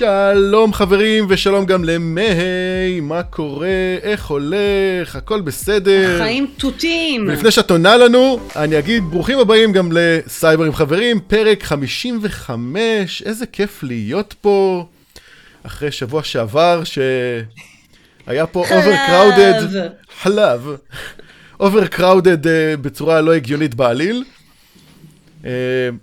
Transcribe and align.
שלום 0.00 0.72
חברים 0.72 1.26
ושלום 1.28 1.66
גם 1.66 1.84
למהי, 1.84 3.00
מה 3.02 3.22
קורה, 3.22 3.68
איך 4.02 4.26
הולך, 4.26 5.16
הכל 5.16 5.40
בסדר. 5.40 6.16
החיים 6.16 6.50
תותים. 6.56 7.24
ולפני 7.28 7.50
שאת 7.50 7.70
עונה 7.70 7.96
לנו, 7.96 8.40
אני 8.56 8.78
אגיד 8.78 9.04
ברוכים 9.04 9.38
הבאים 9.38 9.72
גם 9.72 9.90
לסייבר 9.92 10.64
עם 10.64 10.72
חברים, 10.72 11.20
פרק 11.20 11.62
55, 11.62 13.22
איזה 13.22 13.46
כיף 13.46 13.82
להיות 13.82 14.34
פה, 14.40 14.86
אחרי 15.62 15.92
שבוע 15.92 16.22
שעבר 16.22 16.82
שהיה 16.84 18.46
פה 18.46 18.64
overcrowded, 18.68 19.76
חלב, 20.22 20.66
overcrowded 21.62 22.44
uh, 22.44 22.76
בצורה 22.82 23.20
לא 23.20 23.34
הגיונית 23.34 23.74
בעליל. 23.74 24.24
Uh, 25.42 25.46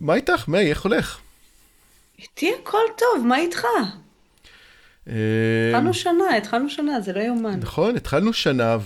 מה 0.02 0.16
איתך, 0.16 0.48
מאי, 0.48 0.70
איך 0.70 0.82
הולך? 0.82 1.18
איתי 2.20 2.52
הכל 2.62 2.84
טוב, 2.98 3.28
מה 3.28 3.38
איתך? 3.38 3.66
אה, 5.10 5.14
התחלנו 5.70 5.94
שנה, 5.94 6.36
התחלנו 6.38 6.70
שנה, 6.70 7.02
זה 7.02 7.14
לא 7.14 7.20
יאומן. 7.20 7.60
נכון, 7.60 7.96
התחלנו 7.96 8.34
שנה, 8.34 8.78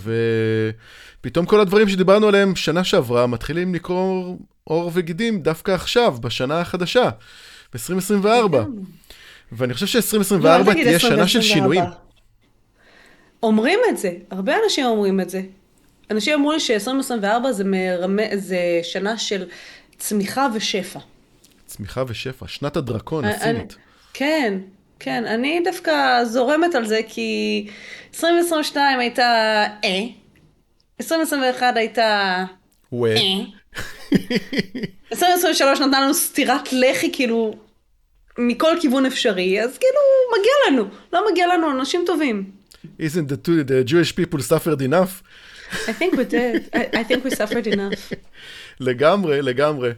ופתאום 1.22 1.45
כל 1.45 1.59
הדברים 1.59 1.89
שדיברנו 1.89 2.27
עליהם 2.27 2.55
שנה 2.55 2.84
שעברה 2.84 3.27
מתחילים 3.27 3.75
לקרוא 3.75 4.36
עור 4.63 4.91
וגידים 4.94 5.41
דווקא 5.41 5.72
עכשיו, 5.72 6.16
בשנה 6.22 6.62
החדשה, 6.62 7.09
ב-2024. 7.73 8.55
ואני 9.52 9.73
חושב 9.73 9.88
ש-2024 10.02 10.44
לא, 10.44 10.55
אל 10.55 10.63
תגיד 10.63 10.84
תהיה 10.86 11.00
שנה 11.00 11.09
2024. 11.09 11.27
של 11.27 11.41
שינויים. 11.41 11.84
אומרים 13.44 13.80
את 13.89 13.98
זה, 13.98 14.11
הרבה 14.31 14.53
אנשים 14.63 14.86
אומרים 14.86 15.22
את 15.22 15.30
זה. 15.30 15.41
אנשים 16.11 16.34
אמרו 16.34 16.52
לי 16.52 16.59
ש-2024 16.59 17.52
זה, 17.52 17.63
מרמה, 17.63 18.23
זה 18.36 18.80
שנה 18.84 19.17
של 19.17 19.45
צמיחה 19.97 20.47
ושפע. 20.56 21.00
צמיחה 21.72 22.03
ושפע, 22.08 22.47
שנת 22.47 22.77
הדרקון 22.77 23.25
הסינית. 23.25 23.75
כן, 24.14 24.59
כן, 25.00 25.25
אני 25.25 25.61
דווקא 25.64 26.23
זורמת 26.25 26.75
על 26.75 26.86
זה 26.86 27.00
כי 27.08 27.67
2022 28.13 29.00
הייתה 29.00 29.23
אה, 29.83 30.03
2021 31.02 31.78
הייתה. 31.78 32.45
אה, 32.94 33.08
2023 35.11 35.80
נתנה 35.80 36.02
לנו 36.02 36.13
סטירת 36.13 36.73
לחי 36.73 37.09
כאילו 37.13 37.53
מכל 38.38 38.75
כיוון 38.81 39.06
אפשרי, 39.06 39.63
אז 39.63 39.78
כאילו 39.78 40.00
מגיע 40.39 40.53
לנו, 40.67 40.89
לא 41.13 41.31
מגיע 41.31 41.47
לנו, 41.47 41.72
אנשים 41.72 42.03
טובים. 42.06 42.52
Isn't 43.00 43.30
the, 43.30 43.47
two, 43.47 43.63
the 43.63 43.83
Jewish 43.91 44.16
people 44.16 44.39
suffered 44.39 44.81
enough? 44.81 45.23
I 45.88 45.94
think 45.94 46.13
we 46.17 46.25
did, 46.25 46.69
I, 46.73 47.00
I 47.00 47.03
think 47.03 47.23
we 47.23 47.30
suffered 47.30 47.67
enough. 47.67 48.13
לגמרי, 48.80 49.41
לגמרי. 49.41 49.91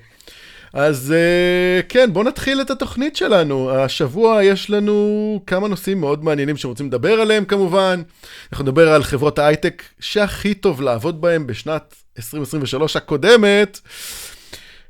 אז 0.73 1.13
uh, 1.13 1.83
כן, 1.89 2.13
בואו 2.13 2.25
נתחיל 2.25 2.61
את 2.61 2.71
התוכנית 2.71 3.15
שלנו. 3.15 3.71
השבוע 3.71 4.43
יש 4.43 4.69
לנו 4.69 5.39
כמה 5.47 5.67
נושאים 5.67 5.99
מאוד 6.01 6.23
מעניינים 6.23 6.57
שרוצים 6.57 6.87
לדבר 6.87 7.21
עליהם 7.21 7.45
כמובן. 7.45 8.01
אנחנו 8.51 8.63
נדבר 8.63 8.89
על 8.89 9.03
חברות 9.03 9.39
ההייטק 9.39 9.83
שהכי 9.99 10.53
טוב 10.53 10.81
לעבוד 10.81 11.21
בהן 11.21 11.47
בשנת 11.47 11.95
2023 12.17 12.95
הקודמת. 12.95 13.79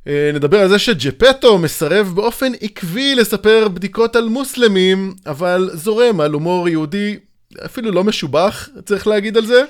Uh, 0.03 0.07
נדבר 0.33 0.59
על 0.61 0.69
זה 0.69 0.79
שג'פטו 0.79 1.57
מסרב 1.57 2.11
באופן 2.15 2.51
עקבי 2.61 3.15
לספר 3.15 3.67
בדיקות 3.67 4.15
על 4.15 4.29
מוסלמים, 4.29 5.13
אבל 5.25 5.69
זורם 5.73 6.19
על 6.19 6.33
הומור 6.33 6.69
יהודי 6.69 7.17
אפילו 7.65 7.91
לא 7.91 8.03
משובח, 8.03 8.69
צריך 8.85 9.07
להגיד 9.07 9.37
על 9.37 9.45
זה. 9.45 9.63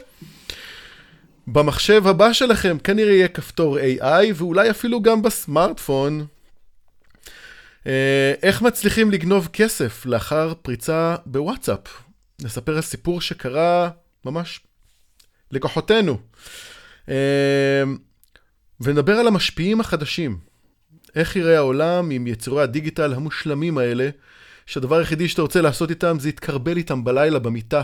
במחשב 1.48 2.08
הבא 2.08 2.34
שלכם 2.34 2.78
כנראה 2.84 3.12
יהיה 3.14 3.28
כפתור 3.28 3.78
AI, 3.80 4.34
ואולי 4.36 4.70
אפילו 4.70 5.02
גם 5.02 5.22
בסמארטפון. 5.22 6.26
אה, 7.88 8.34
איך 8.44 8.62
מצליחים 8.62 9.12
לגנוב 9.12 9.50
כסף 9.54 10.06
לאחר 10.06 10.54
פריצה 10.62 11.16
בוואטסאפ? 11.26 11.80
נספר 12.42 12.76
על 12.76 12.82
סיפור 12.82 13.22
שקרה 13.22 13.90
ממש 14.26 14.60
לכוחותינו. 15.52 16.18
אה, 17.10 17.84
ונדבר 18.82 19.14
על 19.14 19.28
המשפיעים 19.28 19.80
החדשים. 19.80 20.38
איך 21.16 21.36
יראה 21.36 21.58
העולם 21.58 22.10
עם 22.12 22.28
יצורי 22.28 22.64
הדיגיטל 22.64 23.14
המושלמים 23.14 23.78
האלה, 23.78 24.10
שהדבר 24.66 24.96
היחידי 24.96 25.28
שאתה 25.28 25.42
רוצה 25.42 25.62
לעשות 25.62 25.90
איתם 25.90 26.18
זה 26.20 26.28
להתקרבל 26.28 26.78
איתם 26.78 27.04
בלילה 27.04 27.40
במיטה. 27.40 27.82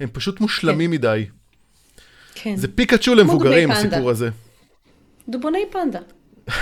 הם 0.00 0.08
פשוט 0.12 0.40
מושלמים 0.40 0.90
מדי. 0.90 1.26
כן, 2.42 2.56
זה 2.56 2.68
פיקאצ'ו 2.68 3.14
למבוגרים. 3.14 3.70
הסיפור 3.70 4.10
הזה. 4.10 4.30
דובוני 5.28 5.64
פנדה. 5.70 5.98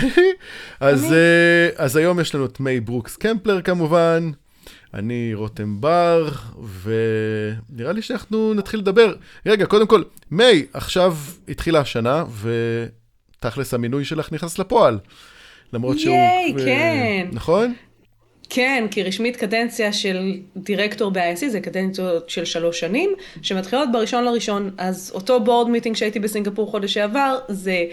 אז, 0.81 1.13
אה, 1.13 1.69
אז 1.77 1.97
היום 1.97 2.21
יש 2.21 2.35
לנו 2.35 2.45
את 2.45 2.61
מיי 2.61 2.81
ברוקס 2.81 3.17
קמפלר 3.17 3.63
כמובן, 3.63 4.31
אני 4.95 5.35
רותם 5.35 5.81
בר, 5.81 6.29
ונראה 6.83 7.93
לי 7.93 8.03
שאנחנו 8.03 8.55
נתחיל 8.55 8.81
לדבר. 8.81 9.15
רגע, 9.47 9.67
קודם 9.67 9.87
כל, 9.87 10.03
מיי, 10.31 10.67
עכשיו 10.73 11.17
התחילה 11.49 11.81
השנה, 11.81 12.25
ותכלס 13.41 13.75
המינוי 13.75 14.05
שלך 14.05 14.33
נכנס 14.33 14.59
לפועל. 14.59 14.99
למרות 15.73 15.99
שהוא... 15.99 16.15
ייי, 16.15 16.55
כן. 16.65 17.29
נכון? 17.33 17.75
כן, 18.51 18.85
כי 18.91 19.03
רשמית 19.03 19.37
קדנציה 19.37 19.93
של 19.93 20.33
דירקטור 20.57 21.11
ב-IC 21.11 21.49
זה 21.49 21.61
קדנציות 21.61 22.31
של 22.31 22.45
שלוש 22.45 22.81
שנים, 22.81 23.11
שמתחילות 23.43 23.93
בראשון 23.93 24.25
לראשון, 24.25 24.71
אז 24.79 25.13
אותו 25.15 25.41
בורד 25.41 25.71
מיטינג 25.71 25.97
שהייתי 25.97 26.21
בסינגפור 26.21 26.71
חודש 26.71 26.95
שעבר, 26.95 27.39
זה 27.49 27.85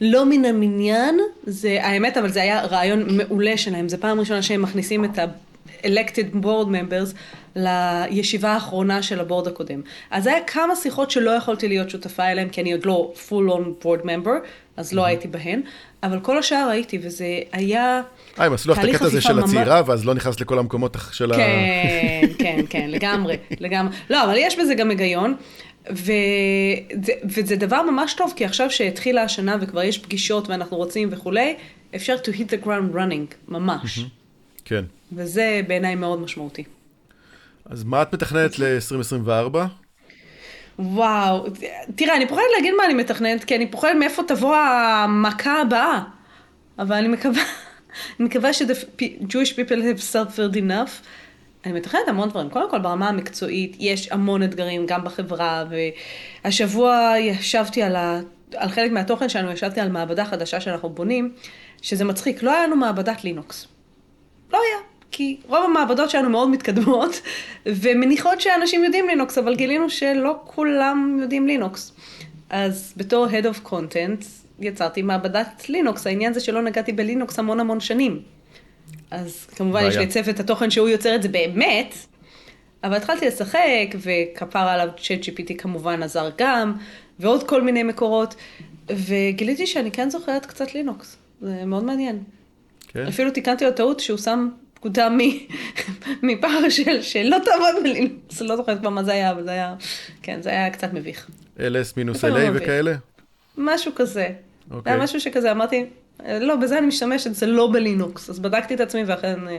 לא 0.00 0.26
מן 0.26 0.44
המניין, 0.44 1.18
זה 1.42 1.78
האמת, 1.82 2.16
אבל 2.16 2.28
זה 2.28 2.42
היה 2.42 2.64
רעיון 2.64 3.16
מעולה 3.16 3.56
שלהם, 3.56 3.88
זה 3.88 3.96
פעם 3.98 4.20
ראשונה 4.20 4.42
שהם 4.42 4.62
מכניסים 4.62 5.04
את 5.04 5.18
ה-elected 5.18 6.44
board 6.44 6.66
members 6.66 7.14
לישיבה 7.56 8.48
האחרונה 8.48 9.02
של 9.02 9.20
הבורד 9.20 9.46
הקודם. 9.46 9.80
אז 10.10 10.26
היה 10.26 10.40
כמה 10.46 10.76
שיחות 10.76 11.10
שלא 11.10 11.30
יכולתי 11.30 11.68
להיות 11.68 11.90
שותפה 11.90 12.24
אליהן, 12.24 12.48
כי 12.48 12.60
אני 12.60 12.72
עוד 12.72 12.86
לא 12.86 13.12
full 13.28 13.50
on 13.52 13.84
board 13.84 14.04
member, 14.04 14.46
אז 14.76 14.92
לא 14.92 15.04
הייתי 15.04 15.28
בהן, 15.28 15.62
אבל 16.02 16.20
כל 16.20 16.38
השאר 16.38 16.68
הייתי, 16.70 16.98
וזה 17.02 17.40
היה... 17.52 18.00
אה, 18.38 18.44
הם 18.44 18.52
עשו 18.52 18.70
לך 18.70 18.78
את 18.78 18.84
הקטע 18.84 19.04
הזה 19.04 19.20
של 19.20 19.38
הצעירה, 19.38 19.82
ואז 19.86 20.04
לא 20.04 20.14
נכנס 20.14 20.40
לכל 20.40 20.58
המקומות 20.58 20.96
של 21.12 21.32
ה... 21.32 21.36
כן, 21.36 22.26
כן, 22.42 22.60
כן, 22.70 22.90
לגמרי, 22.90 23.36
לגמרי. 23.60 23.96
לא, 24.10 24.24
אבל 24.24 24.34
יש 24.36 24.58
בזה 24.58 24.74
גם 24.74 24.90
היגיון, 24.90 25.34
וזה, 25.90 27.12
וזה 27.24 27.56
דבר 27.56 27.82
ממש 27.82 28.14
טוב, 28.14 28.32
כי 28.36 28.44
עכשיו 28.44 28.70
שהתחילה 28.70 29.22
השנה 29.22 29.56
וכבר 29.60 29.82
יש 29.82 29.98
פגישות 29.98 30.48
ואנחנו 30.48 30.76
רוצים 30.76 31.08
וכולי, 31.12 31.56
אפשר 31.94 32.16
to 32.24 32.28
hit 32.28 32.50
the 32.50 32.66
ground 32.66 32.94
running, 32.94 33.34
ממש. 33.48 34.00
כן. 34.64 34.84
וזה 35.12 35.60
בעיניי 35.68 35.94
מאוד 35.94 36.20
משמעותי. 36.20 36.64
אז 37.64 37.84
מה 37.84 38.02
את 38.02 38.14
מתכננת 38.14 38.58
ל-2024? 38.58 39.56
וואו, 40.78 41.46
תראה, 41.94 42.16
אני 42.16 42.28
פוחדת 42.28 42.44
להגיד 42.56 42.74
מה 42.74 42.84
אני 42.84 42.94
מתכננת, 42.94 43.44
כי 43.44 43.56
אני 43.56 43.70
פוחדת 43.70 43.96
מאיפה 43.98 44.22
תבוא 44.22 44.56
המכה 44.56 45.60
הבאה. 45.60 46.02
אבל 46.78 46.96
אני 46.96 47.08
מקווה, 47.08 47.42
אני 48.20 48.28
מקווה 48.28 48.52
ש- 48.52 48.62
the 48.62 49.02
Jewish 49.22 49.52
people 49.54 49.82
have 49.82 50.12
suffered 50.12 50.54
enough. 50.56 50.90
אני 51.66 51.72
מתכננת 51.72 52.08
המון 52.08 52.28
דברים. 52.28 52.50
קודם 52.50 52.70
כל, 52.70 52.78
ברמה 52.78 53.08
המקצועית, 53.08 53.76
יש 53.80 54.12
המון 54.12 54.42
אתגרים 54.42 54.86
גם 54.86 55.04
בחברה, 55.04 55.64
והשבוע 56.44 57.14
ישבתי 57.18 57.82
על, 57.82 57.96
ה... 57.96 58.20
על 58.56 58.68
חלק 58.68 58.92
מהתוכן 58.92 59.28
שלנו, 59.28 59.52
ישבתי 59.52 59.80
על 59.80 59.88
מעבדה 59.90 60.24
חדשה 60.24 60.60
שאנחנו 60.60 60.88
בונים, 60.88 61.32
שזה 61.82 62.04
מצחיק, 62.04 62.42
לא 62.42 62.52
היה 62.52 62.66
לנו 62.66 62.76
מעבדת 62.76 63.24
לינוקס. 63.24 63.66
לא 64.52 64.58
היה, 64.58 64.76
כי 65.10 65.36
רוב 65.46 65.64
המעבדות 65.64 66.10
שלנו 66.10 66.30
מאוד 66.30 66.48
מתקדמות, 66.48 67.20
ומניחות 67.66 68.40
שאנשים 68.40 68.84
יודעים 68.84 69.08
לינוקס, 69.08 69.38
אבל 69.38 69.56
גילינו 69.56 69.90
שלא 69.90 70.36
כולם 70.44 71.18
יודעים 71.22 71.46
לינוקס. 71.46 71.92
אז 72.50 72.94
בתור 72.96 73.26
Head 73.26 73.44
of 73.44 73.68
Content 73.68 74.24
יצרתי 74.60 75.02
מעבדת 75.02 75.68
לינוקס, 75.68 76.06
העניין 76.06 76.32
זה 76.32 76.40
שלא 76.40 76.62
נגעתי 76.62 76.92
בלינוקס 76.92 77.38
המון 77.38 77.60
המון 77.60 77.80
שנים. 77.80 78.22
אז 79.10 79.46
כמובן 79.56 79.80
יש 79.80 79.86
לי 79.86 79.94
בעיה. 79.94 80.08
את 80.08 80.12
צוות 80.12 80.40
התוכן 80.40 80.70
שהוא 80.70 80.88
יוצר 80.88 81.14
את 81.14 81.22
זה 81.22 81.28
באמת, 81.28 81.94
אבל 82.84 82.96
התחלתי 82.96 83.26
לשחק, 83.26 83.94
וכפר 83.94 84.58
עליו 84.58 84.88
צ'אט 85.02 85.20
GPT 85.24 85.54
כמובן 85.58 86.02
עזר 86.02 86.30
גם, 86.38 86.74
ועוד 87.18 87.48
כל 87.48 87.62
מיני 87.62 87.82
מקורות, 87.82 88.34
וגיליתי 88.90 89.66
שאני 89.66 89.90
כן 89.90 90.10
זוכרת 90.10 90.46
קצת 90.46 90.74
לינוקס, 90.74 91.16
זה 91.40 91.64
מאוד 91.64 91.84
מעניין. 91.84 92.22
כן. 92.88 93.06
אפילו 93.06 93.30
תיקנתי 93.30 93.64
לו 93.64 93.72
טעות 93.72 94.00
שהוא 94.00 94.18
שם 94.18 94.48
פקודה 94.80 95.08
מ... 95.10 95.18
מפער 96.22 96.68
של 96.68 97.02
שלא 97.02 97.36
תעבוד 97.44 97.82
בלינוקס, 97.82 98.40
לא 98.40 98.56
זוכרת 98.56 98.78
כבר 98.78 98.88
מה 98.90 99.04
זה 99.04 99.12
היה, 99.12 99.30
אבל 99.30 99.44
זה 99.44 99.50
היה, 99.50 99.74
כן, 100.22 100.42
זה 100.42 100.50
היה 100.50 100.70
קצת 100.70 100.92
מביך. 100.92 101.26
LS 101.58 101.92
מינוס 101.96 102.24
לא 102.24 102.36
LA 102.36 102.38
מבין? 102.38 102.62
וכאלה? 102.62 102.94
משהו 103.58 103.92
כזה. 103.94 104.28
אוקיי. 104.70 104.92
היה 104.92 105.02
משהו 105.02 105.20
שכזה, 105.20 105.50
אמרתי, 105.50 105.84
"אה, 106.26 106.38
לא, 106.38 106.56
בזה 106.56 106.78
אני 106.78 106.86
משתמשת, 106.86 107.34
זה 107.34 107.46
לא 107.46 107.68
בלינוקס. 107.72 108.30
אז 108.30 108.38
בדקתי 108.40 108.74
את 108.74 108.80
עצמי 108.80 109.04
ואכן... 109.06 109.48
אה, 109.48 109.58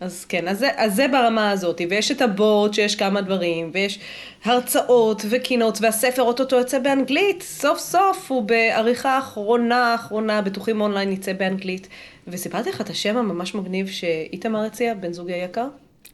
אז 0.00 0.24
כן, 0.24 0.48
אז 0.48 0.58
זה, 0.58 0.68
אז 0.76 0.94
זה 0.94 1.08
ברמה 1.08 1.50
הזאת, 1.50 1.80
ויש 1.90 2.10
את 2.10 2.22
הבורד 2.22 2.74
שיש 2.74 2.96
כמה 2.96 3.20
דברים, 3.20 3.70
ויש 3.74 3.98
הרצאות 4.44 5.22
וקינות, 5.30 5.78
והספר 5.80 6.22
אוטוטו 6.22 6.56
יוצא 6.56 6.78
באנגלית, 6.78 7.42
סוף 7.42 7.78
סוף 7.78 8.30
הוא 8.30 8.42
בעריכה 8.42 9.18
אחרונה 9.18 9.94
אחרונה, 9.94 10.42
בטוחים 10.42 10.80
אונליין 10.80 11.12
יצא 11.12 11.32
באנגלית. 11.32 11.88
וסיפרתי 12.28 12.70
לך 12.70 12.80
את 12.80 12.90
השם 12.90 13.16
הממש 13.16 13.54
מגניב 13.54 13.88
שאיתמר 13.88 14.60
הציע, 14.60 14.94
בן 14.94 15.12
זוגי 15.12 15.32
היקר? 15.32 15.66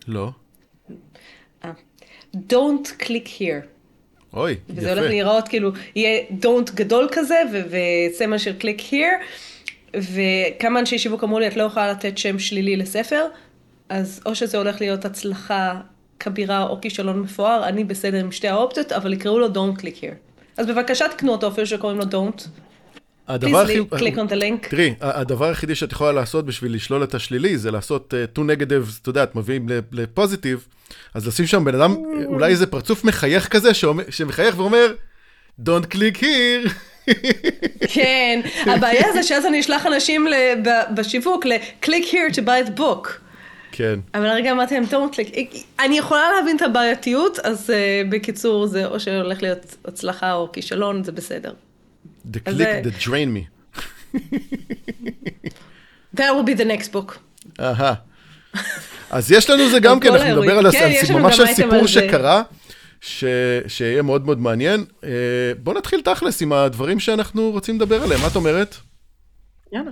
לא. 0.08 0.30
Don't 2.36 3.02
click 3.02 3.26
here. 3.38 3.66
אוי, 4.34 4.56
וזה 4.68 4.80
יפה. 4.80 4.90
הולך 4.90 5.10
להיראות 5.10 5.48
כאילו, 5.48 5.70
יהיה 5.94 6.24
don't 6.42 6.74
גדול 6.74 7.08
כזה, 7.12 7.42
וסמל 7.70 8.38
של 8.38 8.54
click 8.60 8.80
here, 8.90 9.24
וכמה 9.96 10.80
אנשי 10.80 10.98
שיווק 10.98 11.24
אמרו 11.24 11.38
לי, 11.38 11.48
את 11.48 11.56
לא 11.56 11.62
יכולה 11.62 11.90
לתת 11.90 12.18
שם 12.18 12.38
שלילי 12.38 12.76
לספר, 12.76 13.26
אז 13.88 14.22
או 14.26 14.34
שזה 14.34 14.58
הולך 14.58 14.80
להיות 14.80 15.04
הצלחה 15.04 15.80
כבירה 16.20 16.62
או 16.62 16.80
כישלון 16.80 17.20
מפואר, 17.20 17.68
אני 17.68 17.84
בסדר 17.84 18.18
עם 18.18 18.32
שתי 18.32 18.48
האופציות, 18.48 18.92
אבל 18.92 19.12
יקראו 19.12 19.38
לו 19.38 19.46
don't 19.46 19.80
click 19.80 20.02
here. 20.02 20.14
אז 20.56 20.66
בבקשה 20.66 21.08
תקנו 21.08 21.32
אותו 21.32 21.48
אפילו 21.48 21.66
שקוראים 21.66 21.98
לו 21.98 22.04
don't. 22.04 22.48
הדבר 23.34 23.60
הכי... 23.60 23.80
Click 23.80 24.16
on 24.16 24.30
the 24.32 24.34
link. 24.34 24.68
תראי, 24.70 24.94
הדבר 25.00 25.44
היחידי 25.44 25.74
שאת 25.74 25.92
יכולה 25.92 26.12
לעשות 26.12 26.46
בשביל 26.46 26.74
לשלול 26.74 27.04
את 27.04 27.14
השלילי, 27.14 27.58
זה 27.58 27.70
לעשות 27.70 28.14
uh, 28.14 28.38
two 28.38 28.42
negatives, 28.42 28.98
אתה 29.02 29.10
יודע, 29.10 29.22
את 29.22 29.36
מביאים 29.36 29.66
לפוזיטיב, 29.92 30.66
אז 31.14 31.26
לשים 31.26 31.46
שם 31.46 31.64
בן 31.64 31.74
אדם, 31.74 31.92
אה, 31.92 32.24
אולי 32.26 32.50
איזה 32.50 32.66
פרצוף 32.66 33.04
מחייך 33.04 33.48
כזה, 33.48 33.74
שאומר, 33.74 34.04
שמחייך 34.10 34.58
ואומר, 34.58 34.92
Don't 35.64 35.86
click 35.94 36.16
here. 36.20 36.70
כן, 37.94 38.40
הבעיה 38.66 39.12
זה 39.12 39.22
שאז 39.22 39.46
אני 39.46 39.60
אשלח 39.60 39.86
אנשים 39.86 40.26
ל- 40.26 40.62
ב- 40.64 40.94
בשיווק 40.94 41.46
ל-click 41.46 42.12
here 42.12 42.34
to 42.34 42.38
buy 42.38 42.68
the 42.68 42.78
book. 42.80 43.08
כן. 43.72 44.00
אבל 44.14 44.26
הרגע 44.26 44.52
אמרתי 44.52 44.74
להם, 44.74 44.84
don't 44.90 45.14
click. 45.14 45.56
אני 45.80 45.98
יכולה 45.98 46.32
להבין 46.36 46.56
את 46.56 46.62
הבעייתיות, 46.62 47.38
אז 47.38 47.70
uh, 47.70 48.10
בקיצור, 48.10 48.66
זה 48.66 48.86
או 48.86 49.00
שהולך 49.00 49.42
להיות 49.42 49.76
הצלחה 49.84 50.32
או 50.32 50.52
כישלון, 50.52 51.04
זה 51.04 51.12
בסדר. 51.12 51.52
The 52.32 52.40
click 52.50 52.84
that 52.84 53.06
drain 53.06 53.28
me. 53.36 53.42
That 56.16 56.30
will 56.34 56.44
be 56.44 56.54
the 56.60 56.64
next 56.64 56.92
book. 56.92 57.18
אהה. 57.60 57.94
אז 59.10 59.32
יש 59.32 59.50
לנו 59.50 59.70
זה 59.70 59.80
גם 59.80 60.00
כן, 60.00 60.12
אנחנו 60.14 60.40
נדבר 60.42 60.58
על. 60.58 60.72
כן, 60.72 60.90
ממש 61.12 61.40
גם 61.40 61.46
על 61.46 61.54
סיפור. 61.54 61.86
שקרה, 61.86 62.42
ש- 63.00 63.24
שיהיה 63.68 64.02
מאוד 64.02 64.24
מאוד 64.26 64.38
מעניין. 64.40 64.84
אה, 65.04 65.10
בוא 65.62 65.74
נתחיל 65.74 66.00
תכלס 66.00 66.42
עם 66.42 66.52
הדברים 66.52 67.00
שאנחנו 67.00 67.50
רוצים 67.50 67.76
לדבר 67.76 68.02
עליהם, 68.02 68.20
מה 68.20 68.26
את 68.26 68.36
אומרת? 68.36 68.76
יאללה. 69.72 69.90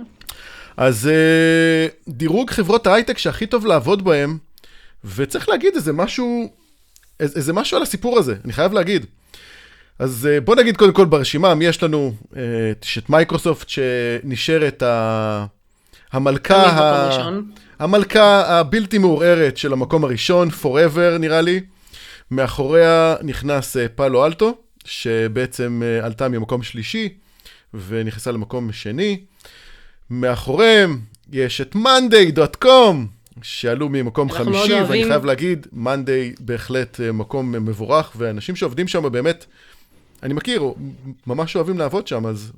אז 0.77 1.07
אה, 1.07 1.87
דירוג 2.07 2.49
חברות 2.51 2.87
ההייטק 2.87 3.17
שהכי 3.17 3.45
טוב 3.45 3.65
לעבוד 3.65 4.03
בהם, 4.03 4.37
וצריך 5.15 5.49
להגיד 5.49 5.75
איזה 5.75 5.93
משהו, 5.93 6.51
איזה 7.19 7.53
משהו 7.53 7.77
על 7.77 7.83
הסיפור 7.83 8.19
הזה, 8.19 8.35
אני 8.45 8.53
חייב 8.53 8.73
להגיד. 8.73 9.05
אז 9.99 10.27
אה, 10.31 10.41
בוא 10.41 10.55
נגיד 10.55 10.77
קודם 10.77 10.93
כל 10.93 11.05
ברשימה, 11.05 11.55
מי 11.55 11.65
יש 11.65 11.83
לנו? 11.83 12.13
אה, 12.37 12.41
יש 12.83 12.97
את 12.97 13.09
מייקרוסופט 13.09 13.69
שנשארת 13.69 14.83
ה... 14.83 15.45
המלכה, 16.11 16.65
ה... 16.65 17.29
המלכה 17.79 18.59
הבלתי 18.59 18.97
מעורערת 18.97 19.57
של 19.57 19.73
המקום 19.73 20.03
הראשון, 20.03 20.49
forever 20.63 21.17
נראה 21.19 21.41
לי. 21.41 21.61
מאחוריה 22.31 23.15
נכנס 23.21 23.77
אה, 23.77 23.87
פאלו 23.87 24.25
אלטו, 24.25 24.57
שבעצם 24.85 25.81
עלתה 26.03 26.27
ממקום 26.27 26.63
שלישי 26.63 27.09
ונכנסה 27.87 28.31
למקום 28.31 28.71
שני. 28.71 29.21
מאחוריהם 30.09 30.99
יש 31.31 31.61
את 31.61 31.75
monday.com, 31.75 32.95
שעלו 33.41 33.89
ממקום 33.89 34.31
חמישי, 34.31 34.73
ואני. 34.73 35.05
חייב 35.05 35.25
להגיד, 35.25 35.67
מאנדיי 35.73 36.33
בהחלט 36.39 36.99
מקום 37.13 37.51
מבורך, 37.51 38.11
ואנשים 38.17 38.55
שעובדים 38.55 38.87
שם 38.87 39.11
באמת, 39.11 39.45
אני 40.23 40.33
מכיר, 40.33 40.63
ממש 41.27 41.55
אוהבים 41.55 41.77
לעבוד 41.77 42.07
שם, 42.07 42.25
אז 42.25 42.51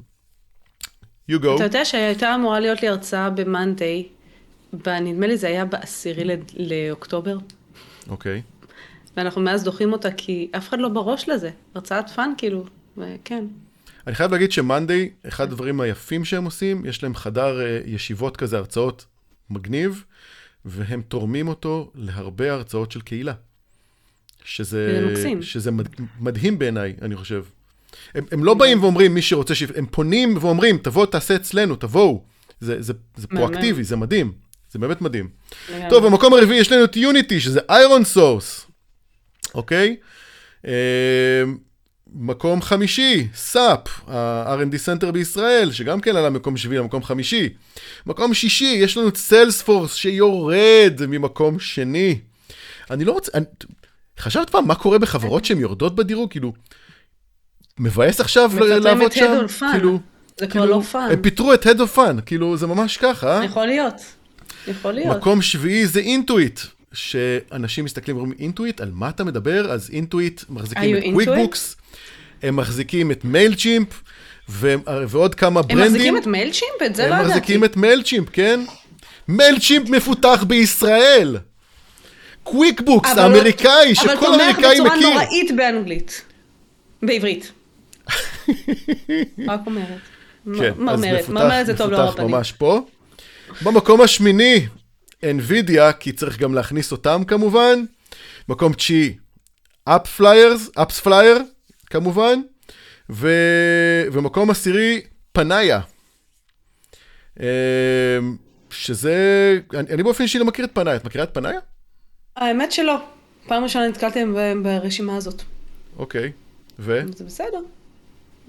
you 1.32 1.34
go. 1.34 1.56
אתה 1.56 1.64
יודע 1.64 1.86
שהייתה 1.86 2.36
אמורה 2.36 2.60
להיות 2.60 2.82
לי 2.82 2.88
הרצאה 2.88 3.30
ב-Monday, 3.30 4.84
נדמה 4.88 5.28
לי 5.28 5.38
זה 5.38 5.48
היה 5.48 5.66
בעשירי 5.66 6.24
לאוקטובר, 6.58 7.38
אוקיי. 8.10 8.42
ואנחנו 9.18 9.42
מאז 9.42 9.64
דוחים 9.64 9.94
אותה 9.94 10.12
כי 10.12 10.50
אף 10.58 10.70
אחד 10.70 10.80
לא 10.80 10.90
בראש 10.90 11.30
לזה. 11.30 11.50
הרצאת 11.76 12.10
fun 12.10 12.34
כאילו, 12.38 12.66
וכן. 12.98 13.46
אני 14.08 14.16
חייב 14.16 14.32
להגיד 14.32 14.52
ש 14.52 14.65
Monday, 14.65 15.10
אחד 15.28 15.44
הדברים 15.44 15.82
היפים 15.82 16.26
שהם 16.26 16.46
עושים, 16.46 16.86
יש 16.86 17.04
להם 17.04 17.16
חדר 17.16 17.62
אה, 17.62 17.80
ישיבות 17.86 18.38
כזה, 18.38 18.58
הרצאות 18.58 19.06
מגניב, 19.50 20.04
והם 20.66 21.02
תורמים 21.02 21.48
אותו 21.48 21.92
להרבה 21.96 22.52
הרצאות 22.52 22.92
של 22.92 23.02
קהילה. 23.02 23.34
שזה. 24.46 25.42
שזה 25.42 25.72
מד, 25.72 25.88
מדהים 26.20 26.60
בעיניי, 26.60 26.94
אני 27.02 27.16
חושב. 27.16 27.44
הם, 28.16 28.26
הם 28.32 28.44
לא 28.44 28.54
באים 28.54 28.84
ואומרים, 28.84 29.14
מי 29.14 29.22
שרוצה, 29.22 29.56
ש... 29.56 29.64
הם 29.76 29.86
פונים 29.92 30.38
ואומרים, 30.42 30.78
תבוא, 30.78 31.06
תעשה 31.06 31.36
אצלנו, 31.36 31.76
תבואו. 31.76 32.24
זה, 32.60 32.82
זה, 32.82 32.94
זה. 33.16 33.28
פרואקטיבי, 33.28 33.84
זה 33.84 33.96
מדהים. 33.96 34.32
זה 34.72 34.80
באמת 34.80 35.02
מדהים. 35.02 35.30
טוב, 35.90 36.06
במקום 36.06 36.34
הרביעי 36.34 36.60
יש 36.60 36.72
לנו 36.72 36.84
את 36.84 36.96
Unity, 36.96 37.40
שזה 37.40 37.60
ironSource, 37.70 38.68
אוקיי? 39.56 39.96
אה, 40.68 41.44
מקום 42.14 42.62
חמישי, 42.62 43.28
SAP, 43.36 43.88
ה-R&D 44.08 44.76
Center 44.86 45.12
בישראל, 45.12 45.72
שגם 45.72 46.02
כן 46.02 46.16
עלה 46.16 46.30
מקום 46.30 46.58
שביעי 46.58 46.80
למקום 46.80 47.04
חמישי. 47.04 47.50
מקום 48.06 48.34
שישי, 48.34 48.78
יש 48.84 48.98
לנו 48.98 49.08
את 49.08 49.18
Salesforce 49.18 49.96
שיורד 49.96 51.02
ממקום 51.08 51.60
שני. 51.60 52.20
אני 52.92 53.06
לא 53.06 53.12
רוצה... 53.12 53.32
אני... 53.34 53.46
חשבת 54.20 54.50
פעם 54.50 54.68
מה 54.68 54.76
קורה 54.76 55.00
בחברות 55.00 55.46
שהן 55.46 55.60
יורדות 55.60 55.96
בדירוג? 55.96 56.32
כאילו, 56.32 56.54
מבאס 57.80 58.20
עכשיו 58.20 58.52
לעבוד 58.60 59.12
שם? 59.12 59.46
כאילו, 59.72 60.00
זה 60.38 60.48
כבר 60.48 60.62
כאילו, 60.62 60.66
לא 60.66 60.82
fun. 60.82 61.08
הם 61.12 61.22
פיטרו 61.22 61.54
את 61.54 61.66
Head 61.66 61.80
of 61.80 61.98
Fun, 61.98 62.22
כאילו, 62.26 62.58
זה 62.58 62.68
ממש 62.68 62.98
ככה, 62.98 63.40
אה? 63.40 63.46
יכול 63.46 63.66
להיות. 63.66 63.94
יכול 64.68 64.92
להיות. 64.92 65.18
מקום 65.18 65.42
שביעי 65.42 65.86
זה 65.86 66.00
Intuit, 66.00 66.60
שאנשים 66.94 67.86
מסתכלים 67.86 68.18
ואומרים, 68.18 68.40
Intuit, 68.40 68.82
על 68.82 68.92
מה 68.94 69.10
אתה 69.10 69.24
מדבר? 69.24 69.72
אז 69.72 69.90
Intuit 69.94 70.42
מחזיקים 70.50 70.98
את 70.98 71.04
you 71.04 71.12
קוויק 71.12 71.30
Intuit? 71.30 71.36
Books, 71.36 71.76
הם 72.44 72.56
מחזיקים 72.56 73.12
את 73.12 73.26
Mailchimp, 73.26 73.88
ועוד 74.50 75.36
כמה 75.36 75.60
הם 75.60 75.68
brand 75.68 75.79
ים. 75.79 75.86
מחזיקים 75.92 76.18
את 76.18 76.28
Mailchimp? 76.28 76.82
את 76.86 76.96
זה 76.96 77.08
לא 77.08 77.14
הם 77.14 77.20
ידעתי. 77.20 77.30
מחזיקים 77.30 77.64
את 77.64 77.78
Mailchimp, 77.78 78.30
כן? 78.34 78.60
מייל 79.28 79.60
צ'ימפ 79.60 79.90
מפותח 79.90 80.44
בישראל. 80.48 81.38
קוויק 82.44 82.82
בוקס 82.82 83.10
אבל- 83.12 83.20
האמריקאי, 83.22 83.96
שכל 83.96 84.34
אמריקאי 84.34 84.66
אבל 84.66 84.78
תומך 84.78 84.92
מכיר. 84.94 85.08
בצורה 85.10 85.24
נוראית 85.26 85.52
באנגלית. 85.56 86.22
בעברית. 87.04 87.52
רק 89.48 89.60
אומרת. 89.66 89.88
כן, 90.58 90.72
אז 90.72 90.78
מרמרת. 90.78 91.20
מפותח, 91.20 91.30
מרמרת 91.30 91.66
זה 91.66 91.78
טוב 91.78 91.92
לאור 91.92 92.10
הפנים. 92.10 92.28
ממש 92.32 92.52
פה. 92.52 92.82
במקום 93.62 94.02
השמיני, 94.02 94.68
NVIDIA, 95.24 95.94
כי 96.00 96.12
צריך 96.12 96.40
גם 96.40 96.54
להכניס 96.54 96.92
אותם 96.92 97.24
כמובן. 97.28 97.84
מקום 98.50 98.74
תשיעי, 98.74 99.14
אפ 99.86 100.08
פליירס, 100.08 100.70
אפס 100.82 101.00
פלייר, 101.00 101.42
כמובן. 101.90 102.40
ו... 103.10 103.30
ומקום 104.12 104.50
עשירי, 104.50 105.02
פנאיה. 105.34 105.80
אמ, 107.40 107.46
שזה, 108.70 109.16
אני, 109.74 109.90
אני 109.94 110.04
באופן 110.04 110.24
אישי 110.24 110.40
לא 110.40 110.46
מכיר 110.46 110.66
את 110.66 110.70
פנאיה, 110.74 110.96
את 110.96 111.06
מכירה 111.06 111.24
את 111.24 111.34
פנאיה? 111.34 111.60
האמת 112.42 112.72
שלא. 112.72 112.96
פעם 113.48 113.64
ראשונה 113.64 113.88
נתקלתי 113.88 114.20
ב- 114.36 114.54
ברשימה 114.64 115.18
הזאת. 115.18 115.42
אוקיי. 115.98 116.32
ו? 116.80 117.02
זה 117.16 117.24
בסדר. 117.24 117.60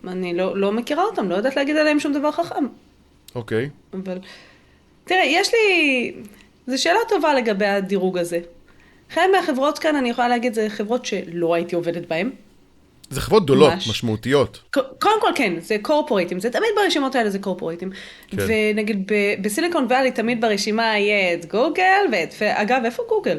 אני 0.09 0.35
לא, 0.35 0.57
לא 0.57 0.73
מכירה 0.73 1.05
אותם, 1.05 1.29
לא 1.29 1.35
יודעת 1.35 1.57
להגיד 1.57 1.77
עליהם 1.77 2.01
שום 2.01 2.13
דבר 2.13 2.33
חכם. 2.33 2.65
אוקיי. 3.35 3.69
אבל... 3.95 4.19
תראה, 5.05 5.25
יש 5.25 5.51
לי... 5.55 6.13
זו 6.67 6.83
שאלה 6.83 6.99
טובה 7.09 7.35
לגבי 7.35 7.67
הדירוג 7.67 8.19
הזה. 8.19 8.41
חלק 9.11 9.25
מהחברות 9.33 9.79
כאן, 9.79 9.97
אני 9.97 10.11
יכולה 10.11 10.29
להגיד, 10.29 10.55
זה 10.55 10.67
חברות 10.69 11.07
שלא 11.07 11.55
הייתי 11.55 11.75
עובדת 11.75 12.09
בהן. 12.09 12.31
זה 13.11 13.21
חברות 13.21 13.45
גדולות, 13.45 13.73
ממש. 13.73 13.89
משמעותיות. 13.89 14.61
קודם 15.01 15.21
כל 15.21 15.31
כן, 15.35 15.61
זה 15.61 15.77
קורפורייטים, 15.83 16.41
זה 16.41 16.51
תמיד 16.51 16.71
ברשימות 16.77 17.15
האלה 17.15 17.31
זה 17.31 17.39
קורפורייטים. 17.39 17.91
כן. 18.29 18.37
ונגיד 18.49 19.13
ב 19.43 19.48
Silicon 19.48 19.85
Valley 19.85 20.11
תמיד 20.11 20.41
ברשימה 20.41 20.99
יהיה 20.99 21.35
את 21.35 21.47
גוגל, 21.47 22.07
ואת, 22.13 22.35
אגב, 22.43 22.83
איפה 22.85 23.03
גוגל? 23.09 23.39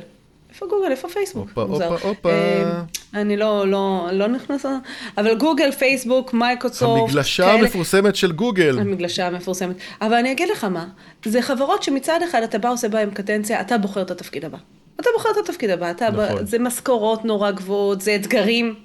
איפה 0.53 0.65
גוגל? 0.65 0.91
איפה 0.91 1.07
פייסבוק? 1.09 1.47
הופה. 1.55 1.61
הופה, 1.61 2.07
הופה. 2.07 2.29
אה, 2.31 2.81
אני 3.13 3.37
לא, 3.37 3.67
לא, 3.67 4.07
לא 4.11 4.27
נכנסה, 4.27 4.77
אבל 5.17 5.35
גוגל, 5.37 5.71
פייסבוק, 5.71 6.33
מייקרוסופט, 6.33 6.99
המגלשה 7.01 7.43
כאלה- 7.45 7.59
המפורסמת 7.59 8.15
של 8.15 8.31
גוגל. 8.31 8.79
המגלשה 8.79 9.27
המפורסמת. 9.27 9.75
אבל 10.01 10.13
אני 10.13 10.31
אגיד 10.31 10.49
לך 10.49 10.63
מה, 10.63 10.85
זה 11.25 11.41
חברות 11.41 11.83
שמצד 11.83 12.19
אחד 12.29 12.43
אתה 12.43 12.57
בא 12.57 12.71
עושה 12.71 12.89
בהן 12.89 13.09
קדנציה, 13.11 13.61
אתה 13.61 13.77
בוחר 13.77 14.01
את 14.01 14.11
התפקיד 14.11 14.45
הבא. 14.45 14.57
אתה 14.99 15.09
בוחר 15.17 15.29
את 15.31 15.49
התפקיד 15.49 15.69
הבא, 15.69 15.91
אתה 15.91 16.09
נכון. 16.09 16.43
ב... 16.43 16.45
זה 16.45 16.59
משכורות 16.59 17.25
נורא 17.25 17.51
גבוהות, 17.51 18.01
זה 18.01 18.15
אתגרים. 18.15 18.75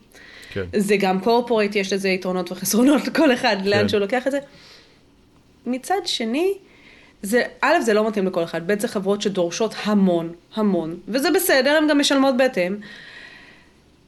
כן. 0.52 0.64
זה 0.76 0.96
גם 0.96 1.20
קורפורט, 1.20 1.76
יש 1.76 1.92
לזה 1.92 2.08
יתרונות 2.08 2.52
וחסרונות 2.52 3.04
לכל 3.08 3.32
אחד, 3.32 3.56
כן. 3.62 3.68
לאן 3.70 3.88
שהוא 3.88 4.00
לוקח 4.00 4.26
את 4.26 4.32
זה. 4.32 4.38
מצד 5.66 5.94
שני, 6.04 6.54
זה, 7.22 7.42
א', 7.60 7.80
זה 7.80 7.94
לא 7.94 8.08
מתאים 8.08 8.26
לכל 8.26 8.44
אחד, 8.44 8.66
ב', 8.66 8.80
זה 8.80 8.88
חברות 8.88 9.22
שדורשות 9.22 9.74
המון, 9.84 10.32
המון, 10.54 10.96
וזה 11.08 11.30
בסדר, 11.30 11.76
הן 11.76 11.88
גם 11.88 11.98
משלמות 11.98 12.36
בהתאם. 12.36 12.76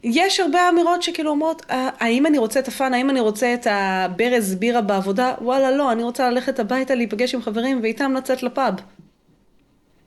יש 0.04 0.40
הרבה 0.40 0.68
אמירות 0.68 1.02
שכאילו 1.02 1.30
אומרות, 1.30 1.62
"אה, 1.70 1.88
האם 2.00 2.26
אני 2.26 2.38
רוצה 2.38 2.60
את 2.60 2.68
הפאן, 2.68 2.94
האם 2.94 3.10
אני 3.10 3.20
רוצה 3.20 3.54
את 3.54 3.66
הברז 3.70 4.54
בירה 4.54 4.80
בעבודה? 4.80 5.34
וואלה, 5.40 5.70
לא, 5.70 5.92
אני 5.92 6.02
רוצה 6.02 6.30
ללכת 6.30 6.58
הביתה, 6.58 6.94
להיפגש 6.94 7.34
עם 7.34 7.42
חברים 7.42 7.80
ואיתם 7.82 8.14
לצאת 8.16 8.42
לפאב. 8.42 8.74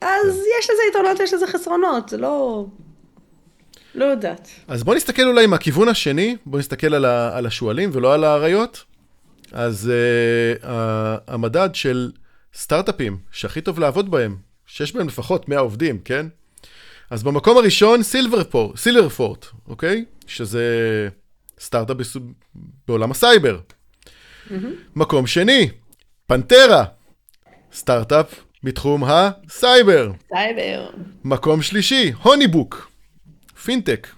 אז 0.00 0.26
יש 0.60 0.70
לזה 0.70 0.82
יתרונות, 0.90 1.20
יש 1.20 1.34
לזה 1.34 1.46
חסרונות, 1.46 2.08
זה 2.08 2.16
לא... 2.16 2.66
לא 3.94 4.04
יודעת. 4.04 4.48
אז 4.68 4.82
בוא 4.82 4.94
נסתכל 4.94 5.22
אולי 5.22 5.46
מהכיוון 5.46 5.88
השני, 5.88 6.36
בוא 6.46 6.58
נסתכל 6.58 6.94
על, 6.94 7.04
ה, 7.04 7.36
על 7.36 7.46
השועלים 7.46 7.90
ולא 7.92 8.14
על 8.14 8.24
האריות. 8.24 8.84
אז 9.52 9.90
uh, 9.92 10.66
המדד 11.26 11.68
של 11.74 12.10
סטארט-אפים 12.54 13.18
שהכי 13.30 13.60
טוב 13.60 13.78
לעבוד 13.78 14.10
בהם, 14.10 14.36
שיש 14.66 14.92
בהם 14.94 15.08
לפחות 15.08 15.48
100 15.48 15.58
עובדים, 15.58 15.98
כן? 15.98 16.26
אז 17.10 17.22
במקום 17.22 17.56
הראשון 17.56 18.02
Silverfort, 18.02 18.76
Silverfort, 18.76 19.46
אוקיי? 19.68 20.04
שזה 20.26 21.08
סטארט-אפ. 21.60 21.96
בעולם 22.88 23.10
הסייבר. 23.10 23.60
Mm-hmm. 23.60 24.52
מקום 24.96 25.26
שני, 25.26 25.70
Pentera, 26.26 26.84
סטארט-אפ 27.72 28.40
מתחום 28.62 29.04
הסייבר. 29.04 30.12
סייבר. 30.28 30.90
מקום 31.24 31.62
שלישי, 31.62 32.12
HoneyBook, 32.22 32.90
פינטק, 33.64 34.08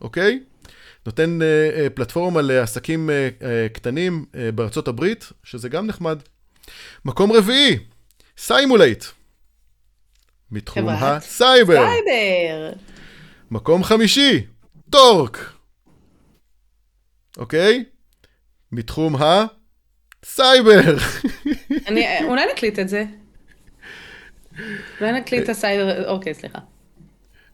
אוקיי? 0.00 0.40
נותן 1.06 1.38
uh, 1.40 1.90
פלטפורמה 1.90 2.42
לעסקים 2.42 3.10
uh, 3.10 3.44
קטנים 3.72 4.24
uh, 4.32 4.36
בארצות 4.54 4.88
הברית, 4.88 5.32
שזה 5.44 5.68
גם 5.68 5.86
נחמד. 5.86 6.18
מקום 7.04 7.32
רביעי, 7.32 7.78
Cymulate, 8.38 9.04
מתחום 10.50 10.88
הסייבר. 10.88 11.86
סייבר. 11.86 12.72
מקום 13.50 13.84
חמישי, 13.84 14.46
Torq, 14.90 15.52
אוקיי? 17.36 17.84
מתחום 18.72 19.16
הסייבר. 19.16 20.80
אני, 21.88 22.24
אולי 22.24 22.42
נקליט 22.52 22.78
את 22.78 22.88
זה. 22.88 23.04
אולי 25.00 25.12
נקליט 25.12 25.44
את 25.44 25.48
הסייבר, 25.48 26.08
אוקיי, 26.08 26.34
סליחה. 26.34 26.58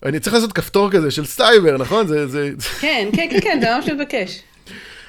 אני 0.04 0.20
צריך 0.20 0.34
לעשות 0.34 0.52
כפתור 0.52 0.90
כזה 0.90 1.10
של 1.10 1.26
סייבר, 1.26 1.76
נכון? 1.76 2.06
זה... 2.06 2.26
זה... 2.26 2.50
כן, 2.80 3.08
כן, 3.12 3.28
כן, 3.30 3.40
כן, 3.40 3.58
זה 3.60 3.74
ממש 3.74 3.88
מתבקש. 3.88 4.42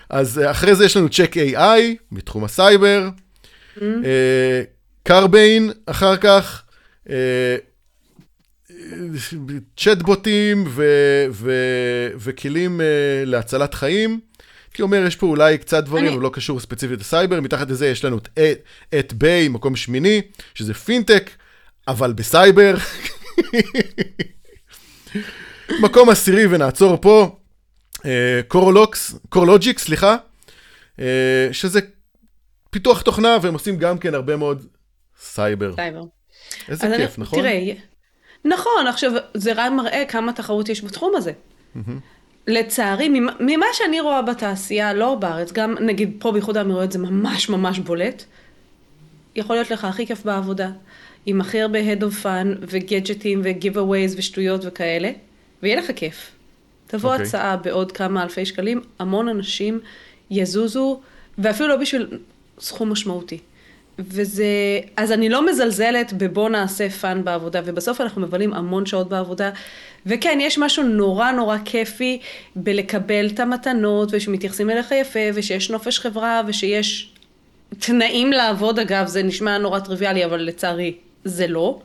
אז 0.09 0.39
אה, 0.39 0.51
אחרי 0.51 0.75
זה 0.75 0.85
יש 0.85 0.97
לנו 0.97 1.09
צ'ק 1.09 1.35
AI, 1.37 1.81
מתחום 2.11 2.43
הסייבר. 2.43 3.09
Carbyne, 5.03 5.69
mm-hmm. 5.69 5.73
uh, 5.73 5.91
אחר 5.91 6.17
כך. 6.17 6.63
צ'טבוטים 9.77 10.67
וכלים 12.17 12.79
uh, 12.79 12.83
להצלת 13.25 13.73
חיים. 13.73 14.19
הייתי 14.67 14.81
אומר, 14.81 15.05
יש 15.07 15.15
פה 15.15 15.27
אולי 15.27 15.57
קצת 15.57 15.83
דברים, 15.83 16.05
אבל 16.05 16.13
אני... 16.13 16.23
לא 16.23 16.29
קשור 16.33 16.59
ספציפית 16.59 16.99
לסייבר. 16.99 17.41
מתחת 17.41 17.69
לזה 17.69 17.87
יש 17.87 18.05
לנו 18.05 18.17
את, 18.17 18.29
את 18.99 19.13
B, 19.13 19.47
מקום 19.47 19.75
שמיני, 19.75 20.21
שזה 20.53 20.73
פינטק, 20.73 21.29
אבל 21.87 22.13
בסייבר. 22.13 22.75
מקום 25.83 26.09
עשירי, 26.09 26.45
ונעצור 26.45 26.97
פה, 27.01 27.37
Coralogix, 28.47 29.15
Coralogix, 29.29 29.79
סליחה, 29.79 30.15
שזה 31.51 31.79
פיתוח 32.71 33.01
תוכנה, 33.01 33.37
והם 33.41 33.53
עושים 33.53 33.77
גם 33.77 33.97
כן 33.97 34.13
הרבה 34.13 34.35
מאוד 34.35 34.65
סייבר. 35.19 35.75
סייבר. 35.75 36.03
איזה 36.69 36.87
כיף, 36.97 37.17
אני, 37.17 37.23
נכון? 37.23 37.39
תראה, 37.39 37.73
נכון, 38.45 38.87
עכשיו, 38.87 39.11
זה 39.33 39.51
רק 39.55 39.71
מראה 39.71 40.03
כמה 40.07 40.33
תחרות 40.33 40.69
יש 40.69 40.83
בתחום 40.83 41.15
הזה. 41.15 41.31
Mm-hmm. 41.31 41.79
לצערי, 42.47 43.09
ממה 43.39 43.65
שאני 43.73 44.01
רואה 44.01 44.21
בתעשייה, 44.21 44.93
לא 44.93 45.15
בארץ, 45.15 45.51
גם 45.51 45.75
נגיד 45.79 46.17
פה 46.19 46.31
באיחוד 46.31 46.57
האמירויות 46.57 46.91
זה 46.91 46.99
ממש 46.99 47.49
ממש 47.49 47.79
בולט, 47.79 48.23
יכול 49.35 49.55
להיות 49.55 49.71
לך 49.71 49.85
הכי 49.85 50.07
כיף 50.07 50.25
בעבודה, 50.25 50.69
עם 51.25 51.41
הכי 51.41 51.61
הרבה 51.61 51.79
head 51.79 52.01
of 52.01 52.23
fun 52.23 52.57
וגדג'טים 52.61 53.41
ו 53.43 53.50
giveaways 53.50 54.15
ושטויות 54.17 54.61
וכאלה, 54.65 55.11
ויהיה 55.63 55.75
לך 55.75 55.91
כיף. 55.95 56.31
תבוא 56.87 57.09
okay. 57.09 57.13
אוקיי. 57.13 57.27
הצעה 57.27 57.57
בעוד 57.57 57.91
כמה 57.91 58.23
אלפי 58.23 58.45
שקלים, 58.45 58.81
המון 58.99 59.27
אנשים 59.27 59.79
יזוזו, 60.31 61.01
ואפילו 61.37 61.69
לא 61.69 61.75
בשביל 61.75 62.07
סכום 62.61 62.91
משמעותי. 62.91 63.39
וזה, 63.99 64.45
אז 64.97 65.11
אני 65.11 65.29
לא 65.29 65.45
מזלזלת 65.45 66.13
בבוא 66.13 66.49
נעשה 66.49 66.89
fun 66.89 67.23
בעבודה, 67.23 67.61
ובסוף 67.65 68.01
אנחנו 68.01 68.21
מבלים 68.21 68.53
המון 68.53 68.85
שעות 68.85 69.09
בעבודה, 69.09 69.51
וכן, 70.05 70.37
יש 70.41 70.57
משהו 70.57 70.83
נורא 70.83 71.31
נורא 71.31 71.57
כיפי 71.65 72.19
בלקבל 72.55 73.27
את 73.27 73.39
המתנות, 73.39 74.09
ושמתייחסים 74.11 74.69
אליך 74.69 74.91
יפה, 74.91 75.19
ושיש 75.33 75.71
נופש 75.71 75.99
חברה, 75.99 76.41
ושיש 76.47 77.13
תנאים 77.79 78.31
לעבוד, 78.31 78.79
אגב, 78.79 79.07
זה 79.07 79.23
נשמע 79.23 79.57
נורא 79.57 79.79
טריוויאלי, 79.79 80.25
אבל 80.25 80.41
לצערי 80.41 80.97
זה 81.25 81.47
לא. 81.47 81.81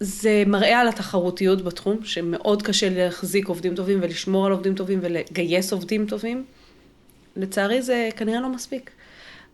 זה 0.00 0.42
מראה 0.46 0.80
על 0.80 0.88
התחרותיות 0.88 1.62
בתחום, 1.62 1.98
שמאוד 2.04 2.62
קשה 2.62 2.88
להחזיק 2.90 3.48
עובדים 3.48 3.74
טובים 3.74 3.98
ולשמור 4.02 4.46
על 4.46 4.52
עובדים 4.52 4.74
טובים 4.74 4.98
ולגייס 5.02 5.72
עובדים 5.72 6.06
טובים. 6.06 6.44
לצערי 7.36 7.82
זה 7.82 8.08
כנראה 8.16 8.40
לא 8.40 8.48
מספיק. 8.48 8.90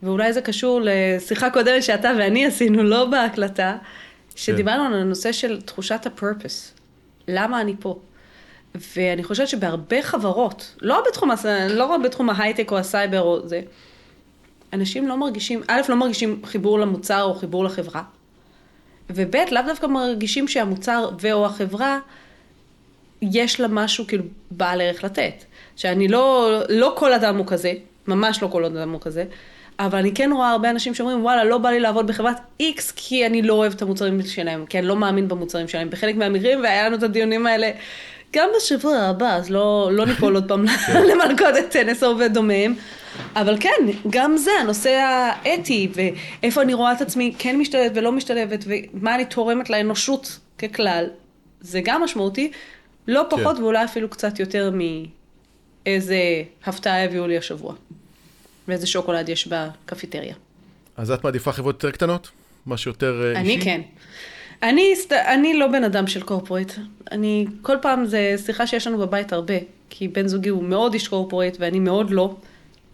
ואולי 0.02 0.32
זה 0.32 0.40
קשור 0.40 0.80
לשיחה 0.84 1.50
קודמת 1.50 1.82
שאתה 1.82 2.10
ואני 2.18 2.46
עשינו, 2.46 2.82
לא 2.82 3.04
בהקלטה, 3.04 3.76
שדיברנו 4.36 4.88
כן. 4.88 4.92
על 4.92 5.00
הנושא 5.00 5.32
של 5.32 5.60
תחושת 5.60 6.06
ה 6.06 6.14
purpose. 6.14 6.74
למה 7.28 7.60
אני 7.60 7.74
פה? 7.80 7.98
ואני 8.96 9.24
חושבת 9.24 9.48
שבהרבה 9.48 10.02
חברות, 10.02 10.76
לא 10.80 11.02
בתחום, 11.08 11.30
לא 11.70 11.84
רק 11.84 12.00
בתחום 12.04 12.30
ההייטק 12.30 12.72
או 12.72 12.78
הסייבר 12.78 13.20
או 13.20 13.48
זה, 13.48 13.60
אנשים 14.72 15.08
לא 15.08 15.16
מרגישים, 15.16 15.62
א', 15.68 15.80
לא 15.88 15.96
מרגישים 15.96 16.40
חיבור 16.44 16.78
למוצר 16.78 17.22
או 17.22 17.34
חיבור 17.34 17.64
לחברה, 17.64 18.02
וב', 19.10 19.36
לאו 19.50 19.62
דווקא 19.66 19.86
מרגישים 19.86 20.48
שהמוצר 20.48 21.10
ו/או 21.20 21.46
החברה, 21.46 21.98
יש 23.22 23.60
לה 23.60 23.68
משהו 23.68 24.06
כאילו 24.06 24.24
בעל 24.50 24.80
ערך 24.80 25.04
לתת. 25.04 25.44
שאני 25.76 26.08
לא, 26.08 26.50
לא 26.68 26.94
כל 26.96 27.12
אדם 27.12 27.36
הוא 27.36 27.46
כזה, 27.46 27.72
ממש 28.08 28.42
לא 28.42 28.48
כל 28.48 28.64
אדם 28.64 28.90
הוא 28.90 29.00
כזה, 29.00 29.24
אבל 29.78 29.98
אני 29.98 30.14
כן 30.14 30.30
רואה 30.32 30.50
הרבה 30.50 30.70
אנשים 30.70 30.94
שאומרים, 30.94 31.24
וואלה, 31.24 31.44
לא 31.44 31.58
בא 31.58 31.70
לי 31.70 31.80
לעבוד 31.80 32.06
בחברת 32.06 32.36
X 32.62 32.92
כי 32.96 33.26
אני 33.26 33.42
לא 33.42 33.54
אוהב 33.54 33.72
את 33.72 33.82
המוצרים 33.82 34.22
שלהם, 34.22 34.66
כי 34.66 34.78
אני 34.78 34.86
לא 34.86 34.96
מאמין 34.96 35.28
במוצרים 35.28 35.68
שלהם. 35.68 35.90
בחלק 35.90 36.16
מהמקרים, 36.16 36.60
והיה 36.62 36.86
לנו 36.86 36.96
את 36.96 37.02
הדיונים 37.02 37.46
האלה 37.46 37.70
גם 38.32 38.48
בשבוע 38.56 38.96
הבא, 38.96 39.34
אז 39.34 39.50
לא, 39.50 39.90
לא 39.92 40.06
ניפול 40.06 40.34
עוד 40.34 40.48
פעם 40.48 40.66
כן. 40.86 41.02
למלכודת 41.10 41.70
טנס 41.70 42.02
או 42.02 42.18
ודומיהם. 42.18 42.74
אבל 43.36 43.56
כן, 43.60 43.70
גם 44.10 44.36
זה, 44.36 44.50
הנושא 44.60 44.90
האתי, 44.90 45.88
ואיפה 45.94 46.62
אני 46.62 46.74
רואה 46.74 46.92
את 46.92 47.00
עצמי 47.00 47.34
כן 47.38 47.56
משתלבת 47.58 47.92
ולא 47.94 48.12
משתלבת, 48.12 48.64
ומה 48.66 49.14
אני 49.14 49.24
תורמת 49.24 49.70
לאנושות 49.70 50.38
ככלל, 50.58 51.06
זה 51.60 51.80
גם 51.84 52.02
משמעותי, 52.02 52.50
לא 53.08 53.22
פחות 53.30 53.56
כן. 53.56 53.62
ואולי 53.62 53.84
אפילו 53.84 54.08
קצת 54.08 54.40
יותר 54.40 54.72
מאיזה 55.86 56.16
הפתעה 56.66 57.04
הביאו 57.04 57.26
לי 57.26 57.38
השבוע. 57.38 57.74
ואיזה 58.68 58.86
שוקולד 58.86 59.28
יש 59.28 59.48
בקפיטריה. 59.48 60.34
אז 60.96 61.10
את 61.10 61.24
מעדיפה 61.24 61.52
חברות 61.52 61.74
יותר 61.74 61.90
קטנות? 61.90 62.30
משהו 62.66 62.90
יותר 62.90 63.22
אה, 63.22 63.40
אישי? 63.40 63.54
אני 63.54 63.64
כן. 63.64 63.80
אני, 64.62 64.94
אני 65.10 65.54
לא 65.54 65.66
בן 65.66 65.84
אדם 65.84 66.06
של 66.06 66.22
corporate. 66.22 66.72
אני, 67.12 67.46
כל 67.62 67.76
פעם 67.82 68.06
זה 68.06 68.34
שיחה 68.46 68.66
שיש 68.66 68.86
לנו 68.86 68.98
בבית 68.98 69.32
הרבה, 69.32 69.54
כי 69.90 70.08
בן 70.08 70.26
זוגי 70.26 70.48
הוא 70.48 70.62
מאוד 70.62 70.92
איש 70.92 71.08
corporate 71.08 71.56
ואני 71.60 71.80
מאוד 71.80 72.10
לא. 72.10 72.34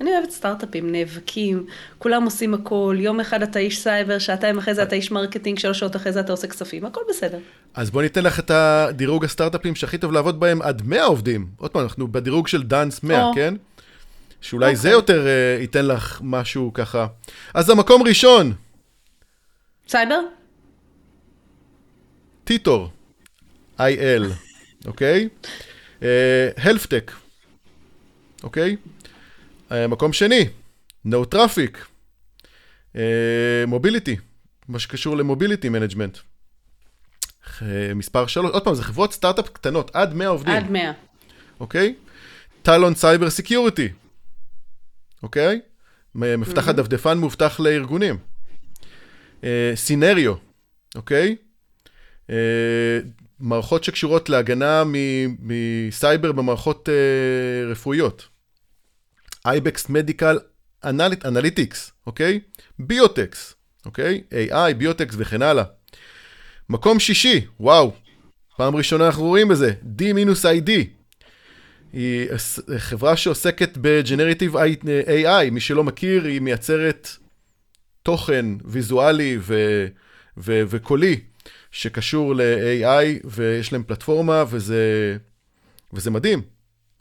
אני 0.01 0.11
אוהבת 0.11 0.31
סטארט-אפים, 0.31 0.93
נאבקים, 0.93 1.67
כולם 1.99 2.25
עושים 2.25 2.55
הכל, 2.55 2.97
יום 2.99 3.21
אחד 3.21 3.43
אתה 3.43 3.59
איש 3.59 3.81
סייבר, 3.81 4.19
שעתיים 4.19 4.59
אחרי 4.59 4.75
זה 4.75 4.83
אתה 4.83 4.97
איש 4.97 5.11
marketing, 5.11 5.59
שלוש 5.59 5.79
שעות 5.79 5.97
אחרי 5.97 6.13
זה 6.13 6.21
אתה 6.21 6.33
עושה 6.33 6.47
כספים, 6.47 6.85
הכל 6.85 7.01
בסדר. 7.09 7.39
אז 7.75 7.91
בוא 7.91 8.03
ניתן 8.03 8.25
לך 8.25 8.39
את 8.39 8.51
הדירוג 8.51 9.25
הסטארט-אפים 9.25 9.75
שהכי 9.75 9.99
טוב 9.99 10.13
לעבוד 10.13 10.41
בהם 10.41 10.63
עד 10.63 10.83
100 10.85 11.05
עובדים. 11.05 11.47
עוד 11.57 11.71
פעם, 11.71 11.83
אנחנו 11.83 12.13
בדירוג 12.13 12.49
של 12.49 12.63
Dun's 12.63 13.03
100, 13.03 13.25
או. 13.25 13.35
כן? 13.35 13.55
שאולי 14.41 14.73
okay. 14.73 14.75
זה 14.75 14.95
אוקיי. 14.95 15.17
יותר 15.17 15.27
uh, 15.27 15.61
ייתן 15.61 15.87
לך 15.87 16.21
משהו 16.25 16.71
ככה. 16.75 17.07
אז 17.55 17.71
המקום 17.71 18.03
ראשון. 18.03 18.53
סייבר? 19.89 20.21
טיטור, 22.45 22.91
IL, 23.79 24.23
אוקיי? 24.87 25.29
HealthTech, 26.57 27.13
אוקיי? 28.43 28.77
מקום 29.71 30.13
שני, 30.13 30.49
No 31.07 31.35
Traffic, 31.35 31.79
mobility, 33.67 34.17
מה 34.69 34.79
שקשור 34.79 35.17
ל 35.17 35.23
mobility 35.23 35.69
management. 35.69 36.19
מספר 37.95 38.27
שלוש, 38.27 38.51
עוד 38.51 38.65
פעם, 38.65 38.75
זה 38.75 38.83
חברות 38.83 39.13
סטארט-אפ 39.13 39.49
קטנות, 39.49 39.91
עד 39.95 40.15
100 40.15 40.29
עובדים. 40.29 40.55
עד 40.55 40.71
100. 40.71 40.93
אוקיי? 41.61 41.95
Talon 42.63 42.95
Cyber 42.95 43.31
Security, 43.31 43.89
אוקיי? 45.23 45.61
מפתח. 46.15 46.69
הדפדפן 46.69 47.19
מובטח 47.19 47.61
לארגונים. 47.61 48.19
Cynerio, 49.75 50.35
אוקיי? 50.95 51.37
מערכות 53.41 53.85
שקשורות 53.85 54.29
להגנה 54.29 54.83
מסייבר 55.39 56.33
במערכות 56.33 56.89
uh, 56.89 57.71
רפואיות. 57.71 58.29
Ibex 59.47 59.89
Medical 59.89 60.39
Analytics, 61.25 61.93
אוקיי? 62.07 62.41
ביוטקס, 62.79 63.55
אוקיי? 63.87 64.23
AI, 64.51 64.75
BioTech 64.75 65.15
וכן 65.19 65.43
הלאה. 65.43 65.65
מקום 66.69 67.01
שישי, 67.01 67.47
וואו, 67.61 67.93
פעם 68.57 68.77
ראשונה 68.77 69.07
אנחנו 69.07 69.25
רואים 69.25 69.49
בזה, 69.49 69.73
D-ID. 69.99 70.71
היא 71.93 72.29
חברה 72.77 73.17
שעוסקת 73.17 73.79
ב-Generative 73.81 74.55
AI, 75.07 75.51
מי 75.51 75.61
שלא 75.61 75.85
מכיר, 75.85 76.25
היא 76.25 76.41
מייצרת 76.41 77.09
תוכן 78.03 78.47
ויזואלי 78.65 79.39
ו- 79.41 79.87
ו- 80.37 80.63
וקולי 80.69 81.21
שקשור 81.71 82.35
ל-AI, 82.35 83.21
ויש 83.25 83.73
להם 83.73 83.83
פלטפורמה, 83.83 84.45
וזה, 84.51 85.17
וזה 85.93 86.11
מדהים, 86.11 86.43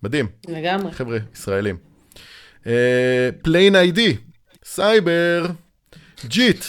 מדהים. 0.03 0.27
לגמרי. 0.47 0.91
חבר'ה, 0.91 1.17
ישראלים. 1.33 1.77
PlainID 3.41 3.75
uh, 3.75 4.17
סייבר, 4.63 5.45
Jit, 6.25 6.65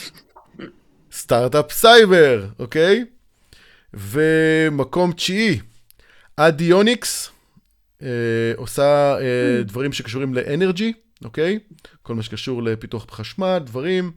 סטארט-אפ 1.12 1.72
סייבר, 1.72 2.46
אוקיי? 2.58 3.04
ומקום 3.94 5.12
תשיעי, 5.12 5.60
Addionics, 6.36 7.30
עושה 8.56 9.16
uh, 9.18 9.64
דברים 9.64 9.92
שקשורים 9.92 10.34
ל 10.34 10.42
energy, 10.42 10.92
אוקיי? 11.24 11.58
כל 12.02 12.14
מה 12.14 12.22
שקשור 12.22 12.62
לפיתוח 12.62 13.06
חשמל, 13.10 13.58
דברים, 13.64 14.12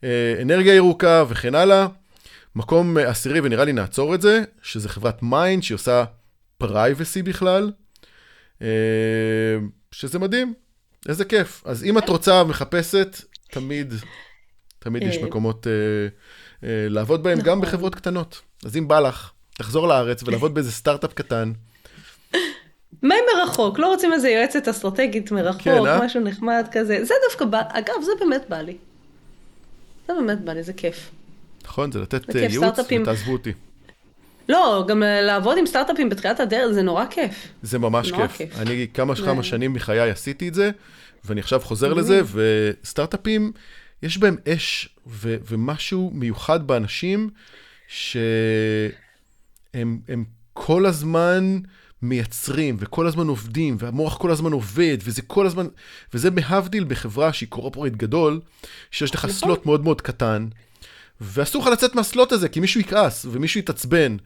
uh, 0.00 0.04
אנרגיה 0.42 0.74
ירוקה 0.74 1.24
וכן 1.28 1.54
הלאה. 1.54 1.86
מקום 2.56 2.96
עשירי, 2.98 3.40
ונראה 3.40 3.64
לי 3.64 3.72
נעצור 3.72 4.14
את 4.14 4.22
זה, 4.22 4.42
שזה 4.62 4.88
חברת 4.88 5.22
Mine, 5.22 5.62
שהיא 5.62 5.74
עושה 5.74 6.04
privacy 6.58 7.22
בכלל, 7.22 7.72
uh, 8.58 8.62
שזה 9.92 10.18
מדהים, 10.18 10.54
איזה 11.08 11.24
כיף. 11.24 11.62
אז 11.66 11.84
אם 11.84 11.98
את 11.98 12.08
רוצה 12.08 12.34
ומחפשת, 12.34 13.16
תמיד, 13.50 13.94
תמיד 14.78 15.02
יש 15.02 15.16
מקומות 15.16 15.66
uh, 15.66 15.68
uh, 16.60 16.64
לעבוד 16.66 17.22
בהם, 17.22 17.38
גם 17.38 17.58
נכון. 17.58 17.60
בחברות 17.60 17.94
קטנות. 17.94 18.40
אז 18.64 18.76
אם 18.76 18.88
בא 18.88 19.00
לך, 19.00 19.30
תחזור 19.54 19.88
לארץ 19.88 20.22
ולעבוד 20.22 20.54
באיזה 20.54 20.72
סטארט-אפ 20.72 21.12
קטן. 21.12 21.52
מה 23.02 23.14
עם 23.14 23.20
מרחוק? 23.38 23.78
לא 23.78 23.86
רוצים 23.86 24.12
איזה 24.12 24.28
יועצת 24.30 24.68
אסטרטגית 24.68 25.30
מרחוק, 25.32 25.62
כן, 25.62 25.86
אה? 25.86 26.04
משהו 26.04 26.20
נחמד 26.20 26.66
כזה. 26.72 27.04
זה 27.04 27.14
דווקא 27.30 27.44
בא, 27.44 27.62
אגב, 27.68 27.94
זה 28.02 28.12
באמת 28.20 28.42
בא 28.48 28.56
לי. 28.60 28.76
זה 30.08 30.14
באמת 30.14 30.40
בא 30.40 30.52
לי, 30.52 30.62
זה 30.62 30.72
כיף. 30.72 31.10
נכון, 31.64 31.92
זה 31.92 31.98
לתת 32.00 32.32
זה 32.32 32.38
אה, 32.38 32.44
כיף, 32.44 32.50
ייעוץ 32.52 32.66
סטארט-אפים. 32.72 33.02
ותעזבו 33.02 33.32
אותי. 33.32 33.52
לא, 34.48 34.84
גם 34.88 35.02
אה, 35.02 35.20
לעבוד 35.22 35.58
עם 35.58 35.66
סטארט-אפים 35.66 36.08
בתחילת 36.08 36.40
הדרך 36.40 36.72
זה 36.72 36.82
נורא 36.82 37.04
כיף. 37.10 37.48
זה 37.62 37.78
ממש 37.78 38.10
נורא 38.12 38.26
כיף. 38.26 38.36
כיף. 38.36 38.58
אני 38.60 38.86
כמה 38.94 39.14
זה- 39.14 39.22
וכמה 39.22 39.42
שנים 39.42 39.72
מחיי 39.72 40.10
עשיתי 40.10 40.48
את 40.48 40.54
זה, 40.54 40.70
ואני 41.24 41.40
עכשיו 41.40 41.60
חוזר 41.60 41.94
מדהים. 41.94 42.20
לזה, 42.20 42.20
וסטארט-אפים, 42.82 43.52
יש 44.02 44.18
בהם 44.18 44.36
אש 44.48 44.88
ו- 45.06 45.36
ומשהו 45.48 46.10
מיוחד 46.14 46.66
באנשים, 46.66 47.30
שהם 47.88 48.90
הם 50.08 50.24
כל 50.52 50.86
הזמן 50.86 51.58
מייצרים, 52.02 52.76
וכל 52.78 53.06
הזמן 53.06 53.26
עובדים, 53.26 53.76
והמוח 53.78 54.16
כל 54.16 54.30
הזמן 54.30 54.52
עובד, 54.52 54.98
וזה 55.04 55.22
כל 55.22 55.46
הזמן, 55.46 55.66
וזה 56.14 56.30
בהבדיל 56.30 56.84
בחברה 56.84 57.32
שהיא 57.32 57.48
corporate 57.48 57.92
גדול, 57.92 58.40
שיש 58.90 59.14
לך 59.14 59.24
נכון. 59.24 59.30
slot 59.36 59.66
מאוד 59.66 59.84
מאוד 59.84 60.00
קטן, 60.00 60.48
ואסור 61.20 61.62
לך 61.62 61.68
לצאת 61.68 61.94
מה 61.94 62.07
slot 62.07 62.32
הזה, 62.32 62.48
כי 62.48 62.60
מישהו 62.60 62.80
יכעס, 62.80 63.26
ומישהו 63.30 63.60
יתעצבן. 63.60 64.16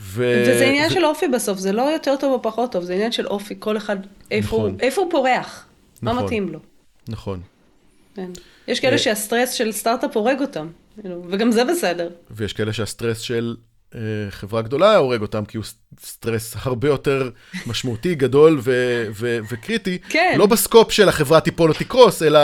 ו... 0.00 0.42
וזה 0.46 0.64
עניין 0.66 0.90
ו- 0.90 0.94
של 0.94 1.04
אופי 1.04 1.28
בסוף, 1.28 1.58
זה 1.58 1.72
לא 1.72 1.82
יותר 1.82 2.16
טוב 2.20 2.32
או 2.32 2.42
פחות 2.42 2.72
טוב, 2.72 2.84
זה 2.84 2.94
עניין 2.94 3.12
של 3.12 3.26
אופי, 3.26 3.54
כל 3.58 3.76
אחד, 3.76 3.96
איפה 4.30 4.56
הוא- 4.56 4.68
נכון. 4.68 4.80
איפה 4.80 5.00
הוא 5.00 5.10
פורח, 5.10 5.66
מה 6.02 6.12
נכון. 6.12 6.24
מתאים 6.24 6.48
לו. 6.48 6.58
נכון. 7.08 7.40
כן. 8.14 8.30
יש 8.68 8.80
כאלה 8.80 8.98
שהסטרס 8.98 9.52
של 9.52 9.72
סטארט-אפ 9.72 10.16
הורג 10.16 10.40
אותם, 10.40 10.68
כאילו, 11.00 11.24
וגם 11.30 11.50
זה 11.52 11.64
בסדר. 11.64 12.08
ויש 12.30 12.52
כאלה 12.52 12.72
שהסטרס 12.72 13.18
של 13.20 13.56
חברה 14.30 14.62
גדולה 14.62 14.96
הורג 14.96 15.22
אותם, 15.22 15.44
כי 15.44 15.56
הוא 15.56 15.64
סטרס 16.00 16.56
הרבה 16.56 16.88
יותר 16.88 17.30
משמעותי, 17.66 18.14
גדול 18.14 18.58
ו- 18.62 19.06
ו- 19.14 19.38
וקריטי. 19.50 19.98
כן. 20.08 20.34
לא 20.38 20.46
בסקופ 20.46 20.92
של 20.92 21.08
החברה 21.08 21.40
תיפול 21.40 21.70
או 21.70 21.74
תקרוס, 21.74 22.22
אלא 22.22 22.40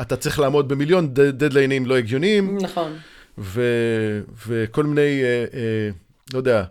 אתה 0.00 0.16
צריך 0.16 0.38
לעמוד 0.38 0.68
במיליון 0.68 1.14
דדליינים 1.14 1.86
לא 1.86 1.96
הגיוניים, 1.96 2.58
נכון. 2.62 2.96
ו- 3.38 4.20
וכל 4.46 4.84
מיני, 4.84 5.22
אה, 5.22 5.44
אה, 5.54 5.90
לא 6.32 6.38
יודע, 6.38 6.64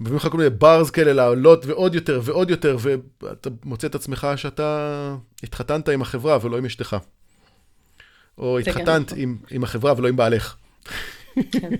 מביאים 0.00 0.16
לך 0.16 0.28
כל 0.28 0.36
מיני 0.36 0.50
ברז 0.50 0.90
כאלה 0.90 1.12
לעלות 1.12 1.66
ועוד 1.66 1.94
יותר 1.94 2.20
ועוד 2.24 2.50
יותר, 2.50 2.76
ואתה 2.80 3.50
מוצא 3.64 3.86
את 3.86 3.94
עצמך 3.94 4.26
שאתה 4.36 5.16
התחתנת 5.42 5.88
עם 5.88 6.02
החברה 6.02 6.38
ולא 6.42 6.58
עם 6.58 6.64
אשתך. 6.64 6.96
או 8.38 8.58
התחתנת 8.58 9.06
נכון. 9.06 9.18
עם, 9.18 9.36
עם 9.50 9.64
החברה 9.64 9.94
ולא 9.96 10.08
עם 10.08 10.16
בעלך. 10.16 10.56
כן. 11.52 11.70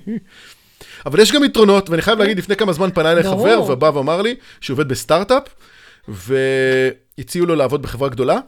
אבל 1.06 1.20
יש 1.20 1.32
גם 1.32 1.44
יתרונות, 1.44 1.90
ואני 1.90 2.02
חייב 2.02 2.18
להגיד, 2.18 2.38
לפני 2.38 2.56
כמה 2.56 2.72
זמן 2.72 2.90
פנה 2.90 3.12
אליי. 3.12 3.22
חבר 3.22 3.62
ובא 3.72 3.90
ואמר 3.94 4.22
לי 4.22 4.34
שהוא 4.60 4.74
עובד 4.74 4.88
בסטארט-אפ, 4.88 5.42
והציעו 6.08 7.46
לו 7.46 7.54
לעבוד 7.54 7.82
בחברה 7.82 8.08
גדולה, 8.08 8.38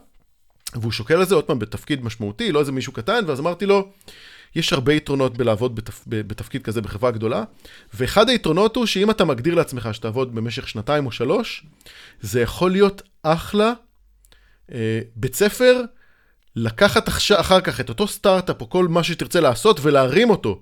והוא 0.75 0.91
שוקל 0.91 1.13
על 1.13 1.25
זה 1.25 1.35
עוד 1.35 1.43
פעם 1.43 1.59
בתפקיד 1.59 2.03
משמעותי, 2.03 2.51
לא 2.51 2.59
איזה 2.59 2.71
מישהו 2.71 2.93
קטן, 2.93 3.23
ואז 3.27 3.39
אמרתי 3.39 3.65
לו, 3.65 3.89
יש 4.55 4.73
הרבה 4.73 4.93
יתרונות 4.93 5.37
בלעבוד 5.37 5.75
בתפ... 5.75 6.03
בתפקיד 6.07 6.63
כזה 6.63 6.81
בחברה 6.81 7.11
גדולה, 7.11 7.43
ואחד 7.93 8.29
היתרונות 8.29 8.75
הוא 8.75 8.85
שאם 8.85 9.09
אתה 9.09 9.25
מגדיר 9.25 9.55
לעצמך 9.55 9.89
שתעבוד 9.91 10.35
במשך 10.35 10.67
שנתיים 10.67 11.05
או 11.05 11.11
שלוש, 11.11 11.65
זה 12.21 12.41
יכול 12.41 12.71
להיות 12.71 13.01
אחלה 13.23 13.73
אה, 14.71 14.99
בית 15.15 15.35
ספר, 15.35 15.81
לקחת 16.55 17.09
אחר 17.39 17.61
כך 17.61 17.79
את 17.79 17.89
אותו 17.89 18.07
סטארט-אפ 18.07 18.61
או 18.61 18.69
כל 18.69 18.87
מה 18.87 19.03
שתרצה 19.03 19.39
לעשות 19.39 19.79
ולהרים 19.81 20.29
אותו. 20.29 20.59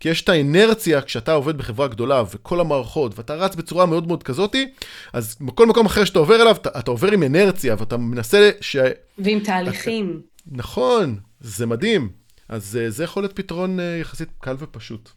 כי 0.00 0.08
יש 0.08 0.22
את 0.22 0.28
האנרציה 0.28 1.02
כשאתה 1.02 1.32
עובד 1.32 1.58
בחברה 1.58 1.88
גדולה 1.88 2.22
וכל 2.30 2.60
המערכות, 2.60 3.18
ואתה 3.18 3.34
רץ 3.34 3.54
בצורה 3.54 3.86
מאוד 3.86 4.06
מאוד 4.06 4.22
כזאתי, 4.22 4.66
אז 5.12 5.36
בכל 5.40 5.66
מקום 5.66 5.86
אחר 5.86 6.04
שאתה 6.04 6.18
עובר 6.18 6.42
אליו, 6.42 6.56
אתה, 6.56 6.78
אתה 6.78 6.90
עובר 6.90 7.12
עם 7.12 7.22
אנרציה 7.22 7.76
ואתה 7.78 7.96
מנסה 7.96 8.50
ש... 8.60 8.76
ועם 9.18 9.40
תהליכים. 9.40 10.20
נכון, 10.46 11.18
זה 11.40 11.66
מדהים. 11.66 12.08
אז 12.48 12.78
אה, 12.82 12.90
זה 12.90 13.04
יכול 13.04 13.22
להיות 13.22 13.36
פתרון 13.36 13.80
אה, 13.80 13.98
יחסית 14.00 14.28
קל 14.40 14.56
ופשוט. 14.58 15.10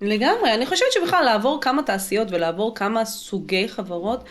לגמרי, 0.00 0.54
אני 0.54 0.66
חושבת 0.66 0.92
שבכלל 0.92 1.24
לעבור 1.24 1.58
כמה 1.60 1.82
תעשיות 1.82 2.28
ולעבור 2.30 2.74
כמה 2.74 3.04
סוגי 3.04 3.68
חברות, 3.68 4.24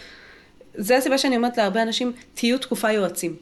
זה 0.76 0.98
הסיבה 0.98 1.18
שאני 1.18 1.38
אומרת 1.38 1.58
להרבה 1.58 1.82
אנשים, 1.82 2.13
תהיו 2.34 2.58
תקופה 2.58 2.92
יועצים. 2.92 3.36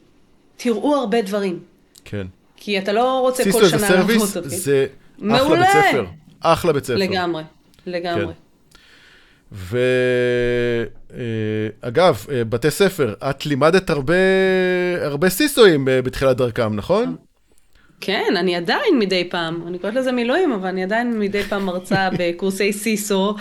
תראו 0.63 0.95
הרבה 0.95 1.21
דברים. 1.21 1.59
כן. 2.05 2.27
כי 2.57 2.79
אתה 2.79 2.93
לא 2.93 3.19
רוצה 3.19 3.43
כל 3.51 3.65
שנה 3.65 3.87
סרוויס, 3.87 4.35
לעבוד 4.35 4.43
תפקיד. 4.43 4.59
זה 4.59 4.85
אחלה. 5.19 5.55
בית 5.59 5.69
ספר. 5.69 6.05
אחלה 6.41 6.73
בית 6.73 6.83
ספר. 6.85 6.95
לגמרי, 6.95 7.43
לגמרי. 7.85 8.25
כן. 8.25 8.31
ואגב, 11.81 12.25
בתי 12.49 12.71
ספר, 12.71 13.13
את 13.29 13.45
לימדת 13.45 13.89
הרבה, 13.89 14.13
הרבה 15.01 15.29
סיסואים 15.29 15.85
ב- 15.85 15.99
בתחילת 15.99 16.37
דרכם, 16.37 16.75
נכון? 16.75 17.15
כן, 18.01 18.33
אני 18.37 18.55
עדיין 18.55 18.99
מדי 18.99 19.27
פעם, 19.29 19.63
אני 19.67 19.79
קוראת 19.79 19.93
לזה 19.93 20.11
מילואים, 20.11 20.51
אבל 20.51 20.67
אני 20.67 20.83
עדיין 20.83 21.19
מדי 21.19 21.43
פעם 21.43 21.65
מרצה 21.65 22.09
בקורסי 22.19 22.73
סיסו, 22.73 23.35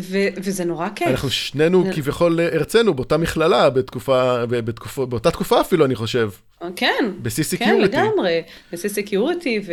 ו- 0.00 0.28
וזה 0.36 0.64
נורא 0.64 0.88
כיף. 0.94 1.08
אנחנו 1.08 1.30
שנינו 1.30 1.84
זה- 1.84 1.92
כביכול 1.92 2.40
הרצינו 2.40 2.94
באותה 2.94 3.16
מכללה, 3.16 3.70
בתקופה, 3.70 4.46
ב- 4.46 4.60
בתקופה, 4.60 5.06
באותה 5.06 5.30
תקופה 5.30 5.60
אפילו, 5.60 5.84
אני 5.84 5.94
חושב. 5.94 6.30
כן, 6.76 7.10
ב-C 7.22 7.56
כן. 7.58 7.80
לגמרי. 7.80 8.42
ב-C 8.72 8.78
Security, 8.78 9.70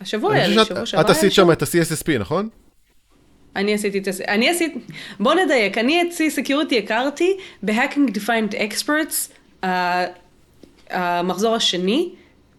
והשבוע 0.00 0.34
היה 0.34 0.46
לי, 0.48 0.64
שבוע 0.64 0.86
שעבר 0.86 1.02
את 1.04 1.10
עשית 1.10 1.32
שם. 1.32 1.52
את 1.52 1.62
ה-CSSP, 1.62 2.18
נכון? 2.18 2.48
אני 3.56 3.74
עשיתי 3.74 3.98
את 3.98 4.04
זה, 4.04 4.24
אני 4.28 4.48
עשיתי, 4.50 4.78
בוא 5.20 5.34
נדייק, 5.34 5.78
אני 5.78 6.02
את 6.02 6.06
C 6.12 6.38
Security 6.38 6.74
הכרתי 6.84 7.36
ב-Hacking 7.62 8.10
Defined 8.14 8.54
Experts, 8.54 9.32
ה- 9.66 10.04
המחזור 10.90 11.54
השני, 11.54 12.12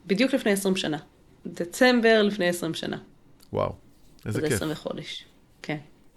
בדיוק 0.08 0.34
לפני 0.34 0.52
20 0.52 0.76
שנה. 0.76 0.98
דצמבר 1.46 2.22
לפני 2.24 2.50
20 2.50 2.74
שנה. 2.74 2.98
וואו, 3.54 3.72
איזה 4.26 4.42
זה 4.42 4.48
כיף. 4.48 4.56
20 4.56 4.72
לחודש. 4.72 5.26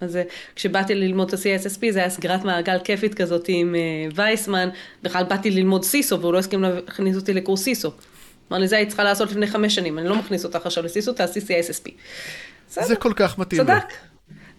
אז 0.03 0.17
אה, 0.17 0.23
כשבאתי 0.57 0.95
ללמוד 0.95 1.29
את 1.29 1.35
ה-CSSP 1.35 1.81
זה 1.91 1.99
היה 1.99 2.11
סגירת 2.11 2.45
מעגל 2.45 2.79
כיפית 2.85 3.15
כזאת 3.15 3.45
עם 3.49 3.75
אה, 3.75 3.81
וייסמן, 4.15 4.69
בכלל 5.03 5.25
באתי 5.25 5.51
ללמוד 5.51 5.85
סיסו 5.85 6.21
והוא 6.21 6.33
לא 6.33 6.39
הסכים 6.39 6.63
להכניס 6.63 7.17
אותי 7.17 7.33
לקורס 7.33 7.63
סיסו. 7.63 7.93
אמר 8.51 8.59
לי, 8.59 8.69
זה 8.69 8.77
היית 8.77 8.89
צריכה 8.89 9.05
לעשות 9.05 9.31
לפני 9.31 9.47
חמש 9.47 9.75
שנים, 9.75 9.99
אני 9.99 10.09
לא 10.09 10.17
מכניס 10.17 10.45
אותך 10.45 10.67
עכשיו 10.67 10.85
לסיסו, 10.85 11.13
תעשי 11.13 11.41
CSSP. 11.41 11.91
זה 12.69 12.97
כל 12.97 13.13
כך 13.17 13.39
מתאים. 13.39 13.63
צדק, 13.65 13.93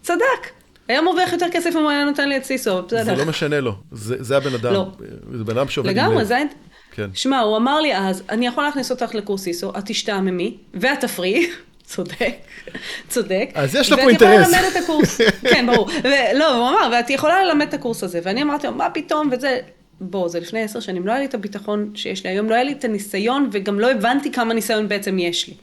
צדק. 0.02 0.50
היה 0.88 1.02
מרוויח 1.02 1.32
יותר 1.32 1.46
כסף 1.52 1.76
אם 1.76 1.82
הוא 1.82 1.90
היה 1.90 2.04
נותן 2.04 2.28
לי 2.28 2.36
את 2.36 2.44
סיסו, 2.44 2.82
בסדר. 2.82 3.04
זה 3.04 3.14
לא 3.14 3.24
משנה 3.24 3.60
לו, 3.60 3.74
זה 3.92 4.16
זה 4.20 4.36
הבן 4.36 4.54
אדם. 4.54 4.72
לא. 4.72 4.86
זה 5.32 5.44
בן 5.44 5.58
אדם 5.58 5.68
שעובד 5.68 5.90
עם 5.90 5.96
לגמרי, 5.96 6.20
לב. 6.20 6.24
זה. 6.24 6.42
כן. 6.90 7.10
שמע, 7.14 7.40
הוא 7.40 7.56
אמר 7.56 7.80
לי 7.80 7.96
אז, 7.96 8.22
אני 8.28 8.46
יכול 8.46 8.64
להכניס 8.64 8.90
אותך 8.90 9.14
לקורס 9.14 9.42
סיסו, 9.42 9.70
את 9.78 9.84
תשתעממי, 9.86 10.56
ואת 10.74 11.00
תפריעי, 11.00 11.50
צודק, 11.84 12.34
צודק. 13.08 13.50
אז 13.54 13.74
יש 13.74 13.90
לו 13.92 13.96
פה 13.96 14.02
ואת 14.06 14.12
יכולה 14.14 14.32
אינטרס. 14.32 14.54
ללמד 14.54 14.64
את 14.76 14.82
הקורס, 14.82 15.20
כן, 15.50 15.66
ברור. 15.66 15.90
לא, 16.34 16.56
הוא 16.56 16.68
אמר, 16.68 16.90
ואת 16.92 17.10
יכולה 17.10 17.44
ללמד 17.44 17.68
את 17.68 17.74
הקורס 17.74 18.04
הזה. 18.04 18.20
ואני 18.22 18.42
אמרתי 18.42 18.66
לו, 18.66 18.74
מה 18.74 18.90
פתאום, 18.90 19.30
וזה... 19.32 19.58
בוא, 20.00 20.28
זה 20.28 20.40
לפני 20.40 20.62
עשר 20.62 20.80
שנים, 20.80 21.06
לא 21.06 21.12
היה 21.12 21.20
לי 21.20 21.26
את 21.26 21.34
הביטחון 21.34 21.92
שיש 21.94 22.24
לי 22.24 22.30
היום, 22.30 22.50
לא 22.50 22.54
היה 22.54 22.64
לי 22.64 22.72
את 22.72 22.84
הניסיון, 22.84 23.48
וגם 23.52 23.80
לא 23.80 23.90
הבנתי 23.90 24.32
כמה 24.32 24.54
ניסיון 24.54 24.88
בעצם 24.88 25.18
יש 25.18 25.48
לי. 25.48 25.54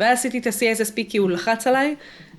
ואז 0.00 0.18
עשיתי 0.18 0.38
את 0.38 0.46
ה-CSSP 0.46 1.02
כי 1.08 1.18
הוא 1.18 1.30
לחץ 1.30 1.66
עליי, 1.66 1.94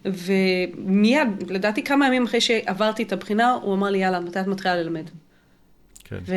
ומיד, 0.06 1.28
לדעתי 1.50 1.84
כמה 1.84 2.08
ימים 2.08 2.24
אחרי 2.24 2.42
שעברתי 2.42 3.04
את 3.04 3.14
הבחינה, 3.14 3.58
הוא 3.62 3.74
אמר 3.74 3.90
לי, 3.90 3.98
יאללה, 3.98 4.20
מתי 4.20 4.40
את 4.40 4.48
מתחילה 4.48 4.76
ללמד? 4.76 5.10
כן. 6.04 6.18
ו- 6.26 6.34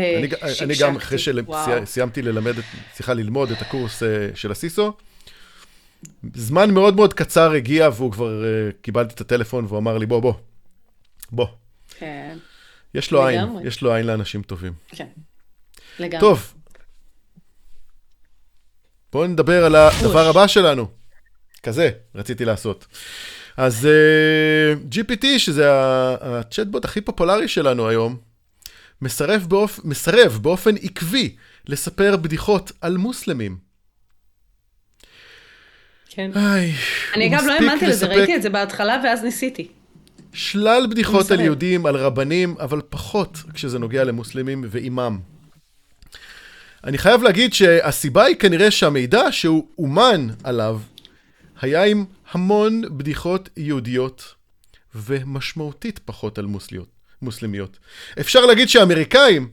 אני. 0.62 0.74
גם 0.80 0.96
אחרי. 0.96 1.18
שסיימתי 1.18 2.22
ללמד, 2.22 2.54
סליחה, 2.94 3.14
ללמוד 3.14 3.50
את 3.50 3.62
הקורס 3.62 4.02
אה, 4.02 4.08
של 4.34 4.50
הסיסו, 4.50 4.92
זמן 6.34 6.70
מאוד 6.70 6.96
מאוד 6.96 7.14
קצר 7.14 7.52
הגיע 7.52 7.88
והוא 7.96 8.12
כבר, 8.12 8.44
אה, 8.44 8.70
קיבלתי 8.82 9.14
את 9.14 9.20
הטלפון 9.20 9.64
והוא 9.64 9.78
אמר 9.78 9.98
לי, 9.98 10.06
בוא, 10.06 10.20
בוא, 10.20 10.34
בוא. 11.32 11.46
כן, 11.98 12.36
יש 12.94 13.10
לו 13.10 13.26
עין, 13.26 13.40
לגמרי. 13.40 13.66
יש 13.66 13.82
לו 13.82 13.94
עין 13.94 14.06
לאנשים 14.06 14.42
טובים. 14.42 14.72
כן. 14.88 15.06
לגמרי. 15.98 16.20
טוב, 16.20 16.54
בואו 19.12 19.26
נדבר 19.26 19.64
על 19.64 19.74
הדבר 19.74 20.28
הבא 20.28 20.46
שלנו. 20.46 20.88
כזה, 21.62 21.90
רציתי 22.14 22.44
לעשות. 22.44 22.86
אז 23.56 23.88
uh, 23.88 24.94
GPT, 24.94 25.26
שזה 25.38 25.66
הצ'טבוט 26.20 26.84
הכי 26.84 27.00
פופולרי 27.00 27.48
שלנו 27.48 27.88
היום, 27.88 28.16
מסרב, 29.02 29.46
באופ... 29.48 29.80
מסרב 29.84 30.38
באופן 30.42 30.74
עקבי 30.82 31.36
לספר 31.66 32.16
בדיחות 32.16 32.72
על 32.80 32.96
מוסלמים. 32.96 33.65
כן. 36.16 36.30
איי, 36.36 36.72
אני 37.14 37.28
אגב 37.28 37.44
לא 37.46 37.52
האמנתי 37.52 37.86
לזה, 37.86 38.06
ראיתי 38.06 38.36
את 38.36 38.42
זה 38.42 38.50
בהתחלה 38.50 39.00
ואז 39.04 39.22
ניסיתי. 39.22 39.68
שלל 40.32 40.86
בדיחות 40.90 41.30
על. 41.30 41.40
יהודים, 41.40 41.86
על 41.86 41.96
רבנים, 41.96 42.54
אבל 42.60 42.80
פחות 42.88 43.38
כשזה 43.54 43.78
נוגע 43.78 44.04
למוסלמים 44.04 44.64
ואימם. 44.70 45.18
אני 46.84 46.98
חייב 46.98 47.22
להגיד 47.22 47.54
שהסיבה 47.54 48.24
היא 48.24 48.36
כנראה 48.36 48.70
שהמידע 48.70 49.32
שהוא 49.32 49.66
אומן 49.78 50.26
עליו 50.44 50.80
היה 51.60 51.84
עם 51.84 52.04
המון 52.32 52.82
בדיחות 52.96 53.48
יהודיות 53.56 54.34
ומשמעותית 54.94 56.00
פחות 56.04 56.38
על 56.38 56.46
מוסליות, 56.46 56.88
מוסלמיות. 57.22 57.78
אפשר 58.20 58.46
להגיד 58.46 58.68
שהאמריקאים 58.68 59.48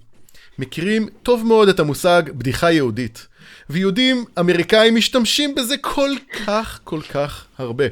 מכירים 0.60 1.08
טוב 1.24 1.46
מאוד 1.46 1.70
את 1.70 1.80
המושג 1.80 2.24
בדיחה 2.30 2.72
יהודית, 2.72 3.28
ויהודים 3.70 4.26
אמריקאים 4.40 4.96
משתמשים 4.96 5.56
בזה 5.56 5.78
כל 5.78 6.12
כך 6.46 6.80
כל 6.84 7.02
כך 7.02 7.46
הרבה. 7.58 7.86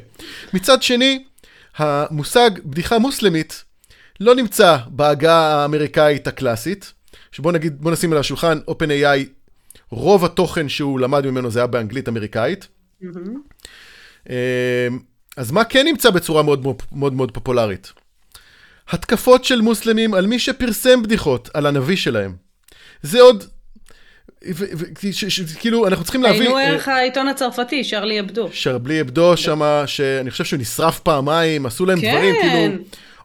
מצד 0.54 0.82
שני, 0.82 1.24
המושג 1.76 2.50
בדיחה 2.64 2.98
מוסלמית 2.98 3.64
לא 4.20 4.34
נמצא 4.34 4.76
בעגה 4.86 5.36
האמריקאית 5.36 6.26
הקלאסית, 6.26 6.92
שבוא 7.32 7.52
נגיד, 7.52 7.80
בוא 7.80 7.90
נשים 7.90 8.12
על 8.12 8.18
השולחן, 8.18 8.58
OpenAI, 8.70 9.28
רוב 9.90 10.24
התוכן 10.24 10.68
שהוא 10.68 11.00
למד 11.00 11.26
ממנו 11.26 11.50
זה 11.50 11.58
היה 11.58 11.66
באנגלית 11.66 12.08
אמריקאית. 12.08 12.68
אמ, 14.30 14.34
אז 15.36 15.50
מה 15.50 15.64
כן 15.64 15.86
נמצא 15.86 16.10
בצורה 16.10 16.42
מאוד, 16.42 16.66
מאוד, 16.92 17.12
מאוד 17.12 17.30
פופולרית? 17.30 17.92
התקפות 18.88 19.44
של 19.44 19.60
מוסלמים 19.60 20.14
על 20.14 20.26
מי 20.26 20.38
שפרסם 20.38 21.02
בדיחות 21.02 21.50
על 21.54 21.66
הנביא 21.66 21.96
שלהם. 21.96 22.36
זה 23.02 23.20
עוד... 23.20 23.44
כאילו, 25.58 25.86
אנחנו 25.86 26.04
צריכים 26.04 26.22
להבין... 26.22 26.42
היינו 26.42 26.58
אה, 26.58 26.68
ערך 26.68 26.88
העיתון 26.88 27.28
הצרפתי, 27.28 27.84
שרלי 27.84 28.20
אבדו. 28.20 28.48
שרבלי 28.52 29.00
אבדו 29.00 29.36
שמה, 29.36 29.82
שאני 29.86 30.30
חושב 30.30 30.44
שהוא 30.44 30.60
נשרף 30.60 30.98
פעמיים, 30.98 31.66
עשו 31.66 31.86
להם 31.86 32.00
כן. 32.00 32.14
דברים, 32.14 32.34
כאילו, 32.40 32.84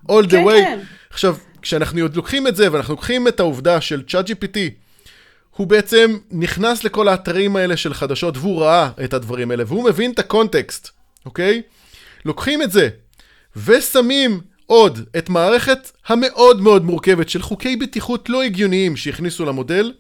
all 0.09 0.25
the 0.25 0.31
כן, 0.31 0.43
way. 0.43 0.51
כן. 0.51 0.79
עכשיו, 1.09 1.35
כשאנחנו 1.61 2.01
עוד 2.01 2.15
לוקחים 2.15 2.47
את 2.47 2.55
זה, 2.55 2.71
ואנחנו 2.71 2.93
לוקחים 2.93 3.27
את 3.27 3.39
העובדה 3.39 3.81
של 3.81 4.03
צ'אט 4.07 4.29
GPT, 4.29 4.57
הוא 5.55 5.67
בעצם 5.67 6.17
נכנס 6.31 6.83
לכל 6.83 7.07
האתרים 7.07 7.55
האלה 7.55 7.77
של 7.77 7.93
חדשות, 7.93 8.37
והוא 8.37 8.61
ראה 8.61 8.89
את 9.03 9.13
הדברים 9.13 9.51
האלה, 9.51 9.63
והוא 9.67 9.83
מבין 9.83 10.11
את 10.11 10.19
הקונטקסט, 10.19 10.89
אוקיי? 11.25 11.61
לוקחים 12.25 12.61
את 12.61 12.71
זה, 12.71 12.89
ושמים 13.65 14.39
עוד 14.65 14.99
את 15.17 15.29
מערכת 15.29 15.91
המאוד 16.07 16.61
מאוד 16.61 16.85
מורכבת 16.85 17.29
של 17.29 17.41
חוקי 17.41 17.75
בטיחות 17.75 18.29
לא 18.29 18.43
הגיוניים 18.43 18.97
שהכניסו 18.97 19.45
למודל, 19.45 19.93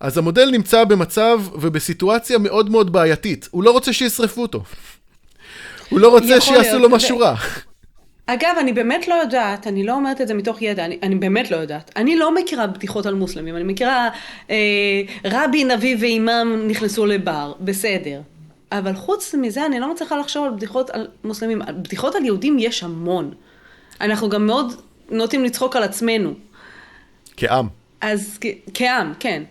אז 0.00 0.18
המודל 0.18 0.50
נמצא 0.50 0.84
במצב 0.84 1.40
ובסיטואציה 1.52 2.38
מאוד 2.38 2.70
מאוד 2.70 2.92
בעייתית. 2.92 3.48
הוא 3.50 3.62
לא 3.62 3.70
רוצה 3.70 3.92
שישרפו 3.92 4.42
אותו. 4.42 4.62
הוא 5.88 6.00
לא 6.00 6.08
רוצה 6.08 6.40
שיעשו 6.40 6.52
להיות, 6.52 6.82
לו 6.82 6.90
משהו 6.90 7.18
רע. 7.18 7.34
אגב, 8.26 8.56
אני 8.60 8.72
באמת 8.72 9.08
לא 9.08 9.14
יודעת, 9.14 9.66
אני 9.66 9.84
לא 9.84 9.92
אומרת 9.92 10.20
את 10.20 10.28
זה 10.28 10.34
מתוך 10.34 10.62
ידע, 10.62 10.84
אני, 10.84 10.98
אני 11.02 11.14
באמת 11.14 11.50
לא 11.50 11.56
יודעת. 11.56 11.90
אני 11.96 12.16
לא 12.16 12.34
מכירה 12.34 12.66
בדיחות 12.66 13.06
על 13.06 13.14
מוסלמים, 13.14 13.56
אני 13.56 13.64
מכירה 13.64 14.08
אה, 14.50 14.56
רבי, 15.24 15.64
נביא 15.64 15.96
ואימאם 16.00 16.68
נכנסו 16.68 17.06
לבר, 17.06 17.52
בסדר. 17.60 18.20
אבל 18.72 18.94
חוץ 18.94 19.34
מזה, 19.34 19.66
אני 19.66 19.80
לא 19.80 19.92
מצליחה 19.92 20.16
לחשוב 20.16 20.44
על 20.44 20.50
בדיחות 20.50 20.90
על 20.90 21.08
מוסלמים. 21.24 21.62
בדיחות 21.82 22.14
על 22.14 22.24
יהודים 22.24 22.56
יש 22.58 22.82
המון. 22.82 23.34
אנחנו 24.00 24.28
גם 24.28 24.46
מאוד 24.46 24.72
נוטים 25.10 25.44
לצחוק 25.44 25.76
על 25.76 25.82
עצמנו. 25.82 26.34
כעם. 27.36 27.68
אז 28.00 28.38
כעם, 28.74 29.12
כן. 29.20 29.42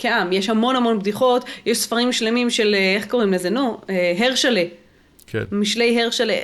כעם. 0.00 0.32
יש 0.32 0.48
המון 0.48 0.76
המון 0.76 0.98
בדיחות, 0.98 1.44
יש 1.66 1.78
ספרים 1.78 2.12
שלמים 2.12 2.50
של, 2.50 2.74
אה, 2.74 2.94
איך 2.96 3.06
קוראים 3.06 3.32
לזה? 3.32 3.50
נו, 3.50 3.80
אה, 3.90 4.14
הרשלה. 4.18 4.64
כן. 5.26 5.44
משלי 5.52 6.02
הרשלה. 6.02 6.34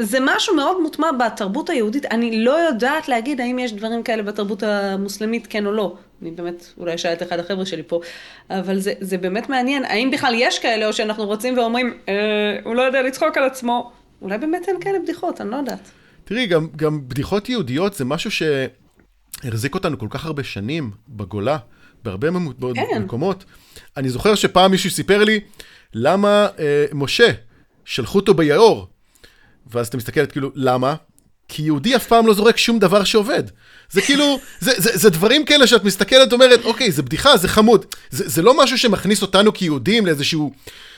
זה 0.00 0.18
משהו 0.20 0.56
מאוד 0.56 0.80
מוטמע 0.82 1.12
בתרבות 1.12 1.70
היהודית. 1.70 2.04
אני 2.06 2.44
לא 2.44 2.50
יודעת 2.50 3.08
להגיד 3.08 3.40
האם 3.40 3.58
יש 3.58 3.72
דברים 3.72 4.02
כאלה 4.02 4.22
בתרבות 4.22 4.62
המוסלמית, 4.62 5.46
כן 5.50 5.66
או 5.66 5.72
לא. 5.72 5.96
אני 6.22 6.30
באמת, 6.30 6.66
אולי 6.78 6.94
אשאל 6.94 7.12
את 7.12 7.22
אחד 7.22 7.38
החבר'ה 7.38 7.66
שלי 7.66 7.82
פה, 7.86 8.00
אבל 8.50 8.78
זה, 8.78 8.92
זה 9.00 9.18
באמת 9.18 9.48
מעניין. 9.48 9.84
האם 9.84 10.10
בכלל 10.10 10.34
יש 10.36 10.58
כאלה, 10.58 10.86
או 10.86 10.92
שאנחנו 10.92 11.24
רוצים 11.24 11.58
ואומרים, 11.58 11.94
אה, 12.08 12.14
הוא 12.64 12.74
לא 12.74 12.82
יודע 12.82 13.02
לצחוק 13.02 13.36
על 13.36 13.44
עצמו. 13.44 13.92
אולי 14.22 14.38
באמת 14.38 14.68
אין 14.68 14.80
כאלה 14.80 14.98
בדיחות, 14.98 15.40
אני 15.40 15.50
לא 15.50 15.56
יודעת. 15.56 15.90
תראי, 16.24 16.46
גם, 16.46 16.66
גם 16.76 17.00
בדיחות 17.08 17.48
יהודיות 17.48 17.94
זה 17.94 18.04
משהו 18.04 18.30
שהחזיק 18.30 19.74
אותנו 19.74 19.98
כל 19.98 20.06
כך 20.10 20.26
הרבה 20.26 20.44
שנים 20.44 20.90
בגולה, 21.08 21.58
בהרבה 22.04 22.28
כן. 22.74 23.02
מקומות. 23.02 23.44
אני 23.96 24.08
זוכר 24.10 24.34
שפעם 24.34 24.70
מישהו 24.70 24.90
סיפר 24.90 25.24
לי 25.24 25.40
למה 25.94 26.46
אה, 26.58 26.84
משה, 26.92 27.30
שלחו 27.84 28.18
אותו 28.18 28.34
ביאור. 28.34 28.88
ואז 29.72 29.86
אתה 29.86 29.96
מסתכלת 29.96 30.32
כאילו, 30.32 30.50
למה? 30.54 30.94
כי 31.48 31.62
יהודי 31.62 31.96
אף 31.96 32.06
פעם 32.06 32.26
לא 32.26 32.34
זורק 32.34 32.56
שום 32.56 32.78
דבר 32.78 33.04
שעובד. 33.04 33.42
זה 33.90 34.02
כאילו, 34.02 34.38
זה, 34.60 34.72
זה, 34.76 34.90
זה 34.94 35.10
דברים 35.10 35.44
כאלה 35.44 35.66
שאת 35.66 35.84
מסתכלת, 35.84 36.32
אומרת, 36.32 36.64
אוקיי, 36.64 36.92
זה 36.92 37.02
בדיחה, 37.02 37.36
זה 37.36 37.48
חמוד. 37.48 37.86
זה, 38.10 38.28
זה 38.28 38.42
לא 38.42 38.62
משהו 38.62 38.78
שמכניס 38.78 39.22
אותנו 39.22 39.52
כיהודים 39.52 40.06
לאיזשהו 40.06 40.52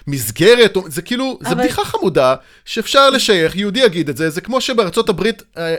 מסגרת, 0.07 0.77
זה 0.87 1.03
כאילו, 1.03 1.39
זה 1.43 1.49
אבל- 1.49 1.59
בדיחה 1.59 1.85
חמודה 1.85 2.35
שאפשר 2.65 3.11
לשייך, 3.11 3.57
יהודי 3.57 3.81
יגיד 3.81 4.09
את 4.09 4.17
זה, 4.17 4.31
זה 4.31 4.41
כמו 4.41 4.61
שבארצות 4.61 5.09
הברית, 5.09 5.43
אה, 5.57 5.75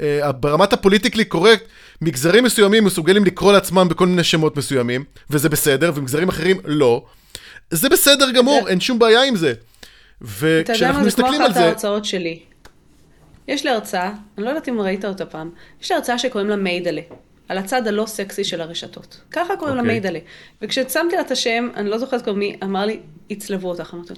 אה, 0.00 0.22
אה, 0.22 0.32
ברמת 0.32 0.72
הפוליטיקלי 0.72 1.24
קורקט, 1.24 1.64
מגזרים 2.02 2.44
מסוימים 2.44 2.84
מסוגלים 2.84 3.24
לקרוא 3.24 3.52
לעצמם 3.52 3.88
בכל 3.90 4.06
מיני 4.06 4.24
שמות 4.24 4.56
מסוימים, 4.56 5.04
וזה 5.30 5.48
בסדר, 5.48 5.92
ומגזרים 5.94 6.28
אחרים 6.28 6.60
לא. 6.64 7.04
זה 7.70 7.88
בסדר 7.88 8.30
גמור, 8.30 8.68
אין 8.68 8.80
שום 8.80 8.98
בעיה 8.98 9.22
עם 9.22 9.36
זה. 9.36 9.52
אתה 9.52 10.26
יודע 10.26 10.72
וכשאנחנו 10.72 11.04
מה, 11.04 11.10
זה 11.10 11.16
כמו 11.16 11.24
מסתכלים 11.24 11.40
על 11.40 11.46
אחת 11.46 11.54
זה, 11.54 11.64
ההרצאות 11.64 12.04
שלי. 12.04 12.40
יש 13.48 13.64
לי 13.64 13.70
הרצאה, 13.70 14.12
אני 14.38 14.44
לא 14.44 14.48
יודעת 14.48 14.68
אם 14.68 14.80
ראית 14.80 15.04
אותה 15.04 15.26
פעם, 15.26 15.50
יש 15.82 15.90
לי 15.90 15.96
הרצאה 15.96 16.18
שקוראים 16.18 16.50
לה 16.50 16.56
מיידלה, 16.56 17.00
על 17.48 17.58
הצד 17.58 17.86
הלא 17.86 18.06
סקסי 18.06 18.44
של 18.44 18.60
הרשתות. 18.60 19.20
ככה 19.30 19.56
קוראים 19.56 19.76
לה 19.76 19.82
אוקיי. 19.82 19.92
מיידלה. 20.00 20.18
וכששמתי 20.62 21.16
לה 21.16 21.20
את 21.20 21.30
השם, 21.30 21.68
אני 21.76 21.90
לא 21.90 21.98
זוכרת 21.98 22.22
כבר 22.22 22.32
מי, 22.32 22.56
אמר 22.62 22.86
לי, 22.86 23.00
יצלבו 23.30 23.68
אותך. 23.68 23.94
אמרתי, 23.94 24.14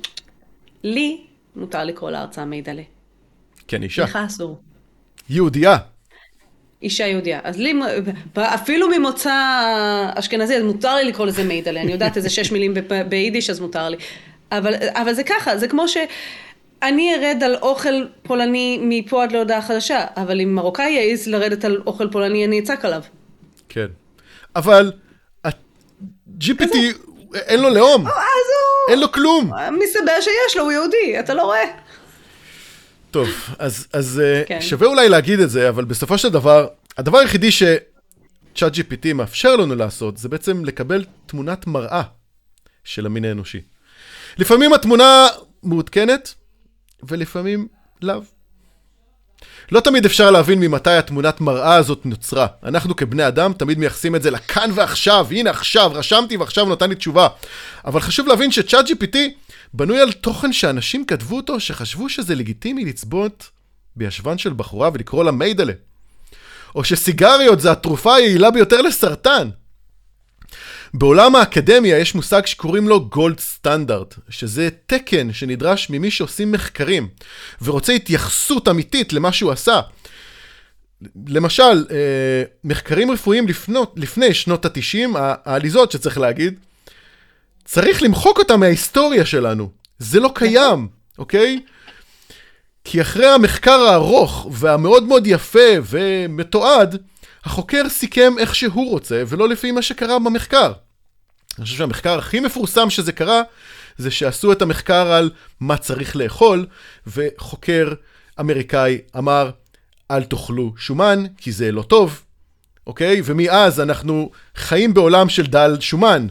לי 0.84 1.20
מותר 1.56 1.84
לקרוא 1.84 2.10
להרצאה 2.10 2.44
מיידלה. 2.44 2.82
כן, 3.68 3.82
אישה, 3.82 4.02
לך 4.02 4.18
אסור. 4.26 4.60
יהודייה. 5.30 5.76
אישה 6.82 7.06
יהודייה. 7.06 7.40
אז 7.44 7.58
לי, 7.58 7.74
אפילו 8.36 8.88
ממוצא 8.88 9.32
אשכנזי, 10.14 10.56
אז 10.56 10.62
מותר 10.62 10.94
לי 10.94 11.04
לקרוא 11.04 11.26
לזה 11.26 11.44
מיידלה. 11.44 11.80
אני 11.80 11.92
יודעת 11.92 12.16
איזה 12.16 12.30
שש 12.30 12.52
מילים 12.52 12.74
ביידיש, 13.08 13.50
אז 13.50 13.60
מותר 13.60 13.88
לי. 13.88 13.96
אבל, 14.52 14.74
אבל 14.92 15.12
זה 15.12 15.24
ככה, 15.24 15.56
זה 15.56 15.68
כמו 15.68 15.84
שאני 15.88 17.14
ארד 17.14 17.42
על 17.42 17.56
אוכל 17.56 18.04
פולני 18.22 18.78
מפה 18.82 19.22
עד 19.22 19.32
להודעה 19.32 19.62
חדשה, 19.62 20.04
אבל 20.16 20.40
אם 20.40 20.54
מרוקאי 20.54 20.90
יעז 20.90 21.28
לרדת 21.28 21.64
על 21.64 21.82
אוכל 21.86 22.08
פולני, 22.10 22.44
אני 22.44 22.58
אצעק 22.58 22.84
עליו. 22.84 23.02
כן. 23.68 23.86
אבל 24.56 24.92
ה-GPT, 25.44 26.76
אין 27.34 27.60
לו 27.60 27.70
לאום, 27.70 28.06
אז 28.06 28.12
הוא... 28.12 28.92
אין 28.92 29.00
לו 29.00 29.12
כלום. 29.12 29.50
מסתבר 29.84 30.20
שיש 30.20 30.56
לו, 30.56 30.62
הוא 30.62 30.72
יהודי, 30.72 31.20
אתה 31.20 31.34
לא 31.34 31.42
רואה? 31.42 31.64
טוב, 33.12 33.28
אז, 33.58 33.86
אז 33.92 34.22
אה, 34.24 34.42
כן. 34.46 34.60
שווה 34.60 34.88
אולי 34.88 35.08
להגיד 35.08 35.40
את 35.40 35.50
זה, 35.50 35.68
אבל 35.68 35.84
בסופו 35.84 36.18
של 36.18 36.28
דבר, 36.28 36.66
הדבר 36.98 37.18
היחידי 37.18 37.50
שצ'אט 37.50 38.74
GPT 38.76 39.14
מאפשר 39.14 39.56
לנו 39.56 39.74
לעשות, 39.74 40.16
זה 40.16 40.28
בעצם 40.28 40.64
לקבל 40.64 41.04
תמונת 41.26 41.66
מראה 41.66 42.02
של 42.84 43.06
המין 43.06 43.24
האנושי. 43.24 43.60
לפעמים 44.38 44.72
התמונה 44.72 45.26
מעודכנת, 45.62 46.34
ולפעמים 47.08 47.68
לאו. 48.02 48.22
לא 49.72 49.80
תמיד 49.80 50.04
אפשר 50.04 50.30
להבין 50.30 50.60
ממתי 50.60 50.90
התמונת 50.90 51.40
מראה 51.40 51.74
הזאת 51.74 52.06
נוצרה. 52.06 52.46
אנחנו 52.64 52.96
כבני 52.96 53.28
אדם 53.28 53.52
תמיד 53.52 53.78
מייחסים 53.78 54.16
את 54.16 54.22
זה 54.22 54.30
לכאן 54.30 54.70
ועכשיו, 54.74 55.26
הנה 55.30 55.50
עכשיו, 55.50 55.90
רשמתי 55.94 56.36
ועכשיו 56.36 56.66
נתן 56.66 56.88
לי 56.88 56.94
תשובה. 56.94 57.28
אבל 57.84 58.00
חשוב 58.00 58.26
להבין 58.26 58.50
שצ'אט 58.50 58.86
GPT 58.86 59.16
בנוי 59.74 60.00
על 60.00 60.12
תוכן 60.12 60.52
שאנשים 60.52 61.04
כתבו 61.04 61.36
אותו, 61.36 61.60
שחשבו 61.60 62.08
שזה 62.08 62.34
לגיטימי 62.34 62.84
לצבות 62.84 63.50
בישבן 63.96 64.38
של 64.38 64.52
בחורה 64.52 64.90
ולקרוא 64.94 65.24
לה 65.24 65.30
מיידלה. 65.30 65.72
או 66.74 66.84
שסיגריות 66.84 67.60
זה 67.60 67.72
התרופה 67.72 68.14
היעילה 68.14 68.50
ביותר 68.50 68.82
לסרטן. 68.82 69.48
בעולם 70.94 71.36
האקדמיה 71.36 71.98
יש 71.98 72.14
מושג 72.14 72.46
שקוראים 72.46 72.88
לו 72.88 73.08
גולד 73.08 73.40
סטנדרט, 73.40 74.14
שזה 74.28 74.68
תקן 74.86 75.32
שנדרש 75.32 75.90
ממי 75.90 76.10
שעושים 76.10 76.52
מחקרים 76.52 77.08
ורוצה 77.62 77.92
התייחסות 77.92 78.68
אמיתית 78.68 79.12
למה 79.12 79.32
שהוא 79.32 79.52
עשה. 79.52 79.80
למשל, 81.26 81.86
אה, 81.90 82.42
מחקרים 82.64 83.10
רפואיים 83.10 83.48
לפנות, 83.48 83.94
לפני 83.96 84.34
שנות 84.34 84.64
ה-90, 84.64 85.18
העליזות 85.44 85.92
שצריך 85.92 86.18
להגיד, 86.18 86.58
צריך 87.64 88.02
למחוק 88.02 88.38
אותם 88.38 88.60
מההיסטוריה 88.60 89.26
שלנו. 89.26 89.70
זה 89.98 90.20
לא 90.20 90.30
קיים, 90.34 90.88
אוקיי? 91.18 91.60
כי 92.84 93.00
אחרי 93.00 93.26
המחקר 93.26 93.80
הארוך 93.80 94.46
והמאוד 94.52 95.02
מאוד 95.04 95.26
יפה 95.26 95.70
ומתועד, 95.84 97.02
החוקר 97.44 97.88
סיכם 97.88 98.32
איך 98.38 98.54
שהוא 98.54 98.90
רוצה, 98.90 99.22
ולא 99.28 99.48
לפי 99.48 99.72
מה 99.72 99.82
שקרה 99.82 100.18
במחקר. 100.18 100.72
אני 101.58 101.64
חושב 101.64 101.76
שהמחקר 101.76 102.18
הכי 102.18 102.40
מפורסם 102.40 102.90
שזה 102.90 103.12
קרה, 103.12 103.42
זה 103.98 104.10
שעשו 104.10 104.52
את 104.52 104.62
המחקר 104.62 105.12
על 105.12 105.30
מה 105.60 105.76
צריך 105.76 106.16
לאכול, 106.16 106.66
וחוקר 107.06 107.92
אמריקאי 108.40 108.98
אמר, 109.18 109.50
אל 110.10 110.24
תאכלו 110.24 110.74
שומן, 110.76 111.24
כי 111.36 111.52
זה 111.52 111.72
לא 111.72 111.82
טוב, 111.82 112.22
אוקיי? 112.86 113.22
ומאז 113.24 113.80
אנחנו 113.80 114.30
חיים 114.56 114.94
בעולם 114.94 115.28
של 115.28 115.46
דל 115.46 115.76
שומן, 115.80 116.26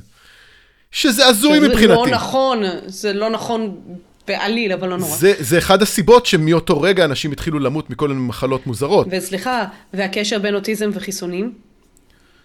שזה 0.92 1.26
הזוי 1.26 1.60
מבחינתי. 1.60 1.86
זה 1.86 1.88
לא 1.88 2.08
נכון, 2.08 2.64
זה 2.86 3.14
לא 3.14 3.30
נכון 3.30 3.78
בעליל, 4.28 4.72
אבל 4.72 4.90
לא 4.90 4.98
נורא. 4.98 5.16
זה, 5.16 5.34
זה 5.40 5.58
אחד 5.58 5.82
הסיבות 5.82 6.26
שמאותו 6.26 6.82
רגע 6.82 7.06
אנשים 7.06 7.32
התחילו 7.32 7.60
למות 7.60 7.90
מכל 7.90 8.08
מיני 8.08 8.22
מחלות 8.22 8.68
מוזרות. 8.68 9.08
וסליחה, 9.12 9.66
והקשר 9.94 10.40
בין 10.40 10.56
אוטיזם 10.56 10.90
וחיסונים? 10.94 11.54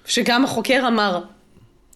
שגם 0.06 0.44
החוקר 0.44 0.84
אמר, 0.88 1.20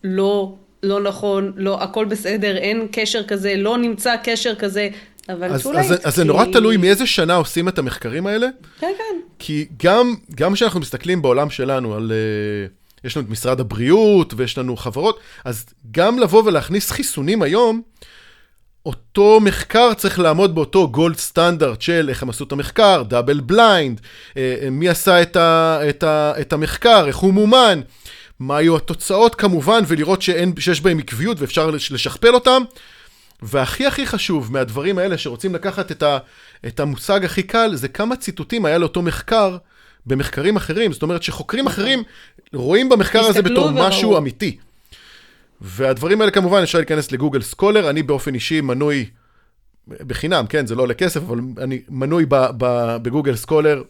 לא, 0.05 0.55
לא 0.83 1.01
נכון, 1.01 1.53
לא, 1.57 1.83
הכל 1.83 2.05
בסדר, 2.05 2.57
אין 2.57 2.87
קשר 2.93 3.23
כזה, 3.25 3.57
לא 3.57 3.79
נמצא 3.79 4.15
קשר 4.25 4.55
כזה, 4.55 4.89
אבל 5.29 5.53
אז, 5.53 5.67
אז, 5.77 5.95
אז 6.05 6.17
זה 6.17 6.25
נורא 6.25 6.45
תלוי 6.45 6.77
מאיזה 6.77 7.07
שנה 7.07 7.35
עושים 7.35 7.69
את 7.69 7.79
המחקרים 7.79 8.27
האלה, 8.27 8.47
כן, 8.81 8.93
כן. 8.99 9.17
כי 9.39 9.67
גם, 9.83 10.15
גם 10.35 10.55
כשאנחנו 10.55 10.81
מסתכלים 10.81 11.23
בעולם 11.23 11.51
שלנו 11.51 11.95
על... 11.95 12.13
אה, 12.13 12.80
יש 13.05 13.17
לנו 13.17 13.27
את 13.27 13.31
משרד 13.31 13.61
הבריאות 13.61 14.35
ויש 14.37 14.59
לנו 14.59 14.77
חברות, 14.77 15.21
אז 15.45 15.67
גם 15.91 16.19
לבוא 16.19 16.43
ולהכניס 16.45 16.91
חיסונים 16.91 17.43
היום, 17.43 17.83
אותו 18.87 19.41
מחקר 19.41 19.95
צריך 19.95 20.19
לעמוד 20.19 20.55
באותו 20.55 20.89
gold 20.89 21.17
standard 21.17 21.83
של 21.83 22.07
איך 22.09 22.23
הם 22.23 22.31
עשו 22.31 22.45
את 22.45 22.53
המחקר, 22.53 23.03
double 23.03 23.41
blind, 23.41 24.01
אה, 24.37 24.69
מי 24.71 24.89
עשה 24.89 25.23
את, 25.23 25.37
ה, 25.37 25.81
את, 25.89 26.03
ה, 26.03 26.33
את 26.41 26.53
המחקר, 26.53 27.07
איך 27.07 27.17
הוא 27.17 27.35
מומן, 27.35 27.81
מה 28.41 28.57
היו 28.57 28.77
התוצאות 28.77 29.35
כמובן, 29.35 29.83
ולראות 29.87 30.23
שאין, 30.23 30.53
שיש 30.59 30.81
בהם 30.81 30.99
עקביות 30.99 31.41
ואפשר 31.41 31.71
לש- 31.71 31.93
לשכפל 31.93 32.35
אותם. 32.35 32.63
והכי 33.43 33.87
הכי 33.87 34.07
חשוב 34.07 34.53
מהדברים 34.53 34.99
האלה 34.99 35.19
שרוצים 35.19 35.55
לקחת 35.55 35.93
את, 35.93 36.03
ה, 36.03 36.19
את 36.67 36.81
המושג 36.81 37.25
הכי 37.25 37.43
קל, 37.43 37.75
זה 37.75 37.89
כמה 37.89 38.17
ציטוטים 38.17 38.65
היה 38.65 38.79
לאותו 38.79 39.03
מחקר 39.03 39.57
במחקרים 40.07 40.57
אחרים. 40.57 40.93
זאת 40.93 41.03
אומרת 41.03 41.23
שחוקרים 41.23 41.67
אחרים 41.67 42.03
רואים 42.53 42.89
במחקר 42.89 43.21
הזה 43.21 43.43
בתור 43.43 43.65
וראו. 43.65 43.89
משהו 43.89 44.19
אמיתי. 44.19 44.57
והדברים 45.61 46.21
האלה 46.21 46.31
כמובן 46.31 46.63
אפשר 46.63 46.79
להיכנס 46.79 47.13
לגוגל 47.13 47.43
סקולר, 47.43 47.91
אני 47.91 48.03
באופן 48.03 48.35
אישי 48.35 48.61
מנוי 48.61 49.07
בחינם, 49.89 50.47
כן, 50.49 50.67
זה 50.67 50.75
לא 50.75 50.83
עולה 50.83 50.95
כסף, 50.95 51.21
אבל 51.21 51.39
אני 51.59 51.81
מנוי 51.89 52.27
בגוגל 53.03 53.37
סקולר 53.37 53.83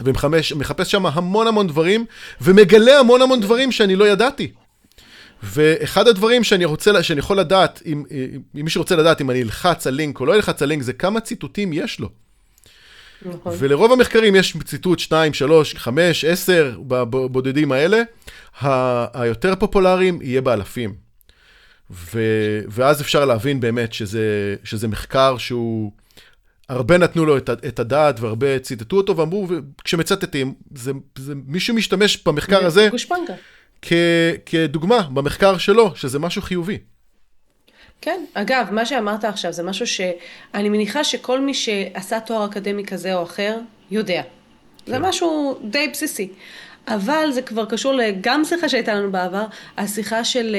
ומחפש 0.00 0.90
שם 0.90 1.06
המון 1.06 1.46
המון 1.46 1.66
דברים, 1.66 2.04
ומגלה 2.40 2.98
המון 2.98 3.22
המון 3.22 3.40
דברים 3.40 3.72
שאני 3.72 3.96
לא 3.96 4.08
ידעתי. 4.08 4.52
ואחד 5.42 6.08
הדברים 6.08 6.44
שאני 6.44 6.64
רוצה, 6.64 7.02
שאני 7.02 7.18
יכול 7.18 7.38
לדעת, 7.38 7.82
אם, 7.86 8.04
אם 8.10 8.64
מישהו 8.64 8.80
רוצה 8.80 8.96
לדעת 8.96 9.20
אם 9.20 9.30
אני 9.30 9.42
אלחץ 9.42 9.86
על 9.86 9.94
לינק 9.94 10.20
או 10.20 10.26
לא 10.26 10.34
אלחץ 10.34 10.62
על 10.62 10.68
לינק, 10.68 10.82
זה 10.82 10.92
כמה 10.92 11.20
ציטוטים 11.20 11.72
יש 11.72 12.00
לו. 12.00 12.08
נכון. 13.22 13.52
ולרוב 13.58 13.92
המחקרים 13.92 14.36
יש 14.36 14.56
ציטוט 14.64 14.98
2, 14.98 15.34
3, 15.34 15.74
5, 15.74 16.24
10 16.24 16.76
בבודדים 16.88 17.72
האלה. 17.72 18.02
ה- 18.62 19.22
היותר 19.22 19.54
פופולריים 19.54 20.18
יהיה 20.22 20.40
באלפים. 20.40 20.94
ו, 21.90 22.20
ואז 22.68 23.00
אפשר 23.00 23.24
להבין 23.24 23.60
באמת 23.60 23.92
שזה, 23.92 24.56
שזה 24.64 24.88
מחקר 24.88 25.38
שהוא... 25.38 25.92
הרבה 26.68 26.98
נתנו 26.98 27.24
לו 27.26 27.36
את, 27.36 27.50
את 27.50 27.78
הדעת 27.78 28.20
והרבה 28.20 28.58
ציטטו 28.58 28.96
אותו 28.96 29.16
ואמרו, 29.16 29.48
כשמצטטים, 29.84 30.54
זה, 30.74 30.92
זה, 31.18 31.32
מישהו 31.46 31.74
משתמש 31.74 32.22
במחקר 32.26 32.66
הזה 32.66 32.88
גושפנקה. 32.90 33.32
כ, 33.82 33.92
כדוגמה 34.46 35.02
במחקר 35.02 35.58
שלו, 35.58 35.92
שזה 35.96 36.18
משהו 36.18 36.42
חיובי. 36.42 36.78
כן, 38.00 38.24
אגב, 38.34 38.68
מה 38.70 38.86
שאמרת 38.86 39.24
עכשיו 39.24 39.52
זה 39.52 39.62
משהו 39.62 39.86
שאני 39.86 40.68
מניחה 40.68 41.04
שכל 41.04 41.40
מי 41.40 41.54
שעשה 41.54 42.20
תואר 42.20 42.44
אקדמי 42.44 42.84
כזה 42.84 43.14
או 43.14 43.22
אחר 43.22 43.58
יודע. 43.90 44.22
זה 44.86 44.94
כן. 44.94 45.02
משהו 45.02 45.58
די 45.62 45.88
בסיסי. 45.88 46.28
אבל 46.88 47.28
זה 47.30 47.42
כבר 47.42 47.64
קשור 47.64 47.94
גם 48.20 48.44
שיחה 48.44 48.68
שהייתה 48.68 48.94
לנו 48.94 49.12
בעבר, 49.12 49.44
השיחה 49.76 50.24
של 50.24 50.56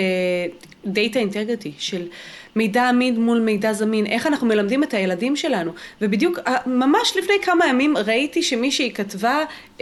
uh, 0.84 0.88
Data 0.88 1.16
Integrity, 1.16 1.70
של 1.78 2.08
מידע 2.56 2.90
אמין 2.90 3.22
מול 3.22 3.40
מידע 3.40 3.74
זמין, 3.74 4.06
איך 4.06 4.28
אנחנו 4.28 4.48
מלמדים 4.48 4.84
את 4.84 4.94
הילדים 4.94 5.36
שלנו. 5.36 5.72
ובדיוק, 6.02 6.40
uh, 6.40 6.50
ממש 6.66 7.18
לפני 7.18 7.34
כמה 7.42 7.68
ימים 7.68 7.98
ראיתי 7.98 8.44
שמישהי 8.44 8.92
כתבה 8.92 9.44
uh, 9.78 9.82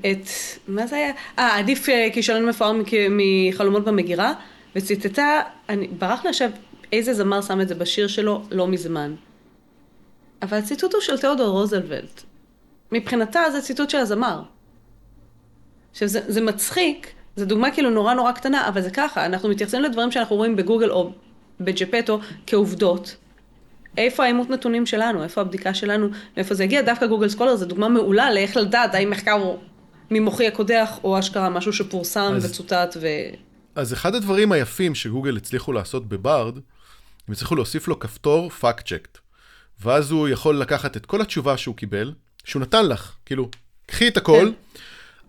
את, 0.00 0.28
מה 0.68 0.86
זה 0.86 0.96
היה? 0.96 1.12
אה, 1.38 1.58
עדיף 1.58 1.88
uh, 1.88 1.92
כישלון 2.12 2.46
מפואר 2.46 2.72
מחלומות 3.10 3.84
במגירה, 3.84 4.32
וציטטה, 4.76 5.42
אני, 5.68 5.86
ברח 5.86 6.24
לי 6.24 6.30
עכשיו 6.30 6.50
איזה 6.92 7.14
זמר 7.14 7.42
שם 7.42 7.60
את 7.60 7.68
זה 7.68 7.74
בשיר 7.74 8.06
שלו 8.06 8.42
לא 8.50 8.68
מזמן. 8.68 9.14
אבל 10.42 10.58
הציטוט 10.58 10.94
הוא 10.94 11.02
של 11.02 11.18
תיאודור 11.18 11.48
רוזלוולט. 11.48 12.22
מבחינתה 12.92 13.40
זה 13.52 13.62
ציטוט 13.62 13.90
של 13.90 13.98
הזמר. 13.98 14.42
עכשיו 15.90 16.08
זה, 16.08 16.20
זה 16.28 16.40
מצחיק, 16.40 17.12
זו 17.36 17.44
דוגמה 17.44 17.70
כאילו 17.70 17.90
נורא 17.90 18.14
נורא 18.14 18.32
קטנה, 18.32 18.68
אבל 18.68 18.80
זה 18.80 18.90
ככה, 18.90 19.26
אנחנו 19.26 19.48
מתייחסים 19.48 19.82
לדברים 19.82 20.12
שאנחנו 20.12 20.36
רואים 20.36 20.56
בגוגל 20.56 20.90
או 20.90 21.12
בג'פטו 21.60 22.20
כעובדות. 22.46 23.16
איפה 23.96 24.24
האימות 24.24 24.50
נתונים 24.50 24.86
שלנו, 24.86 25.22
איפה 25.22 25.40
הבדיקה 25.40 25.74
שלנו, 25.74 26.08
מאיפה 26.36 26.54
זה 26.54 26.64
הגיע, 26.64 26.82
דווקא 26.82 27.06
גוגל 27.06 27.28
סקולר 27.28 27.56
זה 27.56 27.66
דוגמה 27.66 27.88
מעולה 27.88 28.32
לאיך 28.32 28.56
לדעת 28.56 28.94
האם 28.94 29.10
מחקר 29.10 29.32
הוא 29.32 29.58
ממוחי 30.10 30.46
הקודח, 30.46 30.98
או 31.04 31.18
אשכרה 31.18 31.50
משהו 31.50 31.72
שפורסם 31.72 32.32
אז- 32.36 32.44
וצוטט 32.44 32.96
ו... 33.00 33.06
אז 33.74 33.92
אחד 33.92 34.14
הדברים 34.14 34.52
היפים 34.52 34.94
שגוגל 34.94 35.36
הצליחו 35.36 35.72
לעשות 35.72 36.08
בברד, 36.08 36.58
הם 37.28 37.32
הצליחו 37.32 37.54
להוסיף 37.56 37.88
לו 37.88 37.98
כפתור 37.98 38.50
fact 38.60 38.80
checked. 38.80 39.18
ואז 39.80 40.10
הוא 40.10 40.28
יכול 40.28 40.58
לקחת 40.60 40.96
את 40.96 41.06
כל 41.06 41.20
התשובה 41.20 41.56
שהוא 41.56 41.76
קיבל, 41.76 42.12
שהוא 42.44 42.62
נתן 42.62 42.86
לך, 42.86 43.12
כאילו, 43.26 43.48
קחי 43.86 44.08
את 44.08 44.16
הכל, 44.16 44.50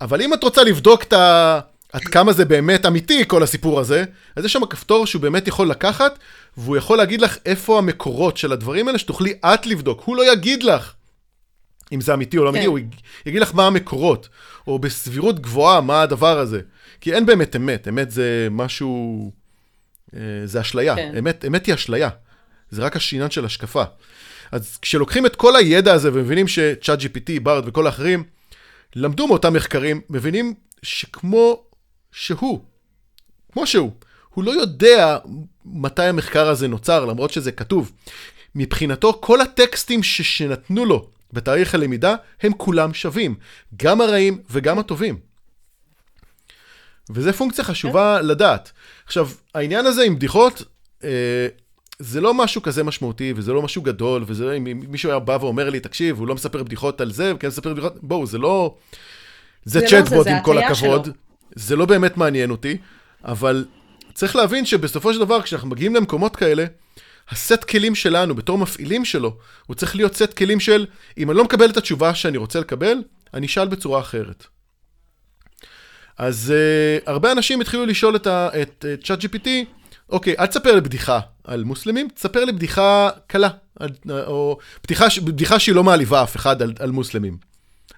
אבל 0.01 0.21
אם 0.21 0.33
את 0.33 0.43
רוצה 0.43 0.63
לבדוק 0.63 1.03
את 1.03 1.13
ה... 1.13 1.59
עד 1.93 2.01
כמה 2.01 2.33
זה 2.33 2.45
באמת 2.45 2.85
אמיתי, 2.85 3.23
כל 3.27 3.43
הסיפור 3.43 3.79
הזה, 3.79 4.03
אז 4.35 4.45
יש 4.45 4.53
שם 4.53 4.65
כפתור 4.65 5.07
שהוא 5.07 5.21
באמת 5.21 5.47
יכול 5.47 5.69
לקחת, 5.69 6.19
והוא 6.57 6.77
יכול 6.77 6.97
להגיד 6.97 7.21
לך 7.21 7.37
איפה 7.45 7.77
המקורות 7.77 8.37
של 8.37 8.51
הדברים 8.51 8.87
האלה, 8.87 8.99
שתוכלי 8.99 9.33
את 9.45 9.65
לבדוק. 9.65 10.01
הוא 10.05 10.15
לא 10.15 10.31
יגיד 10.31 10.63
לך 10.63 10.93
אם 11.91 12.01
זה 12.01 12.13
אמיתי 12.13 12.37
או 12.37 12.43
לא 12.43 12.49
אמיתי, 12.49 12.63
כן. 12.65 12.69
הוא 12.69 12.79
יג- 12.79 12.95
יגיד 13.25 13.41
לך 13.41 13.55
מה 13.55 13.67
המקורות, 13.67 14.29
או 14.67 14.79
בסבירות 14.79 15.39
גבוהה 15.39 15.81
מה 15.81 16.01
הדבר 16.01 16.39
הזה. 16.39 16.61
כי 17.01 17.13
אין 17.13 17.25
באמת 17.25 17.55
אמת, 17.55 17.87
אמת 17.87 18.11
זה 18.11 18.47
משהו, 18.51 19.31
זה 20.45 20.61
אשליה. 20.61 20.95
כן. 20.95 21.13
אמת, 21.19 21.45
אמת 21.47 21.65
היא 21.65 21.75
אשליה. 21.75 22.09
זה 22.69 22.81
רק 22.81 22.95
עניין 23.13 23.31
של 23.31 23.45
השקפה. 23.45 23.83
אז 24.51 24.77
כשלוקחים 24.81 25.25
את 25.25 25.35
כל 25.35 25.55
הידע 25.55 25.93
הזה 25.93 26.09
ומבינים 26.13 26.47
שצ'אט 26.47 26.99
GPT, 26.99 27.39
ברד 27.43 27.63
וכל 27.67 27.85
האחרים, 27.85 28.23
למדו 28.95 29.27
מאותם 29.27 29.53
מחקרים, 29.53 30.01
מבינים 30.09 30.53
שכמו 30.83 31.63
שהוא, 32.11 32.63
כמו 33.51 33.67
שהוא, 33.67 33.91
הוא 34.29 34.43
לא 34.43 34.51
יודע 34.51 35.17
מתי 35.65 36.03
המחקר 36.03 36.49
הזה 36.49 36.67
נוצר, 36.67 37.05
למרות 37.05 37.31
שזה 37.31 37.51
כתוב. 37.51 37.91
מבחינתו, 38.55 39.17
כל 39.21 39.41
הטקסטים 39.41 40.03
ש- 40.03 40.21
שנתנו 40.21 40.85
לו 40.85 41.09
בתאריך 41.33 41.75
הלמידה, 41.75 42.15
הם 42.41 42.53
כולם 42.53 42.93
שווים. 42.93 43.35
גם 43.77 44.01
הרעים 44.01 44.41
וגם 44.49 44.79
הטובים. 44.79 45.19
וזו 47.09 47.33
פונקציה 47.33 47.63
חשובה 47.63 48.21
לדעת. 48.21 48.71
עכשיו, 49.07 49.29
העניין 49.55 49.85
הזה 49.85 50.03
עם 50.03 50.15
בדיחות, 50.15 50.63
אה, 51.03 51.47
זה 51.99 52.21
לא 52.21 52.33
משהו 52.33 52.61
כזה 52.61 52.83
משמעותי, 52.83 53.33
וזה 53.35 53.53
לא 53.53 53.61
משהו 53.61 53.81
גדול, 53.81 54.23
וזה 54.27 54.45
לא, 54.45 54.57
אם 54.57 54.81
מישהו 54.87 55.09
היה 55.09 55.19
בא 55.19 55.37
ואומר 55.41 55.69
לי, 55.69 55.79
תקשיב, 55.79 56.19
הוא 56.19 56.27
לא 56.27 56.35
מספר 56.35 56.63
בדיחות 56.63 57.01
על 57.01 57.11
זה, 57.11 57.35
וכן 57.35 57.47
מספר 57.47 57.73
בדיחות, 57.73 57.93
בואו, 58.01 58.25
זה 58.25 58.37
לא... 58.37 58.75
זה 59.65 59.79
זה 59.79 59.97
לא 59.99 60.05
צ'טבוט 60.05 60.23
זה 60.23 60.37
עם 60.37 60.43
כל 60.43 60.57
הכבוד. 60.57 61.05
שלו. 61.05 61.13
זה 61.55 61.75
לא 61.75 61.85
באמת 61.85 62.17
מעניין 62.17 62.51
אותי, 62.51 62.77
אבל 63.25 63.65
צריך 64.13 64.35
להבין 64.35 64.65
שבסופו 64.65 65.13
של 65.13 65.19
דבר, 65.19 65.41
כשאנחנו 65.41 65.69
מגיעים 65.69 65.95
למקומות 65.95 66.35
כאלה, 66.35 66.65
הסט 67.29 67.63
כלים 67.63 67.95
שלנו, 67.95 68.35
בתור 68.35 68.57
מפעילים 68.57 69.05
שלו, 69.05 69.37
הוא 69.65 69.75
צריך 69.75 69.95
להיות 69.95 70.15
סט 70.15 70.33
כלים 70.33 70.59
של, 70.59 70.85
אם 71.17 71.31
אני 71.31 71.37
לא 71.37 71.43
מקבל 71.43 71.69
את 71.69 71.77
התשובה 71.77 72.15
שאני 72.15 72.37
רוצה 72.37 72.59
לקבל, 72.59 72.97
אני 73.33 73.45
אשאל 73.45 73.67
בצורה 73.67 73.99
אחרת. 73.99 74.47
אז 76.17 76.53
uh, 76.53 77.03
הרבה 77.09 77.31
אנשים 77.31 77.61
התחילו 77.61 77.85
לשאול 77.85 78.15
את, 78.15 78.27
את 78.61 78.85
ChatGPT, 79.03 79.47
אוקיי, 80.09 80.35
אל 80.39 80.45
תספר 80.45 80.75
לי 80.75 80.81
בדיחה 80.81 81.19
על 81.43 81.63
מוסלמים, 81.63 82.09
תספר 82.09 82.45
לי 82.45 82.51
בדיחה 82.51 83.09
קלה, 83.27 83.49
או 84.09 84.57
בדיחה, 84.83 85.05
בדיחה 85.23 85.59
שהיא 85.59 85.75
לא 85.75 85.83
מעליבה 85.83 86.23
אף 86.23 86.35
אחד 86.35 86.61
על, 86.61 86.73
על 86.79 86.91
מוסלמים. 86.91 87.37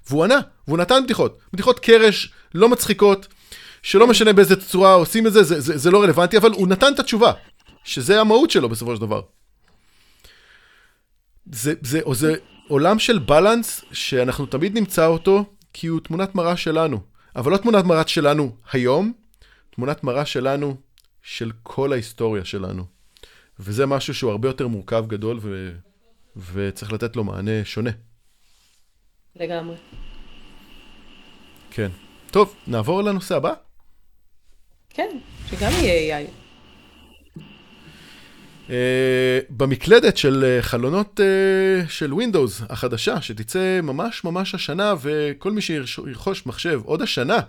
והוא 0.10 0.24
ענה, 0.24 0.40
והוא 0.68 0.78
נתן 0.78 1.04
בדיחות. 1.04 1.40
בדיחות 1.54 1.80
קרש, 1.80 2.34
לא 2.56 2.70
מצחיקות, 2.70 3.28
שלא 3.82 4.08
משנה 4.08 4.34
באיזה 4.34 4.56
צורה 4.56 4.94
עושים 4.94 5.28
את 5.28 5.34
זה, 5.34 5.44
זה, 5.44 5.62
זה, 5.62 5.78
זה 5.78 5.92
לא 5.92 6.04
רלוונטי, 6.04 6.38
אבל 6.38 6.52
הוא 6.52 6.68
נתן 6.68 6.94
את 6.94 7.00
התשובה, 7.00 7.32
שזה 7.84 8.22
המהות 8.22 8.52
שלו 8.52 8.70
בסופו 8.70 8.96
של 8.96 9.02
דבר. 9.02 9.22
זה, 11.52 11.74
זה, 11.82 12.00
זה 12.12 12.36
עולם 12.68 13.00
של 13.00 13.20
בלנס 13.20 13.82
שאנחנו 13.92 14.46
תמיד 14.46 14.78
נמצא 14.78 15.06
אותו, 15.06 15.46
כי 15.74 15.88
הוא 15.88 16.00
תמונת 16.00 16.36
מראה 16.36 16.58
שלנו. 16.58 17.09
אבל 17.36 17.52
לא 17.52 17.58
תמונת 17.58 17.86
מראה 17.86 18.08
שלנו 18.08 18.56
היום, 18.72 19.14
תמונת 19.70 20.04
מראה 20.04 20.26
שלנו 20.26 20.76
של 21.22 21.52
כל 21.64 21.94
ההיסטוריה 21.94 22.46
שלנו. 22.46 22.84
וזה 23.60 23.86
משהו 23.86 24.14
שהוא 24.14 24.32
הרבה 24.32 24.48
יותר 24.48 24.68
מורכב, 24.68 25.06
גדול, 25.08 25.40
ו... 25.42 25.76
וצריך 26.54 26.94
לתת 26.94 27.16
לו 27.16 27.24
מענה 27.24 27.66
שונה. 27.66 27.92
לגמרי. 29.36 29.76
כן. 31.72 31.90
טוב, 32.32 32.56
נעבור 32.68 33.04
לנושא 33.04 33.36
הבא? 33.36 33.54
כן, 34.90 35.18
שגם 35.50 35.72
יהיה 35.72 36.20
AI. 36.20 36.49
Uh, 38.70 38.72
במקלדת 39.50 40.18
של 40.18 40.60
uh, 40.60 40.64
חלונות 40.64 41.20
uh, 41.20 41.90
של 41.90 42.12
Windows 42.12 42.64
החדשה, 42.70 43.22
שתצא 43.22 43.80
ממש 43.84 44.24
ממש 44.24 44.56
השנה, 44.56 44.94
וכל 45.02 45.52
מי 45.52 45.62
שירכוש 45.62 46.46
מחשב 46.46 46.82
עוד 46.84 47.02
השנה, 47.02 47.40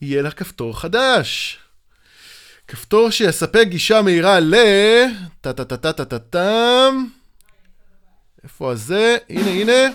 יהיה 0.00 0.22
לה 0.22 0.30
כפתור 0.30 0.80
חדש. 0.80 1.58
כפתור 2.68 3.10
שיספק 3.10 3.66
גישה 3.68 4.02
מהירה 4.02 4.40
ל... 4.40 4.54
טה-טה-טה-טה-טה-טם. 5.40 7.06
איפה 8.44 8.72
הזה? 8.72 9.16
הנה, 9.30 9.50
הנה. 9.50 9.92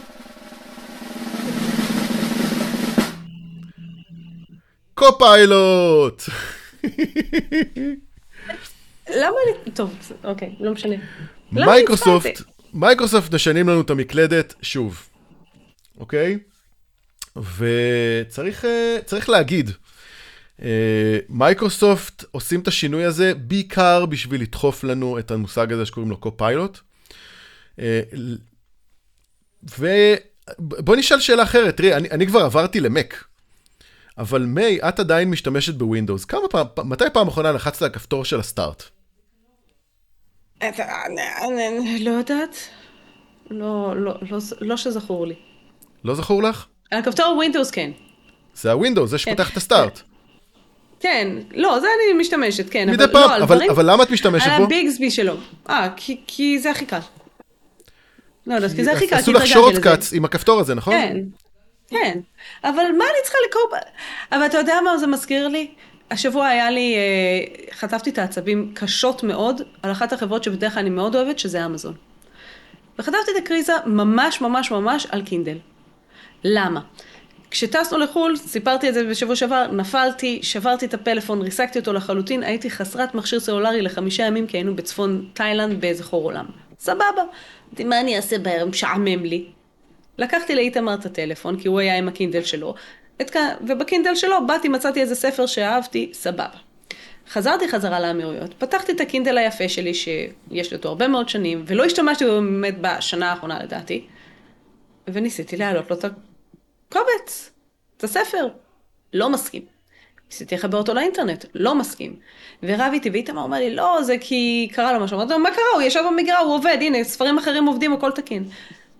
Copilot! 4.93 6.23
למה 9.15 9.35
אני... 9.47 9.71
טוב, 9.71 9.95
אוקיי, 10.23 10.55
לא 10.59 10.71
משנה. 10.71 10.95
Microsoft, 11.51 12.41
Microsoft 12.73 13.33
משנים 13.33 13.69
לנו 13.69 13.81
את 13.81 13.89
המקלדת 13.89 14.53
שוב, 14.61 15.07
אוקיי? 15.97 16.37
וצריך 17.35 18.65
אה, 18.65 19.19
להגיד, 19.27 19.71
אה, 20.61 21.19
מייקרוסופט 21.29 22.23
עושים 22.31 22.59
את 22.59 22.67
השינוי 22.67 23.05
הזה 23.05 23.33
בעיקר 23.33 24.05
בשביל 24.05 24.41
לדחוף 24.41 24.83
לנו 24.83 25.19
את 25.19 25.31
המושג 25.31 25.73
הזה 25.73 25.85
שקוראים 25.85 26.09
לו 26.09 26.17
Copilot. 26.17 26.79
אה, 27.79 28.01
ובוא 29.79 30.95
נשאל 30.95 31.19
שאלה 31.19 31.43
אחרת, 31.43 31.77
תראי, 31.77 31.93
אני, 31.93 32.09
אני 32.11 32.27
כבר 32.27 32.39
עברתי 32.39 32.79
ל 32.79 32.88
Mac, 32.88 33.23
אבל 34.17 34.41
מיי, 34.41 34.79
את 34.89 34.99
עדיין 34.99 35.29
משתמשת 35.29 35.73
ב 35.73 35.79
Windows. 35.79 36.25
כמה 36.25 36.47
פעם, 36.49 36.67
מתי 36.85 37.05
פעם 37.13 37.27
אחרונה 37.27 37.51
לחצת 37.51 37.81
על 37.81 37.87
הכפתור 37.87 38.25
של 38.25 38.39
ה 38.39 38.46
start? 38.46 38.83
לא 41.99 42.11
יודעת. 42.11 42.57
לא, 43.49 43.93
לא, 43.95 44.13
לא, 44.31 44.37
לא 44.61 44.77
שזכור 44.77 45.27
לי. 45.27 45.35
לא 46.03 46.15
זכור 46.15 46.43
לך? 46.43 46.65
על 46.91 46.99
הכפתור 46.99 47.35
Windows 47.35 47.71
כן. 47.71 47.91
זה 48.53 48.71
ה 48.71 48.76
Windows, 48.76 49.09
זה 49.09 49.17
שפותח 49.17 49.51
את 49.51 49.57
ה 49.57 49.64
start. 49.64 50.01
כן, 50.99 51.27
לא, 51.53 51.79
זה 51.79 51.87
אני 51.87 52.19
משתמשת, 52.19 52.69
כן. 52.69 52.89
מדי 52.89 53.03
פעם, 53.11 53.29
לא, 53.29 53.35
אבל, 53.35 53.45
דברים, 53.45 53.69
אבל 53.71 53.91
למה 53.91 54.03
את 54.03 54.09
משתמשת 54.09 54.47
בו? 54.47 54.53
על 54.53 54.63
ה 54.63 54.71
Bixby 54.71 55.11
שלו. 55.11 55.33
אה, 55.69 55.89
כי, 55.95 56.21
כי 56.27 56.59
זה 56.59 56.71
הכי 56.71 56.85
קל. 56.85 56.99
לא 58.47 58.55
יודעת, 58.55 58.71
כי 58.71 58.83
זה 58.83 58.91
הכי 58.91 59.07
קל, 59.07 59.15
עשו 59.15 59.33
לך 59.33 59.47
shortcut 59.47 60.13
עם 60.13 60.25
הכפתור 60.25 60.59
הזה, 60.59 60.75
נכון? 60.75 60.93
כן, 60.93 61.17
כן. 61.89 62.19
אבל 62.63 62.83
מה 62.97 63.03
אני 63.03 63.23
צריכה 63.23 63.37
לקרוא? 63.47 63.63
אבל 64.31 64.45
אתה 64.45 64.57
יודע 64.57 64.79
מה 64.83 64.97
זה 64.97 65.07
מזכיר 65.07 65.47
לי? 65.47 65.71
השבוע 66.11 66.47
היה 66.47 66.71
לי, 66.71 66.95
אה, 66.95 67.75
חטפתי 67.75 68.09
את 68.09 68.17
העצבים 68.17 68.71
קשות 68.73 69.23
מאוד 69.23 69.61
על 69.83 69.91
אחת 69.91 70.13
החברות 70.13 70.43
שבדרך 70.43 70.73
כלל 70.73 70.81
אני 70.81 70.89
מאוד 70.89 71.15
אוהבת, 71.15 71.39
שזה 71.39 71.65
אמזון. 71.65 71.93
וחטפתי 72.99 73.31
את 73.37 73.43
הקריזה 73.43 73.73
ממש 73.85 74.41
ממש 74.41 74.71
ממש 74.71 75.07
על 75.09 75.21
קינדל. 75.21 75.57
למה? 76.43 76.81
כשטסנו 77.51 77.97
לחו"ל, 77.97 78.35
סיפרתי 78.37 78.89
את 78.89 78.93
זה 78.93 79.03
בשבוע 79.03 79.35
שעבר, 79.35 79.67
נפלתי, 79.71 80.39
שברתי 80.43 80.85
את 80.85 80.93
הפלאפון, 80.93 81.41
ריסקתי 81.41 81.79
אותו 81.79 81.93
לחלוטין, 81.93 82.43
הייתי 82.43 82.69
חסרת 82.69 83.15
מכשיר 83.15 83.39
סלולרי 83.39 83.81
לחמישה 83.81 84.23
ימים 84.23 84.47
כי 84.47 84.57
היינו 84.57 84.75
בצפון 84.75 85.29
תאילנד 85.33 85.81
באיזה 85.81 86.03
חור 86.03 86.23
עולם. 86.23 86.45
סבבה. 86.79 87.03
אמרתי, 87.69 87.83
מה 87.83 87.99
אני 87.99 88.15
אעשה 88.15 88.39
בערב? 88.39 88.69
משעמם 88.69 89.23
לי. 89.23 89.45
לקחתי 90.17 90.55
לאיתמר 90.55 90.93
את 90.93 91.05
הטלפון, 91.05 91.59
כי 91.59 91.67
הוא 91.67 91.79
היה 91.79 91.97
עם 91.97 92.07
הקינדל 92.07 92.43
שלו, 92.43 92.75
את... 93.21 93.35
ובקינדל 93.67 94.15
שלו 94.15 94.47
באתי, 94.47 94.69
מצאתי 94.69 95.01
איזה 95.01 95.15
ספר 95.15 95.45
שאהבתי, 95.45 96.09
סבבה. 96.13 96.45
חזרתי 97.29 97.69
חזרה 97.69 97.99
לאמירויות, 97.99 98.53
פתחתי 98.53 98.91
את 98.91 99.01
הקינדל 99.01 99.37
היפה 99.37 99.69
שלי, 99.69 99.93
שיש 99.93 100.71
לי 100.71 100.77
אותו 100.77 100.89
הרבה 100.89 101.07
מאוד 101.07 101.29
שנים, 101.29 101.63
ולא 101.67 101.85
השתמשתי 101.85 102.25
בו 102.25 102.31
באמת 102.31 102.75
בשנה 102.81 103.29
האחרונה 103.29 103.63
לדעתי, 103.63 104.05
וניסיתי 105.07 105.57
להעלות 105.57 105.91
לו 105.91 105.97
את 105.97 106.05
קובץ, 106.89 107.51
את 107.97 108.03
הספר. 108.03 108.47
לא 109.13 109.29
מסכים. 109.29 109.61
ניסיתי 110.29 110.55
לחבר 110.55 110.77
אותו 110.77 110.93
לאינטרנט, 110.93 111.45
לא 111.55 111.75
מסכים. 111.75 112.15
ורב 112.63 112.89
איתי, 112.93 113.09
ואיתמר 113.09 113.41
אומר 113.41 113.57
לי, 113.57 113.75
לא, 113.75 113.99
זה 114.03 114.15
כי 114.21 114.69
קרה 114.73 114.93
לו 114.93 114.99
משהו. 114.99 115.17
אמרתי 115.17 115.33
לו, 115.33 115.39
מה 115.39 115.49
קרה? 115.51 115.63
הוא 115.73 115.81
ישב 115.81 116.03
במגרע, 116.07 116.37
הוא 116.37 116.55
עובד, 116.55 116.77
הנה, 116.81 117.03
ספרים 117.03 117.37
אחרים 117.37 117.65
עובדים, 117.65 117.93
הכל 117.93 118.11
תקין. 118.11 118.43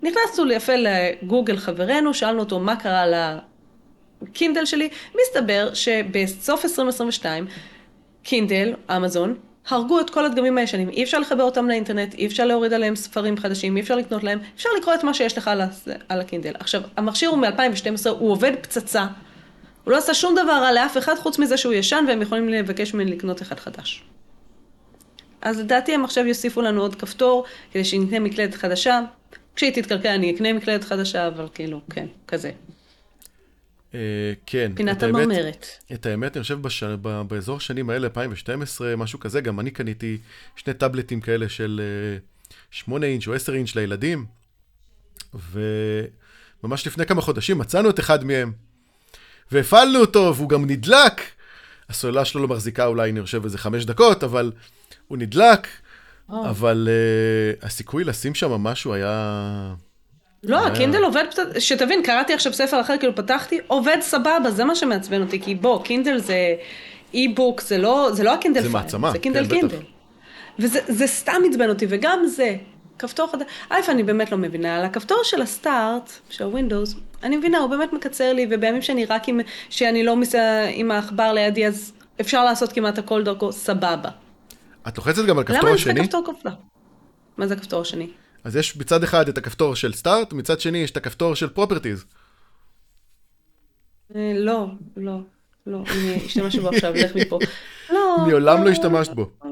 נכנסנו 0.04 0.52
יפה 0.52 0.74
לגוגל 0.76 1.58
חברנו, 1.58 2.14
שאלנו 2.14 2.40
אותו 2.40 2.60
מה 2.60 2.76
קרה 2.76 3.06
לקינדל 4.22 4.66
שלי, 4.66 4.90
מסתבר 5.22 5.74
שבסוף 5.74 6.66
2022, 6.66 7.46
קינדל, 8.24 8.74
אמזון, 8.96 9.36
הרגו 9.68 10.00
את 10.00 10.10
כל 10.10 10.26
הדגמים 10.26 10.58
הישנים, 10.58 10.90
אי 10.90 11.04
אפשר 11.04 11.20
לחבר 11.20 11.44
אותם 11.44 11.68
לאינטרנט, 11.68 12.14
אי 12.14 12.26
אפשר 12.26 12.46
להוריד 12.46 12.74
עליהם 12.74 12.96
ספרים 12.96 13.38
חדשים, 13.38 13.78
אי 13.78 13.82
אפשר 13.82 13.96
לקנות 13.96 14.24
להם, 14.24 14.40
אפשר 14.56 14.70
לקרוא 14.80 14.94
את 14.94 15.04
מה 15.04 15.14
שיש 15.14 15.38
לך 15.38 15.48
על, 15.48 15.62
על 16.10 16.22
הקינדל. 16.22 16.54
עכשיו, 16.60 16.82
המכשיר 16.98 17.30
הוא 17.30 17.38
מ-2012, 17.38 18.10
הוא 18.10 18.32
עובד 18.32 18.52
פצצה, 18.62 19.06
הוא 19.84 19.92
לא 19.92 19.98
עשה 19.98 20.14
שום 20.14 20.36
דבר 20.36 20.52
רע 20.52 20.72
לאף 20.72 20.98
אחד 20.98 21.16
חוץ 21.16 21.40
מזה 21.40 21.58
שהוא 21.58 21.74
ישן 21.74 22.06
והם 22.08 22.22
יכולים 22.22 22.50
לבקש 22.50 22.94
ממני 22.94 23.12
לקנות 23.12 23.42
אחד 23.42 23.60
חדש. 23.60 24.04
אז 25.42 25.60
לדעתי 25.60 25.94
הם 25.94 26.04
עכשיו 26.04 26.26
יוסיפו 26.26 26.62
לנו 26.62 26.82
עוד 26.82 26.96
כפתור 26.96 27.46
כדי 27.72 27.84
שנקנה 27.84 28.20
מקלדת 28.20 28.54
חדשה. 28.54 29.02
כשהיא 29.56 29.74
תתקלקל 29.74 30.10
אני 30.10 30.36
אקנה 30.36 30.54
מקלדת 30.54 30.84
חדשה, 30.84 31.28
אבל 31.28 31.48
כאילו, 31.54 31.82
כן, 31.90 32.06
כזה. 32.28 32.52
אה, 33.94 34.34
כן. 34.46 34.72
פינת 34.76 35.04
המרמרת. 35.04 35.66
את 35.94 36.06
האמת, 36.06 36.38
אני 36.38 36.44
חושב 36.44 36.62
בש... 36.62 36.84
באזור 37.28 37.58
השנים 37.58 37.90
האלה, 37.90 38.08
2012, 38.08 38.96
משהו 38.96 39.20
כזה, 39.20 39.42
גם 39.42 39.60
אני 39.60 39.72
קניתי 39.72 40.18
שני 40.56 40.74
טאבלטים 40.74 41.22
כאלה 41.22 41.50
של 41.50 41.82
8 42.72 43.06
אה, 43.06 43.12
אינץ' 43.12 43.28
או 43.28 43.34
10 43.34 43.54
אינץ' 43.54 43.76
לילדים, 43.76 44.26
וממש 45.34 46.88
לפני 46.88 47.06
כמה 47.06 47.22
חודשים 47.22 47.58
מצאנו 47.58 47.90
את 47.90 48.00
אחד 48.00 48.24
מהם, 48.24 48.52
והפעלנו 49.52 50.00
אותו, 50.00 50.34
והוא 50.36 50.50
גם 50.50 50.66
נדלק. 50.66 51.22
הסוללה 51.90 52.26
שלו 52.26 52.42
לא 52.42 52.48
מחזיקה 52.48 52.86
אולי, 52.86 53.12
אני 53.12 53.22
חושב, 53.22 53.44
איזה 53.44 53.58
חמש 53.58 53.86
דקות, 53.86 54.24
אבל 54.24 54.52
הוא 55.08 55.18
נדלק, 55.18 55.68
oh. 56.30 56.34
אבל 56.50 56.88
uh, 57.62 57.66
הסיכוי 57.66 58.04
לשים 58.04 58.36
שם 58.36 58.52
משהו 58.52 58.94
היה... 58.94 59.74
לא, 60.44 60.68
ה 60.68 60.73
Kindle 60.73 61.04
עובד, 61.04 61.26
שתבין, 61.60 62.04
קראתי 62.04 62.34
עכשיו 62.34 62.54
ספר 62.54 62.82
אחר, 62.82 62.98
כאילו 62.98 63.16
פתחתי, 63.16 63.60
עובד 63.68 63.98
סבבה, 64.02 64.52
זה 64.52 64.66
מה 64.66 64.76
שמעצבן 64.76 65.22
אותי, 65.22 65.42
כי 65.42 65.56
בוא, 65.56 65.84
Kindle 65.84 66.18
זה 66.18 66.56
e-book, 67.14 67.62
זה 67.62 67.78
לא, 67.78 68.10
זה 68.14 68.24
לא 68.24 68.34
ה 68.34 68.37
Kindle 68.37 68.60
Fire, 68.62 68.72
זה 68.72 68.78
מעצמה, 68.78 69.12
זה 69.12 69.20
Kindle 69.20 69.46
כן, 69.46 69.50
Kindle. 69.50 69.78
וזה 70.60 71.08
סתם 71.08 71.42
עצבן 71.50 71.70
אותי, 71.70 71.86
וגם 71.90 72.26
זה, 72.26 72.56
כפתור 73.00 73.32
חדש, 73.32 73.46
א', 73.70 73.80
אני 73.90 74.04
באמת 74.04 74.32
לא 74.32 74.38
מבינה, 74.38 74.78
על 74.78 74.86
הכפתור 74.86 75.18
של 75.24 75.42
הסטארט, 75.42 76.12
של 76.30 76.44
הווינדוס, 76.44 76.96
אני 77.24 77.38
מבינה, 77.38 77.58
הוא 77.58 77.70
באמת 77.70 77.94
מקצר 77.94 78.34
לי, 78.34 78.48
ובימים 78.50 78.82
שאני 78.82 79.06
רק 79.06 79.30
עם, 79.30 79.40
שאני 79.70 80.04
לא 80.04 80.16
מסע 80.16 80.66
עם 80.70 80.92
העכבר 80.92 81.34
לידי, 81.34 81.68
אז 81.68 81.94
אפשר 82.22 82.44
לעשות 82.44 82.74
כמעט 82.74 82.98
הכל 82.98 83.24
דרכו, 83.24 83.52
סבבה. 83.52 84.10
את 84.88 84.98
לוחצת 84.98 85.26
גם 85.26 85.38
על 85.38 85.44
כפתור 85.44 85.70
השני? 85.70 85.94
למה 85.94 86.02
יש 86.02 86.08
את 86.08 86.14
הכפתור 86.14 86.36
כפתור? 86.36 86.52
מה 87.38 87.48
זה 87.48 87.54
הכפתור 87.54 87.82
השני? 87.82 88.08
אז 88.44 88.56
יש 88.56 88.78
מצד 88.78 89.04
אחד 89.04 89.28
את 89.30 89.38
הכפתור 89.38 89.76
של 89.76 89.94
סטארט, 89.94 90.34
מצד 90.34 90.60
שני 90.60 90.78
יש 90.78 90.92
את 90.92 90.98
הכפתור 90.98 91.36
של 91.36 91.50
פרופרטיז. 91.50 92.06
אה, 94.16 94.34
לא, 94.36 94.68
לא, 94.98 95.20
לא, 95.68 95.84
אני 95.92 96.26
אשתמש 96.26 96.56
בו 96.56 96.70
עכשיו, 96.70 96.94
לך 96.96 97.16
מפה. 97.16 97.40
לא. 97.90 98.18
מעולם 98.28 98.64
לא 98.64 98.70
השתמשת 98.70 99.12
בו. 99.14 99.30
לא, 99.44 99.52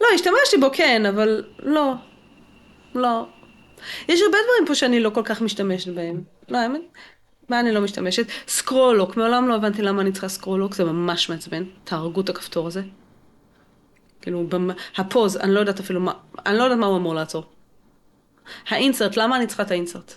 לא, 0.00 0.06
השתמשתי 0.14 0.56
בו 0.60 0.70
כן, 0.72 1.06
אבל 1.06 1.44
לא. 1.58 1.94
לא. 2.94 3.26
יש 4.08 4.20
הרבה 4.22 4.38
דברים 4.44 4.66
פה 4.66 4.74
שאני 4.74 5.00
לא 5.00 5.10
כל 5.10 5.22
כך 5.24 5.40
משתמשת 5.40 5.88
בהם. 5.94 6.22
לא, 6.48 6.58
האמת, 6.58 6.80
מה 7.48 7.60
אני 7.60 7.72
לא 7.72 7.80
משתמשת? 7.80 8.26
סקרולוק, 8.48 9.16
מעולם 9.16 9.48
לא 9.48 9.54
הבנתי 9.54 9.82
למה 9.82 10.02
אני 10.02 10.12
צריכה 10.12 10.28
סקרולוק, 10.28 10.74
זה 10.74 10.84
ממש 10.84 11.30
מעצבן. 11.30 11.64
תהרגו 11.84 12.20
את 12.20 12.28
הכפתור 12.28 12.66
הזה. 12.66 12.82
כאילו, 14.26 14.46
במ... 14.46 14.70
הפוז, 14.96 15.36
אני 15.36 15.54
לא 15.54 15.60
יודעת 15.60 15.80
אפילו 15.80 16.00
מה, 16.00 16.12
אני 16.46 16.58
לא 16.58 16.62
יודעת 16.62 16.78
מה 16.78 16.86
הוא 16.86 16.96
אמור 16.96 17.14
לעצור. 17.14 17.44
האינסרט, 18.68 19.16
למה 19.16 19.36
אני 19.36 19.46
צריכה 19.46 19.62
את 19.62 19.70
האינסרט? 19.70 20.14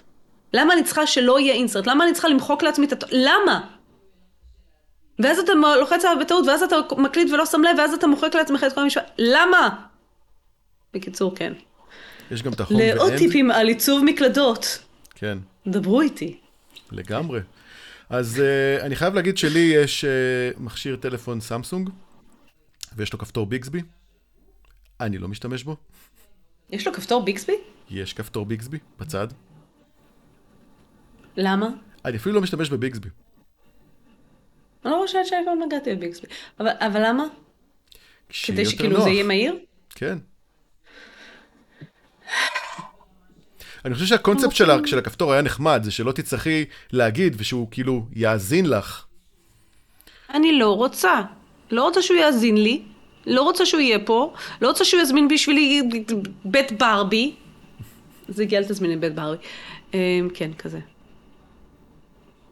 למה 0.53 0.73
אני 0.73 0.83
צריכה 0.83 1.07
שלא 1.07 1.39
יהיה 1.39 1.53
אינסרט? 1.53 1.87
למה 1.87 2.03
אני 2.05 2.13
צריכה 2.13 2.27
למחוק 2.27 2.63
לעצמי 2.63 2.85
את 2.87 2.91
הת... 2.91 3.03
למה? 3.11 3.69
ואז 5.19 5.39
אתה 5.39 5.53
לוחץ 5.79 6.05
עליו 6.05 6.19
בטעות, 6.21 6.47
ואז 6.47 6.63
אתה 6.63 6.75
מקליט 6.97 7.31
ולא 7.31 7.45
שם 7.45 7.61
לב, 7.61 7.77
ואז 7.77 7.93
אתה 7.93 8.07
מוחק 8.07 8.35
לעצמך 8.35 8.63
את 8.67 8.73
כל 8.73 8.81
המשפט. 8.81 9.11
למה? 9.17 9.69
בקיצור, 10.93 11.35
כן. 11.35 11.53
יש 12.31 12.43
גם 12.43 12.53
את 12.53 12.59
החום 12.59 12.79
לעוד 12.79 13.13
טיפים 13.17 13.51
על 13.51 13.67
עיצוב 13.67 14.03
מקלדות. 14.03 14.79
כן. 15.15 15.37
דברו 15.67 16.01
איתי. 16.01 16.37
לגמרי. 16.91 17.39
אז 18.09 18.41
uh, 18.41 18.83
אני 18.83 18.95
חייב 18.95 19.13
להגיד 19.13 19.37
שלי 19.37 19.59
יש 19.59 20.05
uh, 20.05 20.59
מכשיר 20.59 20.95
טלפון 20.95 21.41
סמסונג, 21.41 21.89
ויש 22.95 23.13
לו 23.13 23.19
כפתור 23.19 23.45
ביגסבי. 23.45 23.81
אני 25.01 25.17
לא 25.17 25.27
משתמש 25.27 25.63
בו. 25.63 25.75
יש 26.69 26.87
לו 26.87 26.93
כפתור 26.93 27.23
ביקסבי? 27.23 27.53
יש 27.89 28.13
כפתור 28.13 28.45
ביגסבי 28.45 28.77
בצד. 28.99 29.27
למה? 31.37 31.67
אני 32.05 32.17
אפילו 32.17 32.35
לא 32.35 32.41
משתמש 32.41 32.69
בביגסבי. 32.69 33.09
אני 34.85 34.91
לא 34.93 35.01
חושבת 35.05 35.25
שאי 35.27 35.37
פעם 35.45 35.59
נגעתי 35.65 35.95
בביגסבי. 35.95 36.27
אבל, 36.59 36.69
אבל 36.79 37.01
למה? 37.05 37.23
כדי 38.45 38.65
שכאילו 38.65 38.93
נוח. 38.97 39.03
זה 39.03 39.09
יהיה 39.09 39.23
מהיר? 39.23 39.59
כן. 39.89 40.17
אני 43.85 43.93
חושב 43.93 44.05
שהקונספט 44.05 44.51
של, 44.55 44.71
ה- 44.71 44.87
של 44.87 44.97
הכפתור 44.99 45.33
היה 45.33 45.41
נחמד, 45.41 45.81
זה 45.83 45.91
שלא 45.91 46.11
תצטרכי 46.11 46.65
להגיד 46.91 47.35
ושהוא 47.37 47.67
כאילו 47.71 48.05
יאזין 48.15 48.65
לך. 48.69 49.05
אני 50.33 50.59
לא 50.59 50.75
רוצה. 50.75 51.21
לא 51.71 51.83
רוצה 51.83 52.01
שהוא 52.01 52.17
יאזין 52.19 52.57
לי, 52.57 52.83
לא 53.25 53.41
רוצה 53.41 53.65
שהוא 53.65 53.81
יהיה 53.81 53.99
פה, 53.99 54.33
לא 54.61 54.67
רוצה 54.67 54.85
שהוא 54.85 55.01
יזמין 55.01 55.27
בשבילי 55.27 55.81
בית 56.45 56.71
ברבי. 56.71 57.35
זה 58.27 58.43
הגיע 58.43 58.61
לתזמין 58.61 58.93
את 58.93 58.99
בית 58.99 59.15
ברבי. 59.15 59.37
אמ, 59.93 60.29
כן, 60.33 60.51
כזה. 60.53 60.79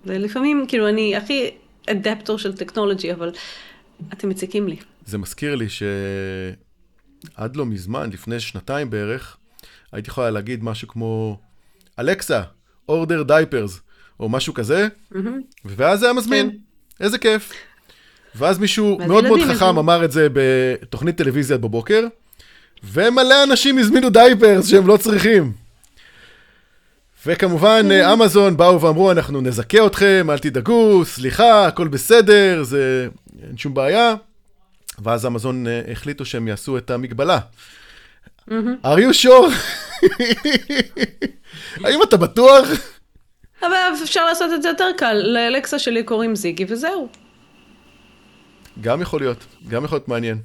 ולפעמים, 0.05 0.65
כאילו, 0.67 0.89
אני 0.89 1.15
הכי 1.15 1.51
אדפטור 1.89 2.37
של 2.37 2.57
טכנולוגי, 2.57 3.13
אבל 3.13 3.31
אתם 4.13 4.29
מציקים 4.29 4.67
לי. 4.67 4.75
זה 5.05 5.17
מזכיר 5.17 5.55
לי 5.55 5.65
שעד 5.69 7.55
לא 7.55 7.65
מזמן, 7.65 8.09
לפני 8.13 8.39
שנתיים 8.39 8.89
בערך, 8.89 9.37
הייתי 9.91 10.09
יכולה 10.09 10.29
להגיד 10.29 10.63
משהו 10.63 10.87
כמו, 10.87 11.39
אלכסה, 11.99 12.41
אורדר 12.89 13.23
דייפרס, 13.23 13.79
או 14.19 14.29
משהו 14.29 14.53
כזה, 14.53 14.87
ואז 15.65 15.99
זה 15.99 16.05
היה 16.05 16.13
מזמין. 16.13 16.57
איזה 16.99 17.17
כיף. 17.17 17.53
ואז 18.37 18.59
מישהו 18.59 18.97
מאוד 19.07 19.23
מאוד 19.23 19.39
חכם. 19.41 19.77
אמר 19.77 20.05
את 20.05 20.11
זה 20.11 20.27
בתוכנית 20.33 21.17
טלוויזיה 21.17 21.57
בבוקר, 21.57 22.07
ומלא 22.83 23.43
אנשים 23.43 23.77
הזמינו 23.77 24.09
דייפרס 24.09 24.67
שהם 24.67 24.87
לא 24.87 24.97
צריכים. 24.97 25.51
וכמובן, 27.25 27.87
אה, 27.91 28.13
אמזון 28.13 28.57
באו 28.57 28.81
ואמרו, 28.81 29.11
אנחנו 29.11 29.41
נזכה 29.41 29.85
אתכם, 29.85 30.27
אל 30.29 30.37
תדאגו, 30.37 31.05
סליחה, 31.05 31.67
הכל 31.67 31.87
בסדר, 31.87 32.63
זה... 32.63 33.07
אין 33.47 33.57
שום 33.57 33.73
בעיה. 33.73 34.15
ואז 35.03 35.25
אמזון 35.25 35.67
אה, 35.67 35.81
החליטו 35.91 36.25
שהם 36.25 36.47
יעשו 36.47 36.77
את 36.77 36.91
המגבלה. 36.91 37.39
are 38.83 38.99
you 38.99 39.23
sure? 39.23 39.51
האם 41.83 42.03
אתה 42.03 42.17
בטוח? 42.17 42.67
אבל 43.61 43.75
אפשר 44.03 44.25
לעשות 44.25 44.53
את 44.53 44.61
זה 44.61 44.69
יותר 44.69 44.89
קל. 44.97 45.13
לאלקסה 45.13 45.79
שלי 45.79 46.03
קוראים 46.03 46.35
זיגי 46.35 46.65
וזהו. 46.69 47.07
גם 48.81 49.01
יכול 49.01 49.19
להיות, 49.19 49.45
גם 49.67 49.85
יכול 49.85 49.95
להיות 49.95 50.07
מעניין. 50.07 50.37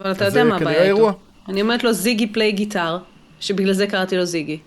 אבל 0.00 0.12
אתה 0.12 0.24
יודע 0.24 0.44
מה 0.44 0.56
הבעיה. 0.56 0.92
איתו. 0.92 1.12
אני 1.48 1.62
אומרת 1.62 1.84
לו 1.84 1.92
זיגי 1.92 2.26
פליי 2.26 2.52
גיטר, 2.52 2.98
שבגלל 3.40 3.72
זה 3.72 3.86
קראתי 3.86 4.16
לו 4.16 4.24
זיגי. 4.24 4.58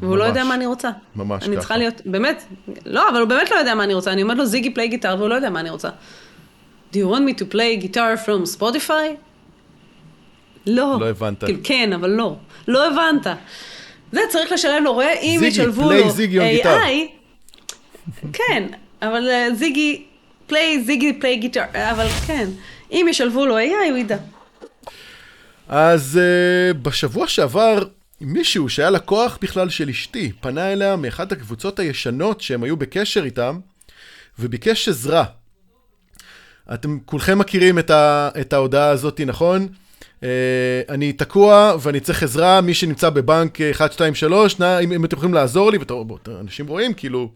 והוא 0.00 0.16
לא 0.16 0.24
יודע. 0.24 0.44
מה 0.44 0.54
אני 0.54 0.66
רוצה. 0.66 0.90
ממש 1.16 1.42
אני 1.42 1.52
ככה. 1.52 1.60
צריכה 1.60 1.76
להיות, 1.76 2.00
באמת, 2.04 2.44
לא, 2.86 3.08
אבל 3.08 3.20
הוא 3.20 3.28
באמת 3.28 3.50
לא 3.50 3.56
יודע 3.56 3.74
מה 3.74 3.84
אני 3.84 3.94
רוצה. 3.94 4.12
אני 4.12 4.22
אומרת 4.22 4.38
לו 4.38 4.46
זיגי 4.46 4.74
פליי 4.74 4.88
גיטר 4.88 5.14
והוא 5.18 5.28
לא 5.28 5.34
יודע 5.34 5.50
מה 5.50 5.60
אני 5.60 5.70
רוצה. 5.70 5.88
Do 6.92 6.96
you 6.96 7.14
want 7.14 7.20
me 7.20 7.40
to 7.40 7.54
play 7.54 7.84
guitar 7.84 8.26
from 8.26 8.58
Spotify? 8.60 8.90
לא. 10.66 10.96
לא 11.00 11.08
הבנת. 11.08 11.44
כאילו, 11.44 11.58
כן, 11.64 11.92
אבל 11.92 12.10
לא. 12.10 12.36
לא 12.68 12.86
הבנת. 12.86 13.26
זה 14.12 14.20
צריך 14.28 14.52
לשלם 14.52 14.84
לו, 14.84 14.92
רואה, 14.92 15.12
אם 15.12 15.40
ישלבו 15.44 15.92
לו. 15.92 16.10
AI, 16.62 16.66
כן, 18.38 18.64
אבל 19.02 19.28
אה, 19.28 19.48
זיגי, 19.54 20.04
פליי, 20.46 20.84
זיגי 20.84 21.12
פליי 21.20 21.36
גיטר, 21.36 21.64
אבל 21.74 22.06
כן, 22.26 22.48
אם 22.90 23.06
ישלבו 23.10 23.46
לו 23.46 23.58
AI, 23.58 23.90
הוא 23.90 23.98
ידע. 23.98 24.16
אז 25.68 26.20
uh, 26.20 26.76
בשבוע 26.76 27.28
שעבר, 27.28 27.82
מישהו 28.20 28.68
שהיה 28.68 28.90
לקוח 28.90 29.38
בכלל 29.42 29.68
של 29.68 29.88
אשתי, 29.88 30.32
פנה 30.40 30.72
אליה 30.72 30.96
מאחת 30.96 31.32
הקבוצות 31.32 31.78
הישנות 31.78 32.40
שהם 32.40 32.62
היו 32.62 32.76
בקשר 32.76 33.24
איתם, 33.24 33.58
וביקש 34.38 34.88
עזרה. 34.88 35.24
אתם 36.74 36.98
כולכם 37.04 37.38
מכירים 37.38 37.78
את, 37.78 37.90
ה, 37.90 38.28
את 38.40 38.52
ההודעה 38.52 38.88
הזאת, 38.88 39.20
נכון? 39.26 39.68
Uh, 40.20 40.24
אני 40.88 41.12
תקוע 41.12 41.76
ואני 41.80 42.00
צריך 42.00 42.22
עזרה, 42.22 42.60
מי 42.60 42.74
שנמצא 42.74 43.10
בבנק 43.10 43.60
אה, 43.60 43.70
1, 43.70 43.92
2, 43.92 44.14
3, 44.14 44.58
נא, 44.58 44.80
אם, 44.80 44.92
אם 44.92 45.04
אתם 45.04 45.16
יכולים 45.16 45.34
לעזור 45.34 45.70
לי, 45.70 45.78
ואנשים 46.26 46.66
רואים, 46.66 46.94
כאילו, 46.94 47.30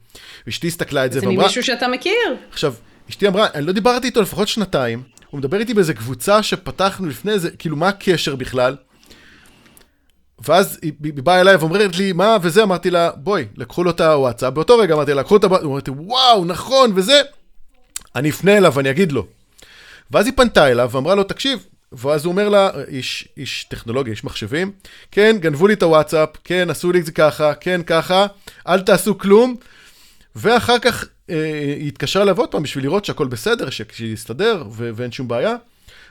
אשתי 0.48 0.66
הסתכלה 0.66 1.06
את 1.06 1.12
זה 1.12 1.20
זה 1.20 1.26
ואמרה, 1.26 1.44
ממישהו 1.44 1.62
שאתה 1.62 1.88
מכיר. 1.88 2.36
עכשיו, 2.50 2.74
אשתי 3.11 3.28
אמרה, 3.28 3.46
אני 3.54 3.66
לא 3.66 3.72
דיברתי 3.72 4.06
איתו 4.06 4.22
לפחות 4.22 4.48
שנתיים, 4.48 5.02
הוא 5.30 5.38
מדבר 5.38 5.61
איתי 5.61 5.74
באיזה 5.74 5.94
קבוצה 5.94 6.42
שפתחנו 6.42 7.06
לפני 7.06 7.38
זה, 7.38 7.50
כאילו, 7.50 7.76
מה 7.76 7.88
הקשר 7.88 8.36
בכלל? 8.36 8.76
ואז 10.44 10.78
היא 10.82 10.92
היא 11.04 11.12
באה 11.12 11.40
אליי 11.40 11.56
ואומרת 11.56 11.96
לי, 11.96 12.12
מה? 12.12 12.36
וזה, 12.42 12.62
אמרתי 12.62 12.90
לה, 12.90 13.11
בואי, 13.16 13.44
לקחו 13.56 13.84
לו 13.84 13.90
את 13.90 14.00
הוואטסאפ, 14.00 14.52
באותו 14.52 14.78
רגע 14.78 14.94
אמרתי 14.94 15.14
לה, 15.14 15.20
לקחו 15.20 15.36
את 15.36 15.44
הוואטסאפ, 15.44 15.66
אמרתי, 15.66 15.90
וואו, 15.90 16.44
נכון, 16.44 16.92
וזה, 16.94 17.20
אני 18.16 18.30
אפנה 18.30 18.56
אליו 18.56 18.74
ואני 18.74 18.90
אגיד 18.90 19.12
לו. 19.12 19.26
ואז 20.11 20.26
היא 20.26 20.34
פנתה 20.36 20.70
אליו 20.70 20.90
ואמרה 20.92 21.14
לו, 21.14 21.22
תקשיב, 21.22 21.66
ואז 21.92 22.24
הוא 22.24 22.32
אומר 22.32 22.48
לה, 22.48 22.70
איש, 22.88 23.28
איש 23.36 23.64
טכנולוגיה, 23.64 24.11
איש 24.11 24.24
מחשבים, 24.24 24.72
כן, 25.11 25.36
גנבו 25.40 25.66
לי 25.66 25.74
את 25.74 25.82
הוואטסאפ, 25.82 26.28
כן, 26.44 26.70
עשו 26.70 26.92
לי 26.92 27.00
את 27.00 27.06
זה 27.06 27.12
ככה, 27.12 27.54
כן, 27.54 27.80
ככה, 27.82 28.26
אל 28.68 28.80
תעשו 28.80 29.18
כלום, 29.18 29.56
ואחר 30.36 30.78
כך 30.78 31.04
היא 31.76 31.88
התקשרה 31.88 32.22
אליו 32.22 32.38
עוד 32.38 32.48
פעם 32.48 32.62
בשביל 32.62 32.84
לראות 32.84 33.04
שהכל 33.04 33.26
בסדר, 33.26 33.68
שיסתדר 33.70 34.64
ואין 34.70 35.12
שום 35.12 35.28
בעיה. 35.28 35.56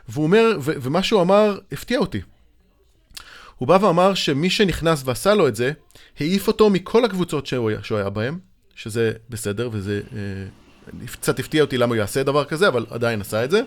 והוא 0.10 0.24
אומר, 0.24 0.58
ומה 0.62 1.04
שהוא 1.04 1.22
אמר 1.22 1.60
הפתיע 1.72 2.00
אותי. 2.00 2.22
הוא 3.58 3.68
בא 3.68 3.78
ואמר 3.82 4.14
שמי 4.14 4.50
שנכנס 4.50 5.02
ועשה 5.06 5.34
לו 5.34 5.48
את 5.48 5.56
זה, 5.56 5.72
העיף 6.20 6.48
אותו 6.48 6.70
מכל 6.70 7.06
הקבוצות 7.06 7.48
שהוא 7.48 7.70
היה, 7.70 7.80
שהוא 7.84 7.98
היה 7.98 8.10
בהן, 8.10 8.38
שזה 8.76 9.12
בסדר, 9.30 9.70
וזה 9.72 10.02
אה, 10.16 11.08
קצת 11.12 11.40
הפתיע 11.40 11.62
אותי 11.62 11.78
למה 11.78 11.90
הוא 11.90 12.00
יעשה 12.00 12.24
דבר 12.24 12.46
כזה, 12.46 12.68
אבל 12.68 12.86
עדיין 12.90 13.22
עשה 13.22 13.44
את 13.44 13.52
זה. 13.52 13.62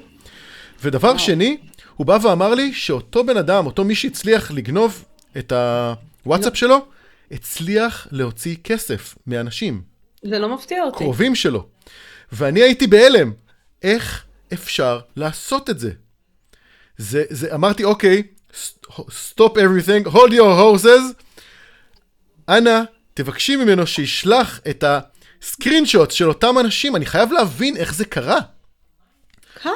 ודבר 0.82 1.08
וואו. 1.08 1.18
שני, 1.18 1.56
הוא 1.96 2.06
בא 2.06 2.18
ואמר 2.22 2.54
לי 2.54 2.72
שאותו 2.72 3.24
בן 3.24 3.36
אדם, 3.36 3.66
אותו 3.66 3.84
מי 3.84 3.94
שהצליח 3.94 4.50
לגנוב 4.50 5.04
את 5.38 5.52
הוואטסאפ 5.52 6.56
שלו, 6.56 6.86
הצליח 7.30 8.06
להוציא 8.10 8.56
כסף 8.64 9.14
מאנשים. 9.26 9.91
זה 10.22 10.38
לא 10.38 10.54
מפתיע 10.54 10.84
אותי. 10.84 10.98
קרובים 10.98 11.34
שלו. 11.34 11.66
ואני 12.32 12.62
הייתי 12.62 12.86
בהלם, 12.86 13.32
איך 13.82 14.24
אפשר 14.52 15.00
לעשות 15.16 15.70
את 15.70 15.78
זה? 15.78 15.90
זה, 16.96 17.24
זה 17.30 17.54
אמרתי, 17.54 17.84
אוקיי, 17.84 18.22
stop 19.08 19.52
everything, 19.54 20.08
hold 20.08 20.30
your 20.30 20.58
horses, 20.60 21.22
אנא, 22.48 22.80
תבקשי 23.14 23.56
ממנו 23.56 23.86
שישלח 23.86 24.60
את 24.70 24.84
הסקרין 24.86 25.86
שוט 25.86 26.10
של 26.10 26.28
אותם 26.28 26.58
אנשים, 26.60 26.96
אני 26.96 27.06
חייב 27.06 27.32
להבין 27.32 27.76
איך 27.76 27.94
זה 27.94 28.04
קרה. 28.04 28.38
קל. 29.54 29.68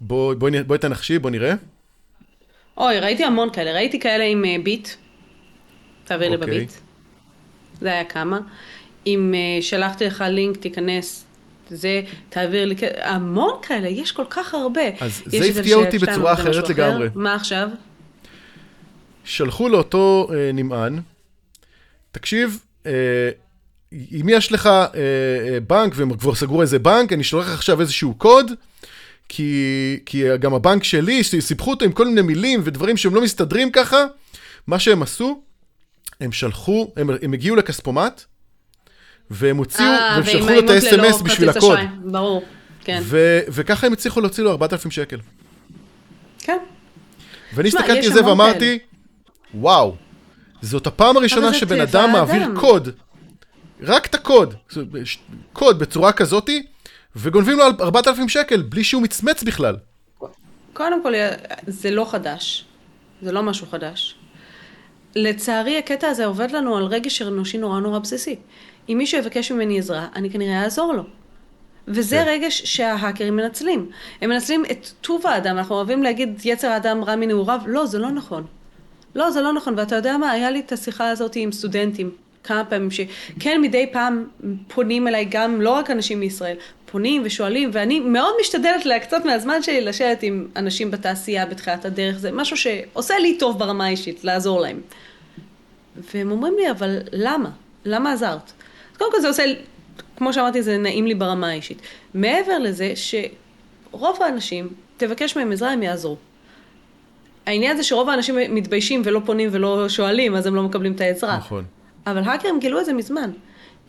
בואי 0.00 0.36
בוא, 0.36 0.50
בוא, 0.50 0.60
בוא 0.66 0.76
תנחשי, 0.76 1.18
בוא 1.18 1.30
נראה. 1.30 1.54
אוי, 2.76 3.00
ראיתי 3.00 3.24
המון 3.24 3.50
כאלה. 3.52 3.72
ראיתי 3.72 4.00
כאלה 4.00 4.24
עם 4.24 4.44
אה, 4.44 4.56
ביט. 4.64 4.88
תעביר 6.04 6.28
לי 6.28 6.36
אוקיי. 6.36 6.48
בביט. 6.48 6.70
זה 7.80 7.88
היה 7.92 8.04
כמה. 8.04 8.38
אם 9.14 9.34
אה, 9.34 9.62
שלחתי 9.62 10.04
לך 10.04 10.24
לינק, 10.28 10.56
תיכנס. 10.56 11.24
זה, 11.70 12.02
תעביר 12.28 12.64
לי, 12.64 12.74
המון 13.02 13.52
כאלה, 13.62 13.88
יש 13.88 14.12
כל 14.12 14.24
כך 14.30 14.54
הרבה. 14.54 14.80
אז 15.00 15.22
זה 15.26 15.44
הפתיע 15.44 15.76
אותי 15.76 15.98
בצורה 15.98 16.32
אחרת 16.32 16.64
אחר. 16.64 16.72
לגמרי. 16.72 17.08
מה 17.14 17.34
עכשיו? 17.34 17.68
שלחו 19.24 19.68
לאותו 19.68 20.28
אה, 20.32 20.50
נמען, 20.52 21.00
תקשיב, 22.12 22.58
אה, 22.86 23.30
אם 23.92 24.26
יש 24.28 24.52
לך 24.52 24.66
אה, 24.66 24.88
אה, 24.94 25.60
בנק, 25.66 25.92
והם 25.96 26.16
כבר 26.16 26.34
סגרו 26.34 26.62
איזה 26.62 26.78
בנק, 26.78 27.12
אני 27.12 27.24
שולח 27.24 27.48
עכשיו 27.48 27.80
איזשהו 27.80 28.14
קוד, 28.14 28.52
כי, 29.28 30.00
כי 30.06 30.36
גם 30.38 30.54
הבנק 30.54 30.84
שלי, 30.84 31.24
סיפחו 31.24 31.70
אותו 31.70 31.84
עם 31.84 31.92
כל 31.92 32.06
מיני 32.06 32.22
מילים 32.22 32.60
ודברים 32.64 32.96
שהם 32.96 33.14
לא 33.14 33.22
מסתדרים 33.22 33.72
ככה, 33.72 34.04
מה 34.66 34.78
שהם 34.78 35.02
עשו, 35.02 35.42
הם 36.20 36.32
שלחו, 36.32 36.92
הם, 36.96 37.10
הם 37.22 37.32
הגיעו 37.32 37.56
לכספומט, 37.56 38.24
והם 39.30 39.56
הוציאו, 39.56 39.86
אה, 39.86 40.12
והם 40.14 40.24
שלחו 40.24 40.50
לו 40.50 40.58
את 40.58 40.70
ה-SMS 40.70 41.22
בשביל 41.22 41.48
הקוד. 41.48 41.78
ברור, 42.04 42.44
כן. 42.84 43.02
וככה 43.48 43.86
הם 43.86 43.92
הצליחו 43.92 44.20
להוציא 44.20 44.44
לו 44.44 44.50
4,000 44.50 44.90
שקל. 44.90 45.18
כן. 46.38 46.58
ואני 47.54 47.68
הסתכלתי 47.68 48.06
על 48.06 48.12
זה 48.12 48.26
ואמרתי, 48.26 48.78
וואו, 49.54 49.96
זאת 50.62 50.86
הפעם 50.86 51.16
הראשונה 51.16 51.54
שבן 51.54 51.80
אדם 51.80 52.12
מעביר. 52.12 52.46
קוד, 52.60 52.88
רק 53.82 54.06
את 54.06 54.14
הקוד, 54.14 54.54
קוד 55.52 55.78
בצורה 55.78 56.12
כזאתי, 56.12 56.66
וגונבים 57.16 57.58
לו 57.58 57.64
על 57.64 57.72
4,000 57.80 58.28
שקל 58.28 58.62
בלי 58.62 58.84
שהוא 58.84 59.02
מצמץ 59.02 59.42
בכלל. 59.42 59.76
קודם 60.72 61.02
כל, 61.02 61.12
זה 61.66 61.90
לא 61.90 62.06
חדש. 62.10 62.64
זה 63.22 63.32
לא 63.32 63.42
משהו 63.42 63.66
חדש. 63.66 64.14
לצערי, 65.16 65.78
הקטע 65.78 66.08
הזה 66.08 66.26
עובד 66.26 66.50
לנו 66.50 66.76
על 66.76 66.84
רגש 66.84 67.22
אנושי 67.22 67.58
נורא 67.58 67.80
נורא 67.80 67.98
בסיסי. 67.98 68.36
אם 68.90 68.98
מישהו 68.98 69.18
יבקש 69.18 69.52
ממני 69.52 69.78
עזרה, 69.78 70.06
אני 70.16 70.30
כנראה 70.30 70.64
אעזור 70.64 70.92
לו. 70.92 71.02
וזה 71.88 72.16
כן. 72.16 72.24
רגש 72.28 72.62
שההאקרים 72.64 73.36
מנצלים. 73.36 73.90
הם 74.20 74.30
מנצלים 74.30 74.64
את 74.70 74.88
טוב 75.00 75.26
האדם, 75.26 75.58
אנחנו 75.58 75.74
אוהבים 75.74 76.02
להגיד 76.02 76.40
יצר 76.44 76.68
האדם 76.68 77.04
רע 77.04 77.16
מנעוריו, 77.16 77.60
לא, 77.66 77.86
זה 77.86 77.98
לא 77.98 78.10
נכון. 78.10 78.44
לא, 79.14 79.30
זה 79.30 79.40
לא 79.40 79.52
נכון, 79.52 79.74
ואתה 79.76 79.96
יודע 79.96 80.16
מה, 80.16 80.30
היה 80.30 80.50
לי 80.50 80.60
את 80.60 80.72
השיחה 80.72 81.10
הזאת 81.10 81.36
עם 81.36 81.52
סטודנטים, 81.52 82.10
כמה 82.44 82.64
פעמים 82.64 82.90
שכן 82.90 83.60
מדי 83.60 83.86
פעם 83.92 84.24
פונים 84.68 85.08
אליי 85.08 85.24
גם, 85.30 85.60
לא 85.60 85.70
רק 85.70 85.90
אנשים 85.90 86.20
מישראל, 86.20 86.56
פונים 86.90 87.22
ושואלים, 87.24 87.70
ואני 87.72 88.00
מאוד 88.00 88.34
משתדלת 88.40 88.86
להקצות 88.86 89.24
מהזמן 89.24 89.62
שלי 89.62 89.80
לשבת 89.80 90.22
עם 90.22 90.48
אנשים 90.56 90.90
בתעשייה 90.90 91.46
בתחילת 91.46 91.84
הדרך, 91.84 92.18
זה 92.18 92.32
משהו 92.32 92.56
שעושה 92.56 93.18
לי 93.18 93.38
טוב 93.38 93.58
ברמה 93.58 93.84
האישית, 93.86 94.24
לעזור 94.24 94.60
להם. 94.60 94.80
והם 96.14 96.30
אומרים 96.30 96.54
לי, 96.58 96.70
אבל 96.70 96.98
למה? 97.12 97.50
למה 97.84 98.12
עזרת? 98.12 98.52
קודם 99.00 99.12
כל 99.12 99.20
זה 99.20 99.28
עושה, 99.28 99.44
כמו 100.16 100.32
שאמרתי, 100.32 100.62
זה 100.62 100.78
נעים 100.78 101.06
לי 101.06 101.14
ברמה 101.14 101.48
האישית. 101.48 101.82
מעבר 102.14 102.58
לזה, 102.58 102.92
שרוב 102.94 104.22
האנשים, 104.22 104.68
תבקש 104.96 105.36
מהם 105.36 105.52
עזרה, 105.52 105.72
הם 105.72 105.82
יעזרו. 105.82 106.16
העניין 107.46 107.76
זה 107.76 107.82
שרוב 107.82 108.08
האנשים 108.08 108.34
מתביישים 108.48 109.02
ולא 109.04 109.20
פונים 109.24 109.48
ולא 109.52 109.88
שואלים, 109.88 110.36
אז 110.36 110.46
הם 110.46 110.54
לא 110.54 110.62
מקבלים 110.62 110.92
את 110.92 111.00
העזרה. 111.00 111.36
נכון. 111.36 111.64
אבל 112.06 112.22
האקרים 112.22 112.60
גילו 112.60 112.80
את 112.80 112.84
זה 112.84 112.92
מזמן. 112.92 113.30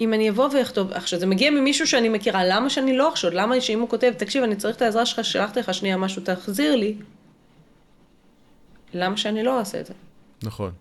אם 0.02 0.14
אני 0.14 0.30
אבוא 0.30 0.50
ואכתוב, 0.54 0.92
עכשיו 0.92 1.20
זה 1.20 1.26
מגיע 1.26 1.52
ממישהו 1.52 1.88
שאני 1.88 2.10
מכירה, 2.10 2.46
למה 2.46 2.70
שאני 2.70 2.98
לא 2.98 3.10
אחשוד? 3.10 3.34
למה 3.34 3.62
שאם 3.62 3.80
הוא 3.80 3.90
כותב, 3.90 4.12
תקשיב, 4.18 4.44
אני 4.44 4.56
צריך 4.56 4.78
את 4.78 4.82
העזרה 4.82 5.06
שלך, 5.06 5.26
שלחתי 5.26 5.60
לך 5.60 5.74
שנייה 5.74 5.98
משהו, 5.98 6.22
תחזיר 6.26 6.76
לי, 6.76 6.96
למה 8.94 9.18
שאני 9.18 9.44
לא 9.44 9.60
אעשה 9.60 9.80
את 9.80 9.86
זה? 9.86 9.94
נכון. 10.44 10.72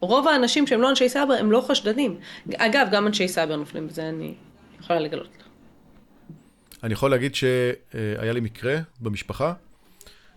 רוב 0.00 0.28
האנשים 0.28 0.66
שהם 0.66 0.82
לא 0.82 0.90
אנשי 0.90 1.08
סייבר, 1.08 1.34
הם 1.34 1.52
לא 1.52 1.64
חשדנים. 1.68 2.18
אגב, 2.56 2.88
גם 2.92 3.06
אנשי 3.06 3.28
סייבר 3.28 3.56
נופלים 3.56 3.88
בזה, 3.88 4.08
אני 4.08 4.34
יכולה 4.80 5.00
לגלות 5.00 5.28
לך. 5.38 5.46
אני 6.82 6.92
יכול 6.92 7.10
להגיד 7.10 7.34
שהיה 7.34 8.32
לי 8.32 8.40
מקרה 8.40 8.78
במשפחה, 9.00 9.52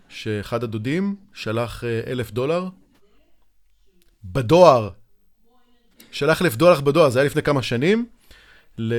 שאחד 0.08 0.64
הדודים 0.64 1.16
שלח 1.34 1.84
אה, 1.84 2.00
אלף 2.06 2.30
דולר 2.30 2.68
בדואר. 4.24 4.90
שלח 6.10 6.42
אלף 6.42 6.56
דולר 6.56 6.80
בדואר, 6.80 7.10
זה 7.10 7.18
היה 7.18 7.26
לפני 7.26 7.42
כמה 7.42 7.62
שנים. 7.62 8.06
ל... 8.78 8.94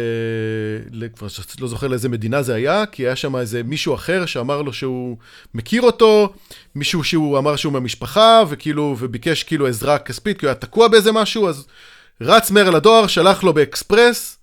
ל... 0.91 1.07
כבר 1.07 1.27
לא 1.59 1.67
זוכר 1.67 1.87
לאיזה 1.87 2.09
מדינה 2.09 2.41
זה 2.41 2.55
היה, 2.55 2.85
כי 2.85 3.03
היה 3.03 3.15
שם 3.15 3.35
איזה 3.35 3.63
מישהו 3.63 3.95
אחר 3.95 4.25
שאמר 4.25 4.61
לו 4.61 4.73
שהוא 4.73 5.17
מכיר 5.53 5.81
אותו, 5.81 6.33
מישהו 6.75 7.03
שהוא 7.03 7.37
אמר 7.37 7.55
שהוא 7.55 7.73
מהמשפחה, 7.73 8.43
וכאילו, 8.49 8.95
וביקש 8.99 9.43
כאילו 9.43 9.67
עזרה 9.67 9.99
כספית, 9.99 10.39
כי 10.39 10.45
הוא 10.45 10.49
היה 10.49 10.55
תקוע 10.55 10.87
באיזה 10.87 11.11
משהו, 11.11 11.49
אז 11.49 11.67
רץ 12.21 12.51
מהר 12.51 12.69
לדואר, 12.69 13.07
שלח 13.07 13.43
לו 13.43 13.53
באקספרס, 13.53 14.37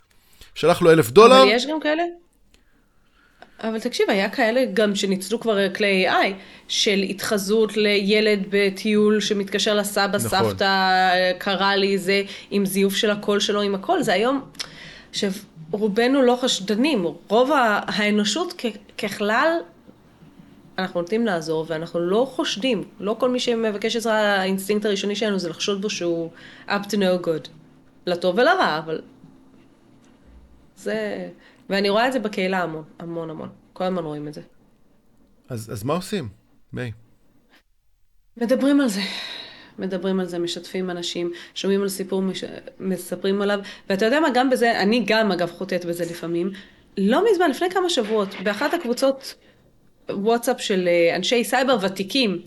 שלח 0.55 0.83
לו 0.83 0.91
אלף 0.91 1.11
דולר. 1.11 1.43
אבל 1.43 1.51
יש 1.51 1.67
גם 1.67 1.81
כאלה? 1.81 2.03
אבל 3.63 3.81
תקשיב, 3.81 4.11
היה 4.11 4.29
כאלה 4.29 4.65
גם 4.75 4.95
שניצלו 4.95 5.41
כבר 5.41 5.75
כלי 5.75 6.09
AI, 6.09 6.33
של 6.69 7.05
התחזות 7.09 7.77
לילד 7.77 8.41
בטיול 8.51 9.21
שמתקשר 9.21 9.75
לסבא, 9.75 10.07
נכון. 10.07 10.29
סבתא, 10.29 11.11
קרא 11.39 11.75
לי 11.75 11.99
זה, 11.99 12.23
עם 12.51 12.67
זיוף 12.67 12.95
של 12.95 13.11
הקול 13.11 13.41
שלו, 13.41 13.63
עם 13.63 13.75
הכל. 13.75 14.03
זה 14.03 14.13
היום, 14.13 14.41
עכשיו, 15.13 15.31
רובנו 15.71 16.23
לא 16.23 16.39
חשדנים, 16.41 17.05
רוב 17.29 17.51
האנושות 17.87 18.63
ככלל, 18.99 19.59
אנחנו 20.79 21.01
נוטים 21.01 21.27
לעזור, 21.27 21.65
ואנחנו 21.69 22.01
לא 22.01 22.31
חושדים. 22.35 22.85
לא 23.01 23.17
כל 23.21 23.31
מי 23.31 23.41
שמבקש 23.41 23.97
עזרה, 23.97 24.41
האינסטינקט 24.41 24.85
הראשוני 24.85 25.17
שלנו 25.17 25.39
זה 25.39 25.49
לחשוד 25.49 25.83
בו 25.83 25.91
שהוא 25.91 26.31
up 26.69 26.83
to 26.91 26.95
no 26.95 27.27
good. 27.27 27.49
לטוב 28.07 28.39
ולרע, 28.39 28.79
אבל 28.79 29.01
זה... 30.77 31.29
ואני 31.71 31.91
רואה 31.91 32.07
את 32.07 32.13
זה 32.13 32.19
בקהילה 32.19 32.63
המון, 32.63 32.85
המון 32.99 33.31
המון. 33.31 33.49
כל 33.73 33.85
הזמן 33.85 34.05
רואים 34.05 34.29
את 34.29 34.35
זה. 34.35 34.41
אז, 35.49 35.73
אז 35.73 35.85
מה 35.85 35.95
עושים? 35.95 36.29
מיי. 36.73 36.93
מדברים 38.37 38.81
על 38.81 38.89
זה. 38.89 39.01
מדברים 39.79 40.21
על 40.21 40.27
זה, 40.27 40.39
משתפים 40.39 40.91
אנשים, 40.91 41.33
שומעים 41.55 41.83
על 41.83 41.89
סיפור, 41.89 42.23
מש... 42.23 42.45
מספרים 42.81 43.43
עליו, 43.43 43.61
ואתה 43.91 44.05
יודע 44.05 44.21
מה, 44.21 44.31
גם 44.35 44.51
בזה, 44.51 44.81
אני 44.81 45.05
גם 45.07 45.33
אגב 45.33 45.51
חוטאת 45.51 45.85
בזה 45.85 46.05
לפעמים. 46.05 46.51
לא 46.99 47.25
מזמן, 47.33 47.51
לפני 47.51 47.71
כמה 47.71 47.91
שבועות, 47.91 48.29
באחת 48.45 48.75
הקבוצות 48.75 49.35
וואטסאפ 50.11 50.61
של 50.61 50.89
אה, 50.89 51.17
אנשי 51.17 51.45
סייבר 51.45 51.77
ותיקים, 51.81 52.43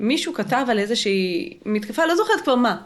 מישהו 0.00 0.34
כתב 0.34 0.66
על 0.68 0.78
איזושהי 0.78 1.58
מתקפה, 1.64 2.06
לא 2.06 2.16
זוכרת 2.16 2.40
כבר 2.40 2.54
מה. 2.54 2.76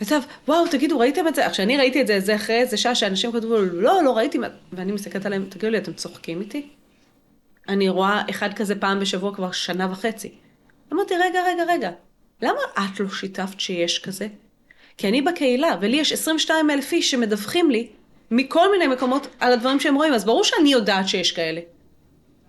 וכתב, 0.00 0.20
וואו, 0.48 0.66
תגידו, 0.68 0.98
ראיתם 0.98 1.28
את 1.28 1.34
זה? 1.34 1.46
עכשיו, 1.46 1.64
אני 1.64 1.76
ראיתי 1.76 2.00
את 2.00 2.06
זה, 2.06 2.20
זה 2.20 2.34
אחרי 2.34 2.56
איזה 2.56 2.76
שעה 2.76 2.94
שאנשים 2.94 3.32
כתבו, 3.32 3.56
לא, 3.58 4.02
לא 4.02 4.16
ראיתי, 4.16 4.38
מה-" 4.38 4.48
ואני 4.72 4.92
מסתכלת 4.92 5.26
עליהם, 5.26 5.46
תגידו 5.48 5.70
לי, 5.70 5.78
אתם 5.78 5.92
צוחקים 5.92 6.40
איתי? 6.40 6.68
אני 7.68 7.88
רואה 7.88 8.22
אחד 8.30 8.54
כזה 8.54 8.74
פעם 8.74 9.00
בשבוע 9.00 9.34
כבר 9.34 9.52
שנה 9.52 9.88
וחצי. 9.92 10.30
אמרתי, 10.92 11.14
רגע, 11.14 11.40
רגע, 11.46 11.64
רגע, 11.68 11.90
למה 12.42 12.60
את 12.78 13.00
לא 13.00 13.08
שיתפת 13.08 13.60
שיש 13.60 13.98
כזה? 13.98 14.26
כי 14.96 15.08
אני 15.08 15.22
בקהילה, 15.22 15.76
ולי 15.80 15.96
יש 15.96 16.12
22 16.12 16.70
אלף 16.70 16.92
איש 16.92 17.10
שמדווחים 17.10 17.70
לי 17.70 17.88
מכל 18.30 18.70
מיני 18.70 18.86
מקומות 18.86 19.26
על 19.40 19.52
הדברים 19.52 19.80
שהם 19.80 19.94
רואים, 19.94 20.14
אז 20.14 20.24
ברור 20.24 20.44
שאני 20.44 20.72
יודעת 20.72 21.08
שיש 21.08 21.32
כאלה. 21.32 21.60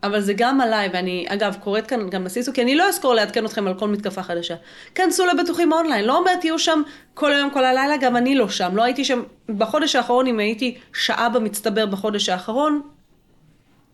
אבל 0.03 0.21
זה 0.21 0.33
גם 0.37 0.61
עליי, 0.61 0.89
ואני, 0.93 1.25
אגב, 1.27 1.57
קוראת 1.63 1.87
כאן 1.87 2.09
גם 2.09 2.25
לסיסו, 2.25 2.53
כי 2.53 2.61
אני 2.61 2.75
לא 2.75 2.89
אזכור 2.89 3.13
לעדכן 3.13 3.45
אתכם 3.45 3.67
על 3.67 3.73
כל 3.79 3.87
מתקפה 3.87 4.23
חדשה. 4.23 4.55
כנסו 4.95 5.25
לבטוחים 5.25 5.73
אונליין, 5.73 6.05
לא 6.05 6.17
אומרת 6.17 6.39
תהיו 6.41 6.59
שם 6.59 6.81
כל 7.13 7.33
היום, 7.33 7.49
כל 7.49 7.65
הלילה, 7.65 7.97
גם 7.97 8.17
אני 8.17 8.35
לא 8.35 8.49
שם. 8.49 8.75
לא 8.75 8.83
הייתי 8.83 9.05
שם, 9.05 9.23
בחודש 9.57 9.95
האחרון, 9.95 10.27
אם 10.27 10.39
הייתי 10.39 10.77
שעה 10.93 11.29
במצטבר 11.29 11.85
בחודש 11.85 12.29
האחרון, 12.29 12.81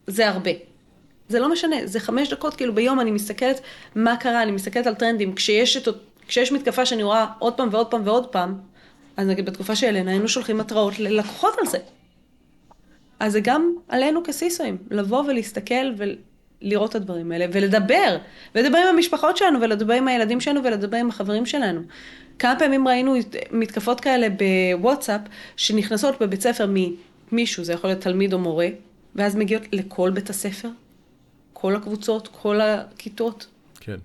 זה 0.07 0.29
הרבה. 0.29 0.72
זה 1.29 1.39
לא 1.39 1.51
משנה, 1.51 1.75
זה 1.85 1.99
חמש 1.99 2.29
דקות, 2.29 2.55
כאילו 2.55 2.75
ביום 2.75 2.99
אני 2.99 3.11
מסתכלת 3.11 3.61
מה 3.95 4.17
קרה, 4.17 4.43
אני 4.43 4.51
מסתכלת 4.51 4.87
על 4.87 4.95
טרנדים. 4.95 5.35
כשיש, 5.35 5.77
את, 5.77 5.87
כשיש 6.27 6.51
מתקפה 6.51 6.85
שאני 6.85 7.03
רואה 7.03 7.25
עוד 7.39 7.53
פעם 7.53 7.69
ועוד 7.71 7.87
פעם 7.87 8.01
ועוד 8.05 8.27
פעם, 8.27 8.55
אז 9.17 9.27
נגיד 9.27 9.45
בתקופה 9.45 9.75
של 9.75 9.87
אלנה 9.87 10.11
היינו 10.11 10.27
שולחים 10.27 10.59
התראות 10.59 10.99
ללקוחות 10.99 11.53
על 11.59 11.65
זה. 11.65 11.77
אז 13.19 13.31
זה 13.31 13.39
גם 13.39 13.75
עלינו 13.87 14.23
כסיסואים, 14.23 14.77
לבוא 14.91 15.23
ולהסתכל 15.27 15.91
ולראות 15.97 16.89
את 16.89 16.95
הדברים 16.95 17.31
האלה, 17.31 17.45
ולדבר, 17.51 18.17
ולדבר 18.55 18.77
עם 18.77 18.95
המשפחות 18.95 19.37
שלנו, 19.37 19.61
ולדבר 19.61 19.93
עם 19.93 20.07
הילדים 20.07 20.41
שלנו, 20.41 20.63
ולדבר 20.63 20.97
עם 20.97 21.09
החברים 21.09 21.45
שלנו. 21.45 21.81
כמה 22.39 22.59
פעמים 22.59 22.87
ראינו 22.87 23.15
מתקפות 23.51 24.01
כאלה 24.01 24.27
בוואטסאפ, 24.29 25.21
שנכנסות 25.55 26.21
בבית 26.21 26.41
ספר 26.41 26.67
ממישהו, 27.31 27.63
זה 27.63 27.73
יכול 27.73 27.89
להיות 27.89 28.01
תלמיד 28.01 28.33
או 28.33 28.39
מורה, 28.39 28.67
ואז 29.15 29.35
מגיעות 29.35 29.63
לכל 29.71 30.11
בית 30.11 30.29
הספר, 30.29 30.69
כל 31.63 31.75
הקבוצות, 31.75 32.29
כל 32.31 32.61
הכיתות. 32.61 33.47
כן, 33.79 33.97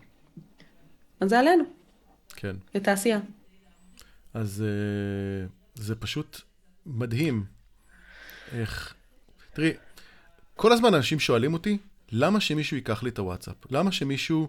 אז 1.20 1.28
זה 1.28 1.38
עלינו, 1.38 1.64
כן. 2.36 2.56
לתעשייה. 2.74 3.20
אז 4.34 4.64
uh, 4.64 5.50
זה 5.74 5.94
פשוט 5.94 6.40
מדהים 6.86 7.44
איך... 8.52 8.94
תראי, 9.52 9.72
כל 10.54 10.72
הזמן 10.72 10.94
אנשים 10.94 11.20
שואלים 11.20 11.52
אותי, 11.52 11.78
למה 12.12 12.40
שמישהו 12.40 12.76
ייקח 12.76 13.02
לי 13.02 13.11
את 13.11 13.18
הוואטסאפ? 13.18 13.56
למה 13.70 13.92
שמישהו 13.92 14.48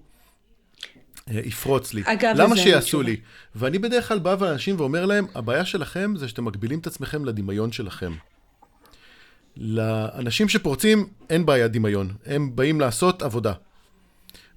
uh, 1.18 1.32
יפרוץ 1.34 1.94
לי? 1.94 2.02
אגב, 2.06 2.36
למה 2.38 2.58
שיעשו. 2.58 3.02
לי? 3.02 3.22
ואני 3.56 3.80
בדרך 3.80 4.08
כלל 4.08 4.20
בא 4.20 4.36
לאנשים 4.42 4.80
ואומר 4.80 5.06
להם, 5.06 5.26
הבעיה 5.36 5.66
שלכם 5.66 6.14
זה 6.16 6.28
שאתם 6.28 6.46
מגבילים 6.46 6.80
את 6.80 6.88
עצמכם 6.88 7.26
לדמיון 7.26 7.72
שלכם. 7.72 8.14
לאנשים 9.58 10.50
שפורצים 10.50 11.08
אין 11.30 11.46
בעיה 11.46 11.68
דמיון, 11.68 12.14
הם 12.26 12.56
באים 12.56 12.80
לעשות 12.80 13.22
עבודה. 13.22 13.54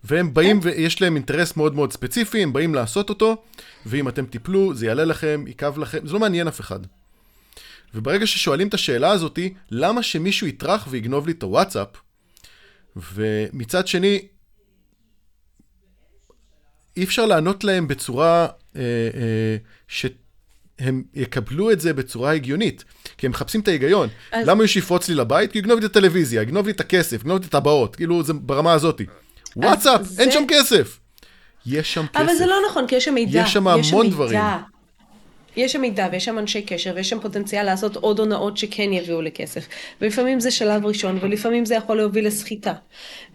והם 0.04 0.34
באים 0.34 0.60
ויש 0.62 1.02
להם 1.02 1.16
אינטרס 1.16 1.56
מאוד 1.56 1.74
מאוד 1.74 1.92
ספציפי, 1.92 2.42
הם 2.42 2.52
באים 2.52 2.74
לעשות 2.74 3.08
אותו, 3.08 3.42
ואם 3.86 4.08
אתם 4.08 4.26
תיפלו, 4.26 4.74
זה 4.74 4.86
יעלה 4.86 5.04
לכם, 5.04 5.44
יכאב 5.46 5.78
לכם, 5.78 6.06
זה 6.06 6.12
לא 6.12 6.20
מעניין 6.20 6.48
אף 6.48 6.60
אחד. 6.60 6.80
וברגע 7.94 8.26
ששואלים 8.26 8.68
את 8.68 8.74
השאלה 8.74 9.10
הזאתי, 9.10 9.54
למה 9.70 10.02
שמישהו 10.02 10.46
יטרח 10.46 10.86
ויגנוב 10.90 11.26
לי 11.26 11.32
את 11.32 11.42
הוואטסאפ, 11.42 11.88
ומצד 12.96 13.86
שני, 13.86 14.26
אי 16.96 17.04
אפשר 17.04 17.26
לענות 17.26 17.64
להם 17.64 17.88
בצורה 17.88 18.46
אה, 18.76 18.80
אה, 19.14 19.56
שהם 20.82 21.02
יקבלו 21.14 21.70
את 21.70 21.80
זה 21.80 21.92
בצורה 21.92 22.32
הגיונית, 22.32 22.84
כי 23.18 23.26
הם 23.26 23.32
מחפשים 23.32 23.60
את 23.60 23.68
ההיגיון. 23.68 24.08
אז... 24.32 24.48
למה 24.48 24.62
מישהו 24.62 24.78
יפרוץ 24.78 25.08
לי 25.08 25.14
לבית? 25.14 25.52
כי 25.52 25.58
יגנוב 25.58 25.80
לי 25.80 25.86
את 25.86 25.90
הטלוויזיה, 25.90 26.42
יגנוב 26.42 26.66
לי 26.66 26.72
את 26.72 26.80
הכסף, 26.80 27.20
יגנוב 27.20 27.40
לי 27.40 27.46
את 27.46 27.54
הטבעות, 27.54 27.96
כאילו 27.96 28.22
זה 28.22 28.32
ברמה 28.32 28.72
הזאת. 28.72 29.00
וואטסאפ, 29.56 30.02
זה... 30.02 30.22
אין 30.22 30.30
שם 30.30 30.44
כסף. 30.48 30.98
יש 31.66 31.94
שם 31.94 32.06
כסף. 32.06 32.20
אבל 32.24 32.34
זה 32.34 32.46
לא 32.46 32.56
נכון, 32.70 32.86
כי 32.86 32.94
יש 32.94 33.04
שם 33.04 33.14
מידע. 33.14 33.40
יש 33.40 33.52
שם 33.52 33.68
המון 33.68 34.06
יש 34.06 34.12
דברים. 34.12 34.40
יש 35.56 35.72
שם 35.72 35.80
מידע 35.80 36.08
ויש 36.12 36.24
שם 36.24 36.38
אנשי 36.38 36.62
קשר 36.62 36.92
ויש 36.96 37.08
שם 37.08 37.20
פוטנציאל 37.20 37.66
לעשות 37.66 37.96
עוד 37.96 38.18
הונאות 38.18 38.56
שכן 38.56 38.92
יביאו 38.92 39.22
לכסף. 39.22 39.68
ולפעמים 40.00 40.40
זה 40.40 40.50
שלב 40.50 40.86
ראשון 40.86 41.18
ולפעמים 41.22 41.64
זה 41.64 41.74
יכול 41.74 41.96
להוביל 41.96 42.26
לסחיטה. 42.26 42.72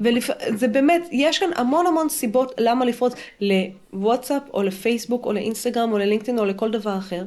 ולפ... 0.02 0.30
זה 0.56 0.68
באמת, 0.68 1.02
יש 1.12 1.39
כאן 1.39 1.50
המון 1.56 1.88
המון 1.88 2.10
סיבות 2.10 2.54
למה 2.60 2.86
לפרוץ 2.86 3.14
לוואטסאפ 3.41 4.43
או 4.54 4.64
לפייסבוק 4.64 5.26
או 5.26 5.34
לאינסטגרם 5.34 5.91
או 5.91 5.98
ללינקדאין 5.98 6.39
או 6.39 6.45
לכל 6.45 6.72
דבר 6.72 6.98
אחר. 6.98 7.24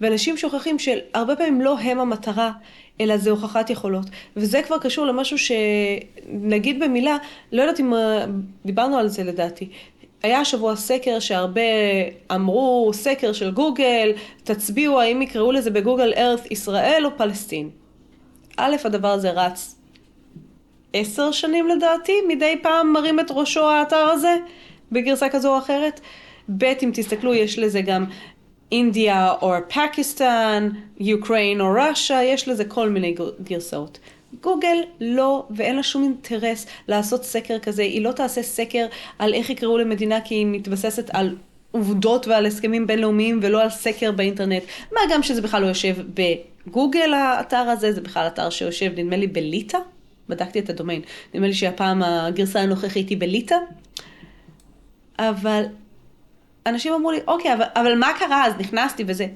ואנשים 0.00 0.36
שוכחים 0.36 0.78
שהרבה 0.78 1.36
פעמים 1.36 1.60
לא 1.60 1.78
הם 1.78 2.00
המטרה, 2.00 2.52
אלא 3.00 3.16
זה 3.16 3.30
הוכחת 3.30 3.70
יכולות. 3.70 4.06
וזה 4.36 4.62
כבר 4.62 4.78
קשור 4.78 5.06
למשהו 5.06 5.36
שנגיד 5.38 6.80
במילה, 6.80 7.16
לא 7.52 7.62
יודעת 7.62 7.80
אם 7.80 7.94
אה, 7.94 8.24
דיברנו 8.64 8.98
על 8.98 9.08
זה 9.08 9.24
לדעתי, 9.24 9.68
היה 10.22 10.40
השבוע 10.40 10.76
סקר 10.76 11.18
שהרבה 11.18 11.60
אמרו, 12.34 12.90
סקר 12.94 13.32
של 13.32 13.50
גוגל, 13.50 14.12
תצביעו 14.44 15.00
האם 15.00 15.22
יקראו 15.22 15.52
לזה 15.52 15.70
בגוגל 15.70 16.12
ארת 16.16 16.50
ישראל 16.50 17.02
או 17.04 17.10
פלסטין. 17.16 17.70
א', 18.56 18.76
הדבר 18.84 19.08
הזה 19.08 19.30
רץ 19.30 19.76
עשר 20.92 21.32
שנים 21.32 21.68
לדעתי, 21.68 22.12
מדי 22.28 22.56
פעם 22.62 22.92
מרים 22.92 23.20
את 23.20 23.30
ראשו 23.30 23.70
האתר 23.70 23.96
הזה, 23.96 24.36
בגרסה 24.92 25.28
כזו 25.28 25.54
או 25.54 25.58
אחרת. 25.58 26.00
ב', 26.48 26.64
אם 26.64 26.90
תסתכלו, 26.94 27.34
יש 27.34 27.58
לזה 27.58 27.80
גם 27.80 28.04
אינדיה 28.72 29.32
או 29.42 29.52
פקיסטן, 29.68 30.68
יוקריין 30.98 31.60
או 31.60 31.66
ראשה, 31.72 32.22
יש 32.22 32.48
לזה 32.48 32.64
כל 32.64 32.88
מיני 32.88 33.14
גרסאות. 33.42 33.98
גוגל 34.42 34.76
לא, 35.00 35.46
ואין 35.50 35.76
לה 35.76 35.82
שום 35.82 36.02
אינטרס 36.02 36.66
לעשות 36.88 37.24
סקר 37.24 37.58
כזה, 37.58 37.82
היא 37.82 38.02
לא 38.02 38.12
תעשה 38.12 38.42
סקר 38.42 38.86
על 39.18 39.34
איך 39.34 39.50
יקראו 39.50 39.78
למדינה 39.78 40.20
כי 40.20 40.34
היא 40.34 40.46
מתבססת 40.46 41.10
על 41.12 41.36
עובדות 41.70 42.26
ועל 42.26 42.46
הסכמים 42.46 42.86
בינלאומיים 42.86 43.40
ולא 43.42 43.62
על 43.62 43.70
סקר 43.70 44.12
באינטרנט. 44.12 44.62
מה 44.92 45.00
גם 45.10 45.22
שזה 45.22 45.42
בכלל 45.42 45.62
לא 45.62 45.66
יושב 45.66 45.96
בגוגל 46.14 47.14
האתר 47.14 47.56
הזה, 47.56 47.92
זה 47.92 48.00
בכלל 48.00 48.26
אתר 48.26 48.50
שיושב 48.50 48.92
נדמה 48.96 49.16
לי 49.16 49.26
בליטא, 49.26 49.78
בדקתי 50.28 50.58
את 50.58 50.70
הדומיין, 50.70 51.02
נדמה 51.34 51.46
לי 51.46 51.54
שהפעם 51.54 52.02
הגרסה 52.02 52.60
הנוכחית 52.60 53.08
היא 53.08 53.20
בליטא, 53.20 53.56
אבל 55.18 55.64
אנשים 56.66 56.92
אמרו 56.92 57.10
לי, 57.10 57.20
אוקיי, 57.26 57.54
אבל, 57.54 57.64
אבל 57.74 57.98
מה 57.98 58.08
קרה 58.18 58.46
אז? 58.46 58.54
נכנסתי 58.58 59.04
וזה. 59.06 59.26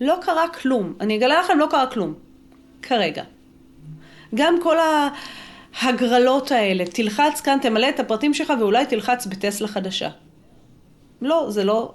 לא 0.00 0.18
קרה 0.22 0.48
כלום. 0.48 0.94
אני 1.00 1.16
אגלה 1.16 1.40
לכם, 1.40 1.58
לא 1.58 1.66
קרה 1.70 1.86
כלום. 1.86 2.14
כרגע. 2.82 3.24
גם 4.34 4.62
כל 4.62 4.76
ההגרלות 5.74 6.52
האלה, 6.52 6.84
תלחץ 6.84 7.40
כאן, 7.40 7.58
תמלא 7.62 7.88
את 7.88 8.00
הפרטים 8.00 8.34
שלך 8.34 8.52
ואולי 8.60 8.86
תלחץ 8.86 9.26
בטסלה 9.26 9.68
חדשה. 9.68 10.10
לא, 11.22 11.46
זה 11.50 11.64
לא, 11.64 11.94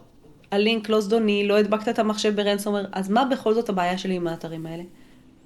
הלינק 0.51 0.89
לא 0.89 1.01
זדוני, 1.01 1.47
לא 1.47 1.57
הדבקת 1.57 1.89
את 1.89 1.99
המחשב 1.99 2.35
ברנסומר, 2.35 2.85
אז 2.91 3.09
מה 3.09 3.25
בכל 3.25 3.53
זאת 3.53 3.69
הבעיה 3.69 3.97
שלי 3.97 4.15
עם 4.15 4.27
האתרים 4.27 4.65
האלה? 4.65 4.83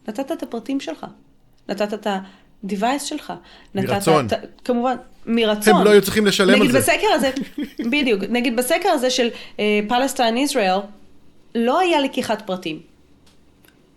נתת 0.08 0.32
את 0.32 0.44
הפרטים 0.44 0.80
שלך, 0.80 1.06
נתת 1.70 1.94
את 1.94 2.08
ה-device 2.64 3.06
שלך. 3.06 3.34
מרצון. 3.76 4.26
נתת, 4.26 4.38
כמובן, 4.66 4.96
מרצון. 5.26 5.76
הם 5.76 5.86
לא 5.86 5.90
היו 5.90 6.02
צריכים 6.02 6.26
לשלם 6.26 6.62
על 6.62 6.72
זה. 6.72 6.80
בסקר 6.80 7.08
הזה, 7.14 7.32
בדיוק, 7.92 8.24
נגיד 8.30 8.56
בסקר 8.56 8.90
הזה 8.90 9.10
של 9.10 9.30
Palestine 9.88 10.36
uh, 10.36 10.40
ישראל, 10.40 10.80
לא 11.56 11.80
היה 11.80 12.02
לקיחת 12.02 12.42
פרטים. 12.46 12.80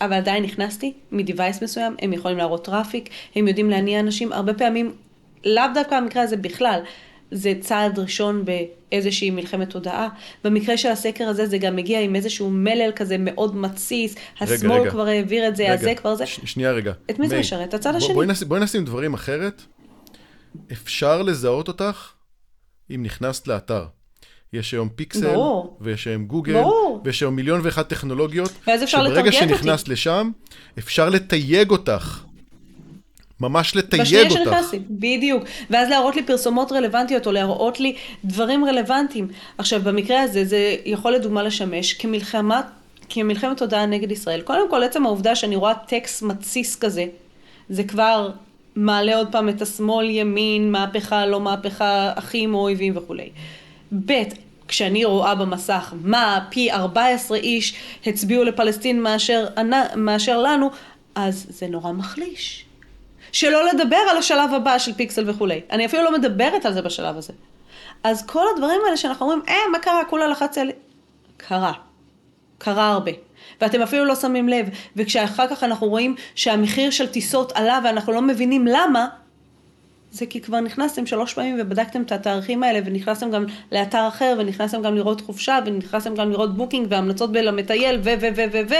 אבל 0.00 0.12
עדיין 0.12 0.42
נכנסתי 0.42 0.92
מ-Device 1.12 1.62
מסוים, 1.62 1.96
הם 2.02 2.12
יכולים 2.12 2.38
להראות 2.38 2.64
traffic, 2.64 3.08
הם 3.36 3.48
יודעים 3.48 3.70
להניע 3.70 4.00
אנשים, 4.00 4.32
הרבה 4.32 4.54
פעמים, 4.54 4.92
לאו 5.44 5.64
דווקא 5.74 6.00
במקרה 6.00 6.22
הזה 6.22 6.36
בכלל, 6.36 6.80
זה 7.32 7.52
צעד 7.60 7.98
ראשון 7.98 8.44
באיזושהי 8.44 9.30
מלחמת 9.30 9.70
תודעה. 9.70 10.08
במקרה 10.44 10.76
של 10.76 10.88
הסקר 10.88 11.24
הזה 11.24 11.46
זה 11.46 11.58
גם 11.58 11.76
מגיע 11.76 12.00
עם 12.00 12.16
איזשהו 12.16 12.50
מלל 12.50 12.90
כזה 12.96 13.16
מאוד 13.18 13.56
מתסיס, 13.56 14.14
השמאל 14.40 14.80
רגע, 14.80 14.90
כבר 14.90 15.06
העביר 15.06 15.48
את 15.48 15.56
זה, 15.56 15.62
רגע, 15.62 15.74
הזה 15.74 15.94
כבר 15.94 16.14
זה. 16.14 16.26
ש- 16.26 16.40
שנייה 16.44 16.72
רגע. 16.72 16.92
את 17.10 17.18
מי 17.18 17.28
זה 17.28 17.38
משרת? 17.38 17.74
הצד 17.74 17.94
השני. 17.94 18.14
בואי 18.14 18.26
נשים, 18.26 18.48
בוא 18.48 18.58
נשים 18.58 18.84
דברים 18.84 19.14
אחרת. 19.14 19.62
אפשר 20.72 21.22
לזהות 21.22 21.68
אותך 21.68 22.08
אם 22.94 23.02
נכנסת 23.02 23.48
לאתר. 23.48 23.84
יש 24.52 24.72
היום 24.74 24.88
פיקסל, 24.88 25.32
ברור. 25.32 25.78
ויש 25.80 26.06
היום 26.06 26.24
גוגל, 26.24 26.52
ברור. 26.52 27.00
ויש 27.04 27.22
היום 27.22 27.36
מיליון 27.36 27.60
ואחת 27.64 27.88
טכנולוגיות. 27.88 28.52
ואז 28.66 28.82
אפשר. 28.82 29.06
שברגע 29.08 29.32
שנכנסת 29.32 29.88
לשם, 29.88 30.30
אפשר 30.78 31.08
לתייג 31.08 31.70
אותך. 31.70 32.24
ממש 33.42 33.76
לתייג 33.76 34.00
אותך. 34.00 34.06
בשנייה 34.06 34.30
שנכנסתי, 34.30 34.78
בדיוק. 34.90 35.42
ואז 35.70 35.88
להראות 35.88 36.16
לי 36.16 36.22
פרסומות 36.22 36.72
רלוונטיות, 36.72 37.26
או 37.26 37.32
להראות 37.32 37.80
לי 37.80 37.94
דברים 38.24 38.64
רלוונטיים. 38.64 39.28
עכשיו, 39.58 39.80
במקרה 39.84 40.20
הזה, 40.22 40.44
זה 40.44 40.76
יכול 40.84 41.12
לדוגמה 41.12 41.42
לשמש 41.42 41.92
כמלחמה, 41.92 42.60
כמלחמת 43.08 43.56
תודעה 43.56 43.86
נגד 43.86 44.12
ישראל. 44.12 44.40
קודם 44.40 44.70
כל, 44.70 44.82
עצם 44.82 45.06
העובדה 45.06 45.34
שאני 45.34 45.56
רואה 45.56 45.74
טקסט 45.74 46.22
מתסיס 46.22 46.76
כזה, 46.76 47.04
זה 47.68 47.84
כבר 47.84 48.30
מעלה 48.76 49.16
עוד 49.16 49.28
פעם 49.32 49.48
את 49.48 49.62
השמאל, 49.62 50.10
ימין, 50.10 50.72
מהפכה, 50.72 51.26
לא 51.26 51.40
מהפכה, 51.40 52.12
אחים 52.14 52.54
או 52.54 52.60
אויבים 52.60 52.96
וכולי. 52.96 53.28
ב', 54.06 54.22
כשאני 54.68 55.04
רואה 55.04 55.34
במסך 55.34 55.94
מה 56.04 56.46
פי 56.50 56.72
14 56.72 57.38
איש 57.38 57.74
הצביעו 58.06 58.44
לפלסטין 58.44 59.02
מאשר, 59.02 59.46
מאשר 59.96 60.38
לנו, 60.38 60.70
אז 61.14 61.46
זה 61.50 61.66
נורא 61.66 61.92
מחליש. 61.92 62.64
שלא 63.32 63.68
לדבר 63.68 63.96
על 64.10 64.16
השלב 64.16 64.54
הבא 64.54 64.78
של 64.78 64.94
פיקסל 64.94 65.30
וכולי. 65.30 65.60
אני 65.70 65.86
אפילו 65.86 66.02
לא 66.02 66.12
מדברת 66.12 66.66
על 66.66 66.72
זה 66.72 66.82
בשלב 66.82 67.16
הזה. 67.16 67.32
אז 68.04 68.26
כל 68.26 68.44
הדברים 68.54 68.80
האלה 68.86 68.96
שאנחנו 68.96 69.26
אומרים, 69.26 69.42
אה, 69.48 69.54
מה 69.72 69.78
קרה? 69.78 70.04
כולה 70.04 70.26
לחצתי 70.26 70.60
על... 70.60 70.70
קרה. 71.36 71.72
קרה 72.58 72.88
הרבה. 72.88 73.12
ואתם 73.60 73.82
אפילו 73.82 74.04
לא 74.04 74.14
שמים 74.14 74.48
לב. 74.48 74.68
וכשאחר 74.96 75.48
כך 75.48 75.64
אנחנו 75.64 75.86
רואים 75.86 76.14
שהמחיר 76.34 76.90
של 76.90 77.06
טיסות 77.06 77.52
עלה 77.52 77.80
ואנחנו 77.84 78.12
לא 78.12 78.22
מבינים 78.22 78.66
למה, 78.66 79.08
זה 80.10 80.26
כי 80.26 80.40
כבר 80.40 80.60
נכנסתם 80.60 81.06
שלוש 81.06 81.34
פעמים 81.34 81.56
ובדקתם 81.60 82.02
את 82.02 82.12
התאריכים 82.12 82.62
האלה, 82.62 82.80
ונכנסתם 82.84 83.30
גם 83.30 83.44
לאתר 83.72 84.08
אחר, 84.08 84.36
ונכנסתם 84.38 84.82
גם 84.82 84.94
לראות 84.94 85.20
חופשה, 85.20 85.58
ונכנסתם 85.66 86.14
גם 86.14 86.30
לראות 86.30 86.56
Booking 86.56 86.86
והמלצות 86.90 87.32
בלמטייל, 87.32 88.00
ו 88.04 88.10
ו 88.20 88.26
ו 88.36 88.42
ו 88.52 88.58
ו 88.70 88.74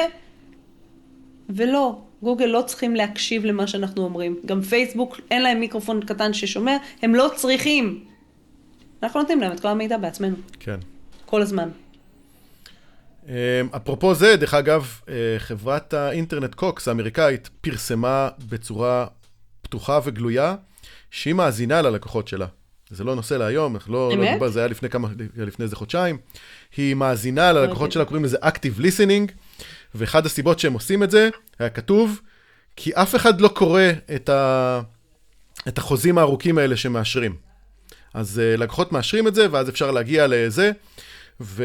ולא, 1.51 1.99
גוגל 2.23 2.47
לא 2.47 2.63
צריכים 2.67 2.97
להקשיב 2.97 3.45
למה 3.45 3.67
שאנחנו 3.67 4.05
אומרים. 4.05 4.37
גם 4.47 4.63
פייסבוק, 4.63 5.21
אין 5.31 5.43
להם 5.43 5.61
מיקרופון 5.61 6.01
קטן 6.01 6.33
ששומע, 6.33 6.77
הם 7.03 7.15
לא 7.15 7.31
צריכים. 7.37 8.05
אנחנו 9.03 9.21
נותנים 9.21 9.41
להם 9.41 9.53
את 9.53 9.61
כל 9.61 9.69
המידע 9.69 9.97
בעצמנו. 9.97 10.37
כן. 10.61 10.79
כל 11.27 11.43
הזמן. 11.43 11.69
אמ, 13.29 13.33
אפרופו 13.77 14.15
זה, 14.15 14.37
דרך 14.37 14.55
אגב, 14.55 15.01
אה, 15.09 15.15
חברת 15.39 15.95
האינטרנט 15.95 16.55
קוקס 16.55 16.89
האמריקאית 16.89 17.51
פרסמה 17.61 18.29
בצורה 18.49 19.07
פתוחה 19.63 20.01
וגלויה 20.05 20.55
שהיא 21.11 21.35
מאזינה 21.35 21.83
ללקוחות 21.83 22.29
שלה. 22.29 22.47
זה 22.91 23.05
לא 23.05 23.15
נושא 23.15 23.35
להיום, 23.35 23.75
אנחנו 23.75 23.93
לא, 23.93 24.13
לא 24.17 24.25
נדבר, 24.25 24.49
זה 24.49 24.59
היה 24.59 24.69
לפני 24.69 24.89
כמה, 24.89 25.09
לפני 25.37 25.63
איזה 25.63 25.77
חודשיים. 25.77 26.19
היא 26.77 26.95
מאזינה 26.95 27.53
ללקוחות. 27.53 27.81
אוקיי. 27.81 27.93
שלה, 27.93 28.05
קוראים 28.05 28.25
לזה 28.25 28.37
Active 28.37 28.81
Listening, 28.81 29.33
ואחד 29.95 30.27
הסיבות 30.27 30.59
שהם 30.59 30.73
עושים 30.73 31.03
את 31.03 31.11
זה, 31.11 31.29
היה 31.59 31.69
כתוב, 31.69 32.21
כי 32.77 32.91
אף 32.95 33.15
אחד 33.15 33.41
לא 33.41 33.49
קורא 33.49 33.83
את, 34.15 34.29
ה, 34.29 34.81
את 35.69 35.79
החוזים 35.79 36.19
הארוכים 36.19 36.59
האלה 36.59 36.77
שמאשרים. 36.77 37.37
אז 38.15 38.41
uh, 38.41 38.61
לקוחות 38.61 38.93
מאשרים 38.93 39.29
את 39.29 39.35
זה, 39.35 39.47
ואז 39.51 39.69
אפשר 39.69 39.91
להגיע 39.91 40.27
לזה, 40.27 40.71
ו... 41.41 41.65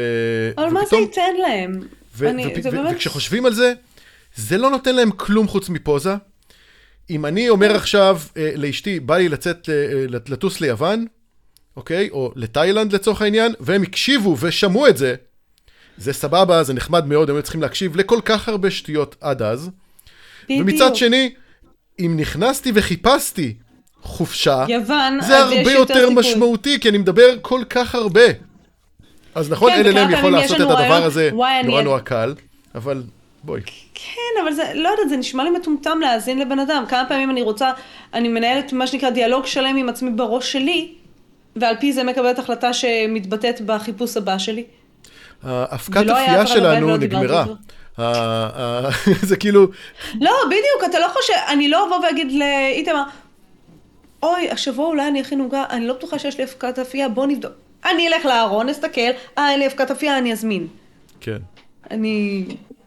אבל 0.56 0.66
ופתאום, 0.66 0.74
מה 0.74 0.86
זה 0.90 0.96
ייתן 0.96 1.34
להם? 1.42 1.80
ו- 2.16 2.28
אני, 2.28 2.46
ו- 2.46 2.50
ו- 2.64 2.70
באמת... 2.70 2.94
וכשחושבים 2.96 3.46
על 3.46 3.54
זה, 3.54 3.72
זה 4.36 4.58
לא 4.58 4.70
נותן 4.70 4.94
להם 4.94 5.10
כלום 5.10 5.48
חוץ 5.48 5.68
מפוזה. 5.68 6.14
אם 7.10 7.26
אני 7.26 7.48
אומר 7.48 7.76
עכשיו 7.76 8.20
אה, 8.36 8.52
לאשתי, 8.54 9.00
בא 9.00 9.16
לי 9.16 9.28
לצאת, 9.28 9.68
אה, 9.68 10.04
לטוס 10.08 10.60
ליוון, 10.60 11.06
אוקיי? 11.76 12.10
או 12.10 12.32
לתאילנד 12.36 12.92
לצורך 12.92 13.22
העניין, 13.22 13.54
והם 13.60 13.82
הקשיבו 13.82 14.36
ושמעו 14.40 14.88
את 14.88 14.96
זה, 14.96 15.14
זה 15.98 16.12
סבבה, 16.12 16.62
זה 16.62 16.74
נחמד 16.74 17.06
מאוד, 17.06 17.30
הם 17.30 17.36
היו 17.36 17.42
צריכים 17.42 17.62
להקשיב 17.62 17.96
לכל 17.96 18.20
כך 18.24 18.48
הרבה 18.48 18.70
שטויות 18.70 19.16
עד 19.20 19.42
אז. 19.42 19.70
בדיוק. 20.44 20.60
ומצד 20.62 20.96
שני, 20.96 21.30
אם 21.98 22.14
נכנסתי 22.16 22.72
וחיפשתי 22.74 23.54
חופשה, 24.02 24.64
יוון, 24.68 25.20
זה 25.20 25.38
הרבה 25.38 25.72
יותר 25.72 25.94
סיכוי. 25.94 26.14
משמעותי, 26.14 26.80
כי 26.80 26.88
אני 26.88 26.98
מדבר 26.98 27.36
כל 27.42 27.62
כך 27.70 27.94
הרבה. 27.94 28.20
אז 29.34 29.50
נכון, 29.50 29.72
כן, 29.72 29.96
LLM 29.96 30.12
יכול 30.12 30.32
לעשות 30.32 30.56
את 30.56 30.66
הדבר 30.66 31.04
הזה 31.04 31.30
נורא 31.64 31.82
נורא 31.82 31.98
קל, 31.98 32.34
אבל 32.74 33.02
בואי. 33.44 33.60
כן, 33.94 34.42
אבל 34.42 34.52
זה, 34.52 34.62
לא 34.74 34.88
יודעת, 34.88 35.08
זה 35.08 35.16
נשמע 35.16 35.44
לי 35.44 35.50
מטומטם 35.50 35.98
להאזין 36.00 36.38
לבן 36.38 36.58
אדם. 36.58 36.84
כמה 36.88 37.04
פעמים 37.08 37.30
אני 37.30 37.42
רוצה, 37.42 37.70
אני 38.14 38.28
מנהלת 38.28 38.72
מה 38.72 38.86
שנקרא 38.86 39.10
דיאלוג 39.10 39.46
שלם 39.46 39.76
עם 39.76 39.88
עצמי 39.88 40.10
בראש 40.10 40.52
שלי, 40.52 40.94
ועל 41.56 41.76
פי 41.80 41.92
זה 41.92 42.04
מקבלת 42.04 42.38
החלטה 42.38 42.72
שמתבטאת 42.72 43.60
בחיפוש 43.60 44.16
הבא 44.16 44.38
שלי. 44.38 44.64
האבקת 45.42 45.96
אפייה 45.96 46.34
בבית 46.34 46.48
שלנו 46.48 46.96
דיברתי 46.96 47.24
נגמרה. 47.24 47.44
זה 49.28 49.36
כאילו, 49.36 49.66
לא, 50.20 50.32
בדיוק, 50.46 50.90
אתה 50.90 50.98
לא 50.98 51.08
חושב, 51.08 51.32
אני 51.48 51.68
לא 51.68 51.86
אבוא 51.86 52.06
ואגיד 52.06 52.32
לאיתמר, 52.32 53.02
אוי, 54.22 54.50
השבוע 54.50 54.86
אולי 54.86 55.08
אני 55.08 55.20
אכין 55.20 55.40
עוגה, 55.40 55.64
אני 55.70 55.86
לא 55.86 55.94
בטוחה 55.94 56.18
שיש 56.18 56.38
לי 56.38 56.44
אבקת 56.44 56.78
אפייה, 56.78 57.08
בוא 57.08 57.26
נבדוק. 57.26 57.52
אני 57.84 58.08
אלך 58.08 58.24
לארון, 58.24 58.68
אסתכל, 58.68 59.00
אה, 59.38 59.50
אין 59.50 59.58
לי 59.58 59.66
אבקת 59.66 59.90
אפייה, 59.90 60.18
אני 60.18 60.32
אזמין. 60.32 60.66
כן. 61.20 61.38
אני... 61.90 62.44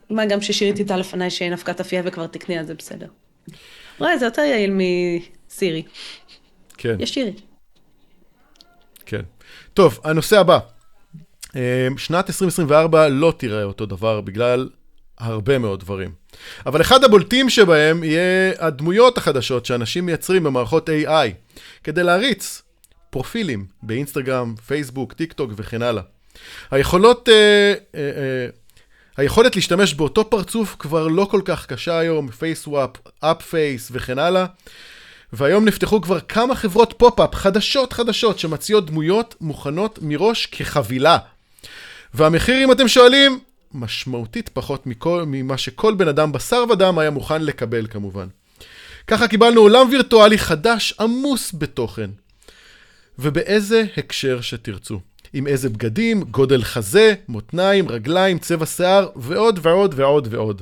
מה 0.09 0.25
גם 0.25 0.41
ששירית 0.41 0.79
איתה 0.79 0.97
לפניי 0.97 1.29
שאין 1.29 1.53
אבקת 1.53 1.79
אפייה 1.79 2.01
וכבר 2.05 2.27
תקני, 2.27 2.59
אז 2.59 2.67
זה 2.67 2.73
בסדר. 2.73 3.07
וואי, 3.99 4.19
זה 4.19 4.25
יותר 4.25 4.41
יעיל 4.41 4.71
מסירי. 4.73 5.83
כן, 6.77 6.95
יש 6.99 7.13
שירי. 7.13 7.33
כן. 9.05 9.21
טוב, 9.73 9.99
הנושא 10.03 10.39
הבא. 10.39 10.59
אה, 11.55 11.87
שנת 11.97 12.29
2024 12.29 13.07
לא 13.07 13.33
תיראה 13.37 13.63
אותו 13.63 13.85
דבר 13.85 14.21
בגלל 14.21 14.69
הרבה 15.19 15.57
מאוד 15.57 15.79
דברים. 15.79 16.11
אבל 16.65 16.81
אחד 16.81 17.03
הבולטים 17.03 17.49
שבהם 17.49 18.03
יהיה 18.03 18.53
הדמויות 18.59 19.17
החדשות 19.17 19.65
שאנשים 19.65 20.05
מייצרים 20.05 20.43
במערכות 20.43 20.89
AI, 20.89 21.31
כדי 21.83 22.03
להריץ 22.03 22.61
פרופילים 23.09 23.65
ב 23.83 24.55
Instagram, 24.67 25.13
Facebook, 25.13 25.33
TikTok 25.33 25.51
וכן 25.55 25.81
הלאה. 25.81 26.03
היכולות, 26.71 27.29
אה, 27.29 27.73
אה, 27.95 27.99
אה, 27.99 28.47
היכולת 29.17 29.55
להשתמש 29.55 29.93
באותו 29.93 30.29
פרצוף 30.29 30.75
כבר 30.79 31.07
לא 31.07 31.27
כל 31.31 31.41
כך 31.45 31.65
קשה 31.65 31.99
היום, 31.99 32.31
face 32.31 32.57
swap, 32.57 32.89
App 33.19 33.41
Face 33.41 33.89
וכן 33.91 34.19
הלאה. 34.19 34.45
והיום 35.33 35.65
נפתחו 35.65 36.01
כבר 36.01 36.19
כמה 36.19 36.55
חברות 36.55 36.93
pop-up 36.97 37.35
חדשות 37.35 37.93
חדשות 37.93 38.39
שמציעות 38.39 38.85
דמויות 38.85 39.35
מוכנות 39.41 39.99
מראש 40.01 40.45
כחבילה. 40.45 41.17
והמחיר, 42.13 42.63
אם 42.63 42.71
אתם 42.71 42.87
שואלים, 42.87 43.39
משמעותית 43.73 44.49
פחות 44.49 44.87
מכל, 44.87 45.23
ממה 45.27 45.57
שכל 45.57 45.93
בן 45.93 46.07
אדם 46.07 46.31
בשר 46.31 46.63
ודם 46.69 46.99
היה 46.99 47.09
מוכן 47.09 47.41
לקבל 47.41 47.87
כמובן. 47.87 48.27
ככה 49.07 49.27
קיבלנו 49.27 49.61
עולם 49.61 49.89
וירטואלי 49.91 50.37
חדש 50.37 50.93
עמוס 50.99 51.51
בתוכן. 51.57 52.09
ובאיזה 53.19 53.83
הקשר 53.97 54.41
שתרצו. 54.41 54.99
עם 55.33 55.47
איזה 55.47 55.69
בגדים, 55.69 56.23
גודל 56.23 56.63
חזה, 56.63 57.13
מותניים, 57.27 57.89
רגליים, 57.89 58.39
צבע 58.39 58.65
שיער, 58.65 59.09
ועוד 59.15 59.59
ועוד 59.61 59.93
ועוד 59.97 60.27
ועוד. 60.31 60.61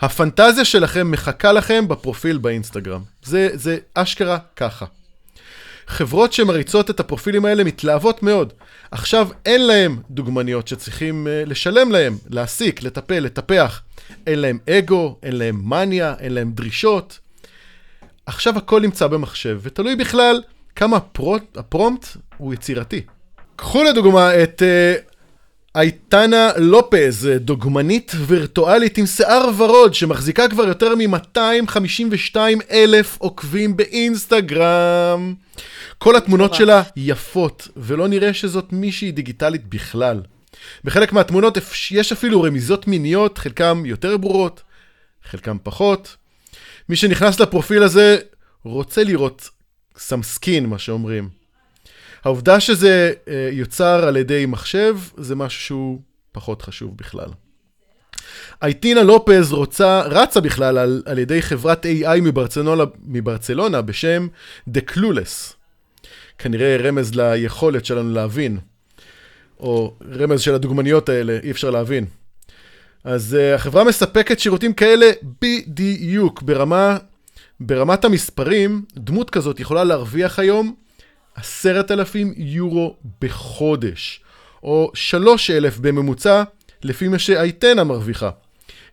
הפנטזיה 0.00 0.64
שלכם 0.64 1.10
מחכה 1.10 1.52
לכם 1.52 1.88
בפרופיל 1.88 2.38
באינסטגרם. 2.38 3.02
זה, 3.22 3.48
זה 3.54 3.78
אשכרה 3.94 4.38
ככה. 4.56 4.86
חברות 5.86 6.32
שמריצות 6.32 6.90
את 6.90 7.00
הפרופילים 7.00 7.44
האלה 7.44 7.64
מתלהבות 7.64 8.22
מאוד. 8.22 8.52
עכשיו 8.90 9.28
אין 9.46 9.66
להם 9.66 9.98
דוגמניות 10.10 10.68
שצריכים 10.68 11.26
uh, 11.26 11.48
לשלם 11.48 11.92
להם, 11.92 12.16
להעסיק, 12.30 12.82
לטפל, 12.82 13.18
לטפח. 13.18 13.82
אין 14.26 14.38
להם 14.38 14.58
אגו, 14.70 15.18
אין 15.22 15.36
להם 15.36 15.60
מניה, 15.64 16.14
אין 16.20 16.34
להם 16.34 16.52
דרישות. 16.52 17.18
עכשיו 18.26 18.58
הכל 18.58 18.80
נמצא 18.80 19.06
במחשב, 19.06 19.58
ותלוי 19.62 19.96
בכלל 19.96 20.42
כמה 20.76 20.96
הפרוט, 20.96 21.56
הפרומפט 21.56 22.16
הוא 22.36 22.54
יצירתי. 22.54 23.00
קחו 23.56 23.84
לדוגמה 23.84 24.42
את 24.42 24.62
uh, 24.62 25.15
אייטנה 25.76 26.50
לופז, 26.56 27.28
דוגמנית 27.36 28.12
וירטואלית 28.26 28.98
עם 28.98 29.06
שיער 29.06 29.48
ורוד, 29.56 29.94
שמחזיקה 29.94 30.48
כבר 30.48 30.68
יותר 30.68 30.94
מ-252 30.94 32.36
אלף 32.70 33.16
עוקבים 33.18 33.76
באינסטגרם. 33.76 35.34
כל 35.98 36.16
התמונות. 36.16 36.54
שלה 36.54 36.82
יפות, 36.96 37.68
ולא 37.76 38.08
נראה 38.08 38.34
שזאת 38.34 38.72
מישהי 38.72 39.12
דיגיטלית 39.12 39.66
בכלל. 39.68 40.22
בחלק 40.84 41.12
מהתמונות 41.12 41.58
יש 41.90 42.12
אפילו 42.12 42.42
רמיזות 42.42 42.86
מיניות, 42.86 43.38
חלקם 43.38 43.82
יותר 43.86 44.16
ברורות, 44.16 44.62
חלקם 45.30 45.56
פחות. 45.62 46.16
מי 46.88 46.96
שנכנס 46.96 47.40
לפרופיל 47.40 47.82
הזה 47.82 48.18
רוצה 48.64 49.04
לראות 49.04 49.48
skin, 49.96 50.66
מה 50.66 50.78
שאומרים. 50.78 51.45
העובדה 52.26 52.60
שזה 52.60 53.12
אה, 53.28 53.48
יוצר 53.52 54.04
על 54.08 54.16
ידי 54.16 54.46
מחשב, 54.46 54.98
זה 55.16 55.36
משהו 55.36 55.60
שהוא 55.60 56.00
פחות 56.32 56.62
חשוב 56.62 56.96
בכלל. 56.96 57.28
אייטינה 58.62 59.02
לופז 59.02 59.52
רוצה, 59.52 60.02
רצה 60.02 60.40
בכלל 60.40 60.78
על, 60.78 61.02
על 61.06 61.18
ידי 61.18 61.42
חברת 61.42 61.86
AI 61.86 62.20
מברצלונה, 62.22 62.84
מברצלונה 63.04 63.82
בשם 63.82 64.28
The 64.70 64.80
Clueless. 64.90 65.54
כנראה 66.38 66.76
רמז 66.76 67.14
ליכולת 67.14 67.84
שלנו 67.84 68.14
להבין, 68.14 68.58
או 69.60 69.96
רמז 70.12 70.40
של 70.40 70.54
הדוגמניות 70.54 71.08
האלה, 71.08 71.38
אי 71.42 71.50
אפשר 71.50 71.70
להבין. 71.70 72.06
אז 73.04 73.36
uh, 73.38 73.54
החברה 73.54 73.84
מספקת 73.84 74.40
שירותים 74.40 74.72
כאלה 74.72 75.10
בדיוק, 75.42 76.42
ברמה, 76.42 76.98
ברמת 77.60 78.04
המספרים, 78.04 78.84
דמות 78.96 79.30
כזאת 79.30 79.60
יכולה 79.60 79.84
להרוויח 79.84 80.38
היום 80.38 80.85
עשרת 81.36 81.90
אלפים 81.90 82.34
יורו 82.36 82.96
בחודש, 83.20 84.20
או 84.62 84.90
שלוש 84.94 85.50
אלף 85.50 85.78
בממוצע, 85.78 86.42
לפי 86.82 87.08
מה 87.08 87.18
שאייטנה 87.18 87.84
מרוויחה. 87.84 88.30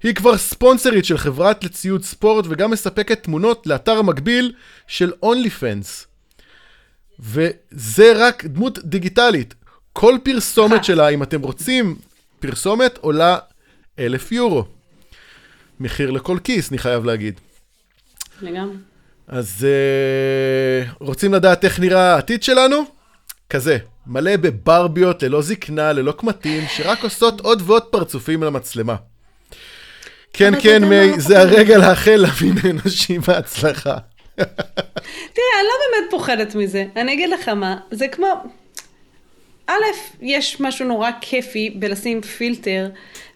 היא 0.04 0.16
כבר 0.16 0.38
ספונסרית 0.38 1.06
של 1.06 1.18
חברת 1.18 1.64
לציוד 1.64 2.04
ספורט 2.04 2.46
וגם 2.50 2.72
מספקת 2.72 3.24
תמונות 3.24 3.68
לאתר 3.68 3.98
המקביל 3.98 4.54
של 4.88 5.12
OnlyFans. 5.26 6.06
וזה 7.20 8.14
רק 8.16 8.46
דמות 8.46 8.80
דיגיטלית. 8.80 9.54
כל 9.94 10.18
פרסומת 10.24 10.84
שלה, 10.84 11.10
אם 11.10 11.24
אתם 11.24 11.42
רוצים, 11.42 11.96
פרסומת 12.40 12.98
עולה 12.98 13.38
אלף 14.00 14.32
יורו. 14.32 14.66
מחיר 15.80 16.12
לכל 16.12 16.38
כיס, 16.44 16.70
אני 16.70 16.78
חייב 16.78 17.06
להגיד. 17.06 17.40
לגמרי. 18.42 18.76
אז 19.28 19.68
uh, 19.68 20.96
רוצים 21.00 21.34
לדעת 21.34 21.66
איך 21.66 21.80
נראה 21.80 22.14
העתיד 22.14 22.44
שלנו? 22.44 22.84
כזה, 23.50 23.78
מלא 24.08 24.36
בברביות, 24.38 25.24
ללא 25.24 25.42
זקנה, 25.42 25.94
ללא 25.94 26.12
קמטים, 26.12 26.64
שרק 26.68 27.04
עושות 27.04 27.42
עוד 27.42 27.62
ועוד 27.66 27.84
פרצופים 27.84 28.44
למצלמה. 28.44 28.96
כן, 30.34 30.48
אבל 30.48 30.54
אתה 30.54 30.64
כן, 30.64 30.84
יודע 30.84 30.88
מי, 30.88 31.12
מה? 31.12 31.20
זה 31.20 31.40
הרגע 31.40 31.78
לאחל 31.78 32.26
למין 32.26 32.58
האנושי 32.64 33.20
בהצלחה. 33.20 33.98
תראה, 34.36 35.54
אני 35.60 35.68
לא 35.68 35.74
באמת 35.92 36.12
פוחדת 36.12 36.56
מזה. 36.56 36.86
אני 36.96 37.14
אגיד 37.14 37.30
לך 37.30 37.48
מה, 37.48 37.78
זה 37.92 38.08
כמו... 38.08 38.44
א', 39.68 39.74
יש 40.22 40.62
משהו 40.62 40.88
נורא 40.88 41.10
כיפי 41.22 41.70
בלשים 41.70 42.22
פילטר 42.22 42.90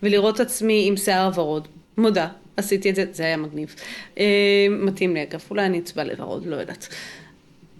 ולראות 0.03 0.39
עצמי 0.39 0.85
עם 0.87 0.97
שיער 0.97 1.31
ורוד. 1.35 1.67
מודה, 1.97 2.27
עשיתי 2.57 2.89
את 2.89 2.95
זה, 2.95 3.05
זה 3.11 3.23
היה 3.23 3.37
מגניב. 3.37 3.75
אה, 4.17 4.67
מתאים 4.69 5.13
לי 5.13 5.23
אגב, 5.23 5.43
אולי 5.49 5.65
אני 5.65 5.79
אצבע 5.79 6.03
לוורוד, 6.03 6.45
לא 6.45 6.55
יודעת. 6.55 6.87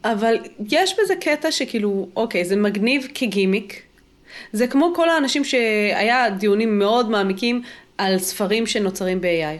אבל 0.03 0.35
יש 0.71 0.95
בזה 0.99 1.15
קטע 1.15 1.51
שכאילו, 1.51 2.07
אוקיי, 2.15 2.45
זה 2.45 2.55
מגניב 2.55 3.07
כגימיק. 3.13 3.81
זה 4.53 4.67
כמו 4.67 4.93
כל 4.95 5.09
האנשים 5.09 5.43
שהיה 5.43 6.29
דיונים 6.29 6.79
מאוד 6.79 7.09
מעמיקים 7.09 7.61
על 7.97 8.19
ספרים 8.19 8.67
שנוצרים 8.67 9.21
ב-AI. 9.21 9.59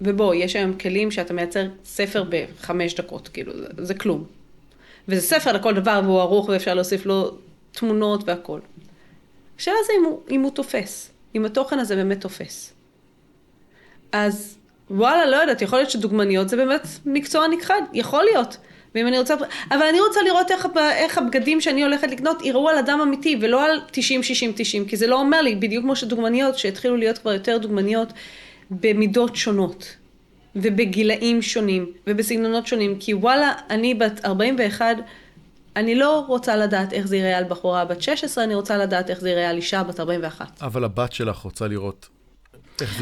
ובוא, 0.00 0.34
יש 0.34 0.56
היום 0.56 0.72
כלים 0.72 1.10
שאתה 1.10 1.34
מייצר 1.34 1.66
ספר 1.84 2.24
בחמש 2.28 2.94
דקות, 2.94 3.28
כאילו, 3.28 3.52
זה, 3.56 3.66
זה 3.78 3.94
כלום. 3.94 4.24
וזה 5.08 5.20
ספר 5.20 5.52
לכל 5.52 5.74
דבר 5.74 6.00
והוא 6.04 6.20
ערוך 6.20 6.48
ואפשר 6.48 6.74
להוסיף 6.74 7.06
לו 7.06 7.30
תמונות 7.72 8.28
והכל. 8.28 8.60
השאלה 9.58 9.76
זה 9.86 9.92
אם 10.00 10.04
הוא, 10.04 10.20
אם 10.30 10.40
הוא 10.40 10.50
תופס, 10.50 11.10
אם 11.34 11.44
התוכן 11.44 11.78
הזה 11.78 11.96
באמת 11.96 12.20
תופס. 12.20 12.72
אז 14.12 14.58
וואלה, 14.90 15.26
לא 15.26 15.36
יודעת, 15.36 15.62
יכול 15.62 15.78
להיות 15.78 15.90
שדוגמניות 15.90 16.48
זה 16.48 16.56
באמת 16.56 16.86
מקצוע 17.06 17.48
נכחד, 17.48 17.82
יכול 17.92 18.24
להיות. 18.24 18.56
ואם 18.94 19.06
אני 19.06 19.18
רוצה, 19.18 19.34
אבל 19.70 19.82
אני 19.90 20.00
רוצה 20.00 20.20
לראות 20.22 20.50
איך, 20.50 20.66
איך 20.92 21.18
הבגדים 21.18 21.60
שאני 21.60 21.82
הולכת 21.82 22.10
לקנות 22.10 22.42
יראו 22.44 22.68
על 22.68 22.78
אדם 22.78 23.00
אמיתי, 23.00 23.38
ולא 23.40 23.64
על 23.64 23.80
90, 23.90 24.22
60, 24.22 24.52
90, 24.56 24.84
כי 24.84 24.96
זה 24.96 25.06
לא 25.06 25.20
אומר 25.20 25.42
לי, 25.42 25.54
בדיוק 25.54 25.84
כמו 25.84 25.96
שדוגמניות, 25.96 26.58
שהתחילו 26.58 26.96
להיות 26.96 27.18
כבר 27.18 27.32
יותר 27.32 27.58
דוגמניות 27.58 28.12
במידות 28.70 29.36
שונות, 29.36 29.96
ובגילאים 30.56 31.42
שונים, 31.42 31.92
ובסגנונות 32.06 32.66
שונים, 32.66 32.96
כי 33.00 33.14
וואלה, 33.14 33.52
אני 33.70 33.94
בת 33.94 34.24
41, 34.24 34.96
אני 35.76 35.94
לא 35.94 36.24
רוצה 36.28 36.56
לדעת 36.56 36.92
איך 36.92 37.06
זה 37.06 37.16
ייראה 37.16 37.38
על 37.38 37.44
בחורה 37.44 37.84
בת 37.84 38.02
16, 38.02 38.44
אני 38.44 38.54
רוצה 38.54 38.76
לדעת 38.76 39.10
איך 39.10 39.20
זה 39.20 39.28
ייראה 39.28 39.50
על 39.50 39.56
אישה 39.56 39.82
בת 39.82 40.00
41. 40.00 40.62
אבל 40.62 40.84
הבת 40.84 41.12
שלך 41.12 41.38
רוצה 41.38 41.68
לראות 41.68 42.08
יראה 42.08 42.17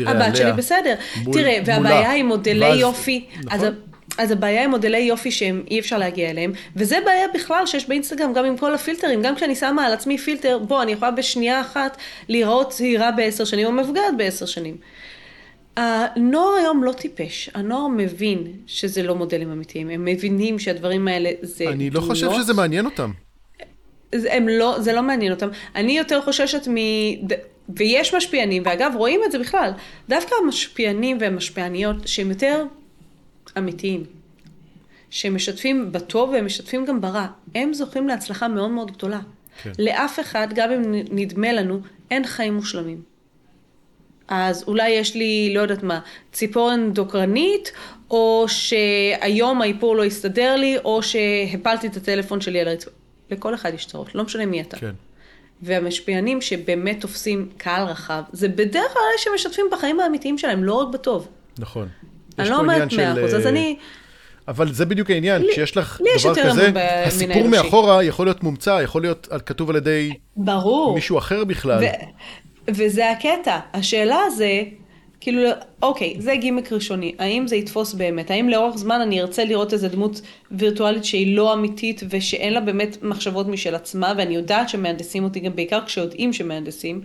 הבת. 0.07 0.37
שלי 0.37 0.53
בסדר. 0.53 0.95
מול- 1.25 1.35
תראה. 1.35 1.59
והבעיה 1.67 2.13
עם 2.15 2.27
מודלי 2.27 2.61
ואז- 2.61 2.79
יופי, 2.81 3.25
אז, 3.51 3.61
נכון. 3.63 3.75
אז 4.19 4.31
הבעיה 4.31 4.65
עם 4.65 4.71
מודלי 4.71 4.99
יופי 4.99 5.31
שהם 5.31 5.63
אי 5.71 5.81
אפשר 5.81 5.99
להגיע 5.99 6.31
אליהם, 6.31 6.53
וזה 6.77 6.99
בעיה 7.05 7.27
בכלל 7.35 7.67
שיש 7.67 7.89
באינסטגרם 7.89 8.33
גם 8.33 8.45
עם 8.45 8.57
כל 8.57 8.75
הפילטרים, 8.75 9.23
גם 9.23 9.35
כשאני 9.37 9.55
שמה 9.55 9.87
על 9.87 9.93
עצמי 9.93 10.19
פילטר, 10.19 10.59
בוא, 10.59 10.83
אני 10.83 10.93
יכולה 10.93 11.11
בשנייה 11.11 11.61
אחת 11.61 11.97
להיראות 12.29 12.71
צעירה 12.71 13.11
בעשר 13.11 13.45
שנים 13.45 13.67
או 13.67 13.73
מבוגרת 13.73 14.17
בעשר 14.17 14.47
שנים. 14.47 14.77
הנוער 15.77 16.55
היום 16.61 16.85
לא 16.85 16.93
טיפש, 16.93 17.51
הנוער 17.55 17.87
מבין 17.89 18.47
שזה 18.67 19.03
לא 19.03 19.15
מודלים 19.15 19.53
אמיתיים, 19.53 19.91
הם 19.91 20.05
מבינים 20.05 20.59
שהדברים 20.59 21.09
האלה 21.09 21.31
זה 21.43 21.69
אני 21.69 21.91
לא 21.91 22.01
חושב 22.01 22.33
שזה 22.33 22.55
מעניין 22.55 22.85
אותם. 22.85 23.11
הם 24.13 24.49
לא, 24.49 24.77
זה 24.81 24.93
לא 24.93 25.03
מעניין 25.03 25.33
אותם. 25.33 25.49
אני 25.75 25.99
יותר 25.99 26.21
חוששת 26.23 26.69
מ... 26.69 26.75
ויש 27.69 28.15
משפיענים, 28.15 28.63
ואגב, 28.67 28.93
רואים 28.97 29.21
את 29.27 29.33
זה 29.33 29.39
בכלל. 29.39 29.71
דווקא 30.09 30.35
המשפיענים 30.45 31.19
והמשפיעניות 31.21 31.97
שהם 32.09 32.31
יותר 32.31 32.65
אמיתיים, 33.59 34.05
שהם 35.11 35.35
משתפים 35.35 35.93
בטוב 35.93 36.31
והם 36.31 36.47
משתפים 36.47 36.85
גם 36.85 37.01
ברע, 37.01 37.27
הם 37.55 37.75
זוכים 37.75 38.09
להצלחה 38.09 38.49
מאוד 38.49 38.71
מאוד 38.71 38.91
גדולה. 38.91 39.21
כן. 39.63 39.73
לאף 39.79 40.21
אחד, 40.21 40.49
גם 40.55 40.73
אם 40.73 40.83
נדמה 41.11 41.53
לנו, 41.53 41.81
אין 42.11 42.27
חיים 42.27 42.55
מושלמים. 42.55 43.03
אז 44.29 44.65
אולי 44.69 44.89
יש 44.89 45.15
לי, 45.15 45.53
לא 45.55 45.61
יודעת 45.61 45.83
מה, 45.83 46.01
ציפורן 46.33 46.93
דוקרנית, 46.93 47.73
או 48.11 48.47
שהיום 48.49 49.63
האיפור 49.63 49.97
לא 49.97 50.05
הסתדר 50.05 50.57
לי, 50.57 50.79
או 50.85 51.03
שהפלתי 51.03 51.87
את 51.87 51.97
הטלפון 51.97 52.41
שלי 52.41 52.61
על 52.61 52.69
הרצפה. 52.69 52.91
לכל 53.31 53.55
אחד 53.55 53.75
יש 53.75 53.87
צרות, 53.87 54.15
לא 54.15 54.25
משנה 54.25 54.47
מי 54.47 54.61
אתה. 54.61 54.77
כן. 54.77 54.93
והמשפיענים 55.63 56.41
שבאמת 56.41 57.01
תופסים 57.01 57.49
קהל 57.57 57.87
רחב, 57.87 58.23
זה 58.33 58.49
בדרך 58.49 58.93
כלל 58.93 59.03
אלה 59.11 59.19
שמשתפים 59.39 59.67
בחיים 59.73 60.01
האמיתיים 60.01 60.39
שלהם, 60.39 60.65
לא 60.65 60.75
רק 60.75 60.89
בטוב. 60.89 61.29
נכון. 61.59 61.89
אני 62.39 62.49
לא 62.51 62.57
אומרת 62.59 62.93
מאה 62.93 63.13
אחוז, 63.13 63.35
אז 63.35 63.47
אני... 63.47 63.77
אבל 64.49 64.73
זה 64.73 64.87
בדיוק 64.87 65.11
העניין, 65.11 65.43
לי, 65.43 65.53
כשיש 65.53 65.77
לך 65.77 66.01
דבר 66.23 66.35
כזה, 66.35 66.73
הסיפור 67.07 67.49
מאחורה 67.49 68.05
יכול 68.05 68.27
להיות 68.27 68.43
מומצא, 68.43 68.81
יכול 68.85 69.03
להיות 69.03 69.29
כתוב 69.47 69.71
על 69.71 69.77
ידי 69.77 70.13
ברור. 70.37 70.95
מישהו 70.95 71.19
אחר 71.19 71.45
בכלל. 71.45 71.85
ו- 71.85 72.71
וזה 72.75 73.11
הקטע. 73.11 73.59
השאלה 73.73 74.19
זה, 74.37 74.63
כאילו, 75.27 75.51
אוקיי, 75.83 76.17
זה 76.19 76.37
גימיק 76.37 76.73
ראשוני, 76.73 77.15
האם 77.19 77.47
זה 77.47 77.57
יתפוס 77.57 77.95
באמת? 77.95 78.31
האם 78.31 78.49
לאורך 78.49 78.77
זמן 78.77 79.01
אני 79.01 79.21
ארצה 79.21 79.45
לראות 79.45 79.73
איזה 79.73 79.89
דמות 79.89 80.21
וירטואלית 80.51 81.05
שהיא 81.05 81.37
לא 81.37 81.55
אמיתית 81.55 82.03
ושאין 82.11 82.53
לה 82.53 82.61
באמת 82.61 83.03
מחשבות 83.03 83.47
משל 83.47 83.75
עצמה, 83.75 84.13
ואני 84.17 84.35
יודעת 84.35 84.69
שמהנדסים 84.69 85.25
אותי 85.25 85.41
גם 85.41 85.57
בעיקר 85.57 85.85
כשיודעים 85.87 86.33
שמהנדסים, 86.33 87.01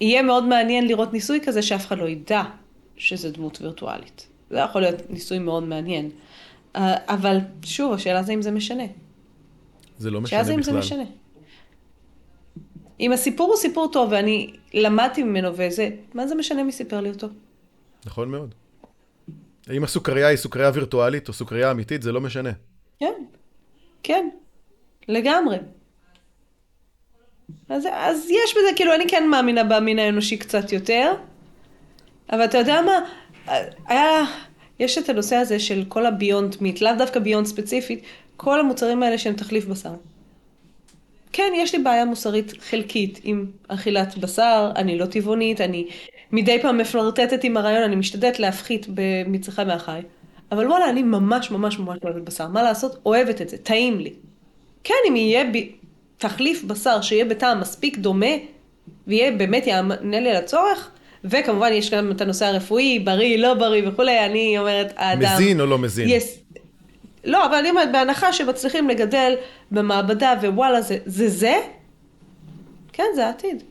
יהיה 0.00 0.22
מאוד 0.22 0.44
מעניין 0.44 0.88
לראות 0.88 1.12
ניסוי 1.12 1.40
כזה 1.40 1.62
שאף 1.62 1.86
אחד 1.86 1.98
לא 1.98 2.08
ידע 2.08 2.42
שזה 2.96 3.30
דמות 3.30 3.58
וירטואלית. 3.62 4.26
זה 4.50 4.58
יכול 4.58 4.80
להיות 4.80 5.10
ניסוי 5.10 5.38
מאוד 5.38 5.62
מעניין. 5.62 6.10
אה, 6.76 6.94
אבל 7.08 7.38
שוב, 7.62 7.92
השאלה 7.92 8.22
זה 8.22 8.32
אם 8.32 8.42
זה 8.42 8.50
משנה. 8.50 8.84
זה 9.98 10.10
לא 10.10 10.20
משנה 10.20 10.40
בכלל. 10.40 10.40
השאלה 10.40 10.44
זה 10.44 10.54
אם 10.54 10.62
זה 10.62 10.72
משנה. 10.72 11.04
אם 13.00 13.12
הסיפור 13.12 13.48
הוא 13.48 13.56
סיפור 13.56 13.92
טוב 13.92 14.12
ואני 14.12 14.56
למדתי 14.74 15.22
ממנו 15.22 15.48
וזה, 15.56 15.90
מה 16.14 16.26
זה 16.26 16.34
משנה 16.34 16.62
מי 16.62 16.72
סיפר 16.72 17.00
לי 17.00 17.08
אותו? 17.08 17.26
נכון 18.06 18.30
מאוד. 18.30 18.54
אם 19.72 19.84
הסוכריה 19.84 20.28
היא 20.28 20.36
סוכריה 20.36 20.70
וירטואלית 20.74 21.28
או 21.28 21.32
סוכריה 21.32 21.70
אמיתית, 21.70 22.02
זה 22.02 22.12
לא 22.12 22.20
משנה. 22.20 22.50
כן, 23.00 23.12
כן, 24.02 24.28
לגמרי. 25.08 25.56
אז, 27.68 27.86
אז 27.92 28.26
יש 28.30 28.54
בזה, 28.56 28.68
כאילו, 28.76 28.94
אני 28.94 29.08
כן 29.08 29.28
מאמינה 29.30 29.64
במין 29.64 29.98
האנושי 29.98 30.36
קצת 30.36 30.72
יותר, 30.72 31.12
אבל 32.32 32.44
אתה 32.44 32.58
יודע 32.58 32.80
מה, 32.82 32.98
היה, 33.86 34.24
יש 34.78 34.98
את 34.98 35.08
הנושא 35.08 35.36
הזה 35.36 35.58
של 35.58 35.84
כל 35.88 36.06
הביונד 36.06 36.56
מיט, 36.60 36.80
לאו 36.80 36.92
דווקא 36.98 37.20
ביונד 37.20 37.46
ספציפית, 37.46 38.02
כל 38.36 38.60
המוצרים 38.60 39.02
האלה 39.02 39.18
שהם 39.18 39.34
תחליף 39.34 39.64
בשר. 39.64 39.92
כן, 41.32 41.52
יש 41.56 41.74
לי 41.74 41.82
בעיה 41.82 42.04
מוסרית 42.04 42.52
חלקית 42.70 43.20
עם 43.24 43.46
אכילת 43.68 44.18
בשר, 44.18 44.72
אני 44.76 44.98
לא 44.98 45.06
טבעונית, 45.06 45.60
אני 45.60 45.86
מדי 46.32 46.58
פעם 46.62 46.78
מפלרטטת 46.78 47.44
עם 47.44 47.56
הרעיון, 47.56 47.82
אני 47.82 47.96
משתדלת 47.96 48.38
להפחית 48.38 48.86
מצריכה 49.26 49.64
מהחי. 49.64 50.00
אבל 50.52 50.66
וואלה, 50.66 50.88
אני 50.88 51.02
ממש 51.02 51.50
ממש 51.50 51.78
ממש 51.78 51.98
אוהבת 52.04 52.22
בשר. 52.22 52.48
מה 52.48 52.62
לעשות? 52.62 52.98
אוהבת 53.06 53.42
את 53.42 53.48
זה, 53.48 53.56
טעים 53.56 54.00
לי. 54.00 54.12
כן, 54.84 54.94
אם 55.08 55.16
יהיה 55.16 55.44
ב... 55.44 55.58
תחליף 56.18 56.64
בשר 56.64 57.00
שיהיה 57.00 57.24
בטעם 57.24 57.60
מספיק 57.60 57.98
דומה, 57.98 58.26
ויהיה 59.06 59.30
באמת 59.32 59.66
יענה 59.66 60.20
לי 60.20 60.30
על 60.30 60.36
הצורך, 60.36 60.90
וכמובן 61.24 61.72
יש 61.72 61.90
גם 61.90 62.10
את 62.10 62.20
הנושא 62.20 62.46
הרפואי, 62.46 62.98
בריא, 62.98 63.38
לא 63.38 63.54
בריא 63.54 63.88
וכולי, 63.88 64.26
אני 64.26 64.58
אומרת, 64.58 64.92
האדם... 64.96 65.34
מזין 65.34 65.60
או 65.60 65.66
לא 65.66 65.78
מזין? 65.78 66.08
יש, 66.08 66.24
לא, 67.24 67.46
אבל 67.46 67.54
אני 67.54 67.70
אומרת, 67.70 67.92
בהנחה 67.92 68.32
שמצליחים 68.32 68.88
לגדל 68.88 69.34
במעבדה 69.70 70.34
ווואלה, 70.42 70.82
זה 70.82 70.98
זה? 71.06 71.28
זה? 71.28 71.54
כן, 72.92 73.04
זה 73.14 73.26
העתיד. 73.26 73.62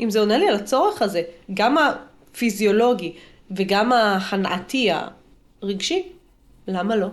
אם 0.00 0.10
זה 0.10 0.20
עונה 0.20 0.38
לי 0.38 0.48
על 0.48 0.54
הצורך 0.54 1.02
הזה, 1.02 1.22
גם 1.54 1.76
הפיזיולוגי 1.78 3.12
וגם 3.50 3.92
ההנעתי 3.92 4.90
הרגשי, 5.62 6.08
למה 6.68 6.96
לא? 6.96 7.08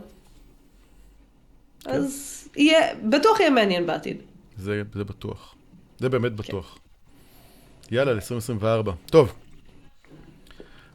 כן. 1.83 1.91
אז 1.91 2.47
יהיה, 2.55 2.95
בטוח 3.03 3.39
יהיה 3.39 3.49
מעניין 3.49 3.85
בעתיד. 3.85 4.17
זה, 4.57 4.81
זה 4.93 5.03
בטוח. 5.03 5.55
זה 5.99 6.09
באמת 6.09 6.31
כן. 6.31 6.37
בטוח. 6.37 6.77
יאללה, 7.91 8.13
ל-2024. 8.13 8.91
טוב, 9.05 9.33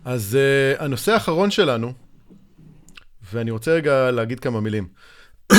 אז 0.05 0.38
uh, 0.78 0.82
הנושא 0.82 1.12
האחרון 1.12 1.51
שלנו 1.51 1.93
ואני 3.33 3.51
רוצה 3.51 3.70
רגע 3.70 4.11
להגיד 4.11 4.41
כמה 4.41 4.61
מילים. 4.61 4.89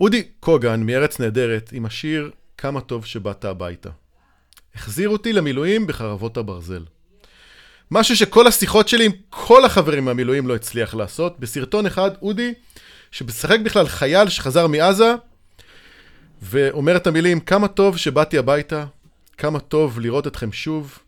אודי 0.00 0.22
קוגן 0.40 0.82
מארץ 0.82 1.20
נהדרת 1.20 1.70
עם 1.72 1.86
השיר 1.86 2.30
"כמה 2.58 2.80
טוב 2.80 3.06
שבאת 3.06 3.44
הביתה". 3.44 3.90
החזיר 4.74 5.08
אותי 5.08 5.32
למילואים 5.32 5.86
בחרבות 5.86 6.36
הברזל. 6.36 6.84
משהו 7.90 8.16
שכל 8.16 8.46
השיחות 8.46 8.88
שלי 8.88 9.06
עם 9.06 9.12
כל 9.30 9.64
החברים 9.64 10.04
מהמילואים 10.04 10.48
לא 10.48 10.54
הצליח 10.54 10.94
לעשות. 10.94 11.40
בסרטון 11.40 11.86
אחד, 11.86 12.10
אודי, 12.22 12.52
שמשחק 13.10 13.58
בכלל 13.60 13.88
חייל 13.88 14.28
שחזר 14.28 14.66
מעזה, 14.66 15.14
ואומר 16.42 16.96
את 16.96 17.06
המילים, 17.06 17.40
כמה 17.40 17.68
טוב 17.68 17.96
שבאתי 17.96 18.38
הביתה, 18.38 18.84
כמה 19.38 19.60
טוב 19.60 20.00
לראות 20.00 20.26
אתכם 20.26 20.52
שוב. 20.52 20.98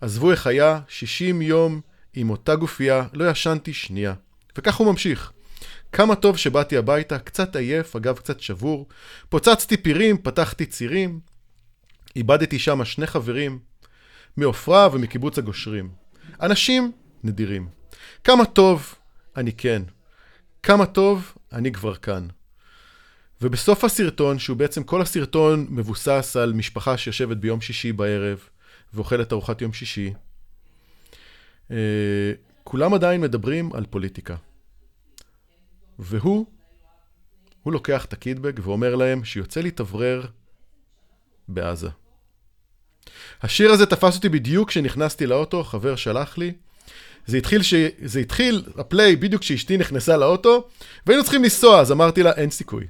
עזבו 0.00 0.30
איך 0.30 0.46
היה, 0.46 0.80
60 0.88 1.42
יום 1.42 1.80
עם 2.14 2.30
אותה 2.30 2.54
גופייה, 2.56 3.04
לא 3.12 3.30
ישנתי 3.30 3.72
שנייה. 3.72 4.14
וכך 4.58 4.76
הוא 4.76 4.86
ממשיך. 4.92 5.32
כמה 5.92 6.14
טוב 6.14 6.36
שבאתי 6.36 6.76
הביתה, 6.76 7.18
קצת 7.18 7.56
עייף, 7.56 7.96
אגב 7.96 8.16
קצת 8.16 8.40
שבור. 8.40 8.88
פוצצתי 9.28 9.76
פירים, 9.76 10.18
פתחתי 10.18 10.66
צירים. 10.66 11.20
איבדתי 12.16 12.58
שם 12.58 12.84
שני 12.84 13.06
חברים, 13.06 13.58
מעופרה 14.36 14.88
ומקיבוץ 14.92 15.38
הגושרים. 15.38 15.90
אנשים 16.42 16.92
נדירים. 17.24 17.68
כמה 18.24 18.44
טוב 18.44 18.94
אני 19.36 19.52
כן. 19.52 19.82
כמה 20.62 20.86
טוב 20.86 21.34
אני 21.52 21.72
כבר 21.72 21.94
כאן. 21.94 22.28
ובסוף 23.40 23.84
הסרטון, 23.84 24.38
שהוא 24.38 24.56
בעצם 24.56 24.84
כל 24.84 25.02
הסרטון 25.02 25.66
מבוסס 25.70 26.36
על 26.40 26.52
משפחה 26.52 26.96
שיושבת 26.96 27.36
ביום 27.36 27.60
שישי 27.60 27.92
בערב 27.92 28.48
ואוכלת 28.94 29.32
ארוחת 29.32 29.62
יום 29.62 29.72
שישי, 29.72 30.12
אה, 31.70 31.76
כולם 32.64 32.94
עדיין 32.94 33.20
מדברים 33.20 33.72
על 33.72 33.86
פוליטיקה. 33.90 34.36
והוא, 35.98 36.46
הוא 37.62 37.72
לוקח 37.72 38.04
את 38.04 38.12
הקידבק 38.12 38.54
ואומר 38.62 38.94
להם 38.94 39.24
שיוצא 39.24 39.60
להתאוורר 39.60 40.26
בעזה. 41.48 41.88
השיר 43.42 43.70
הזה 43.70 43.86
תפס 43.86 44.16
אותי 44.16 44.28
בדיוק 44.28 44.68
כשנכנסתי 44.68 45.26
לאוטו, 45.26 45.64
חבר 45.64 45.96
שלח 45.96 46.38
לי. 46.38 46.52
זה 47.26 47.36
התחיל, 47.36 47.62
ש... 47.62 47.74
זה 48.04 48.20
התחיל, 48.20 48.64
הפליי, 48.76 49.16
בדיוק 49.16 49.42
כשאשתי 49.42 49.76
נכנסה 49.76 50.16
לאוטו, 50.16 50.68
והיינו 51.06 51.22
צריכים 51.24 51.42
לנסוע, 51.42 51.80
אז 51.80 51.92
אמרתי 51.92 52.22
לה, 52.22 52.32
אין 52.32 52.50
סיכוי. 52.50 52.86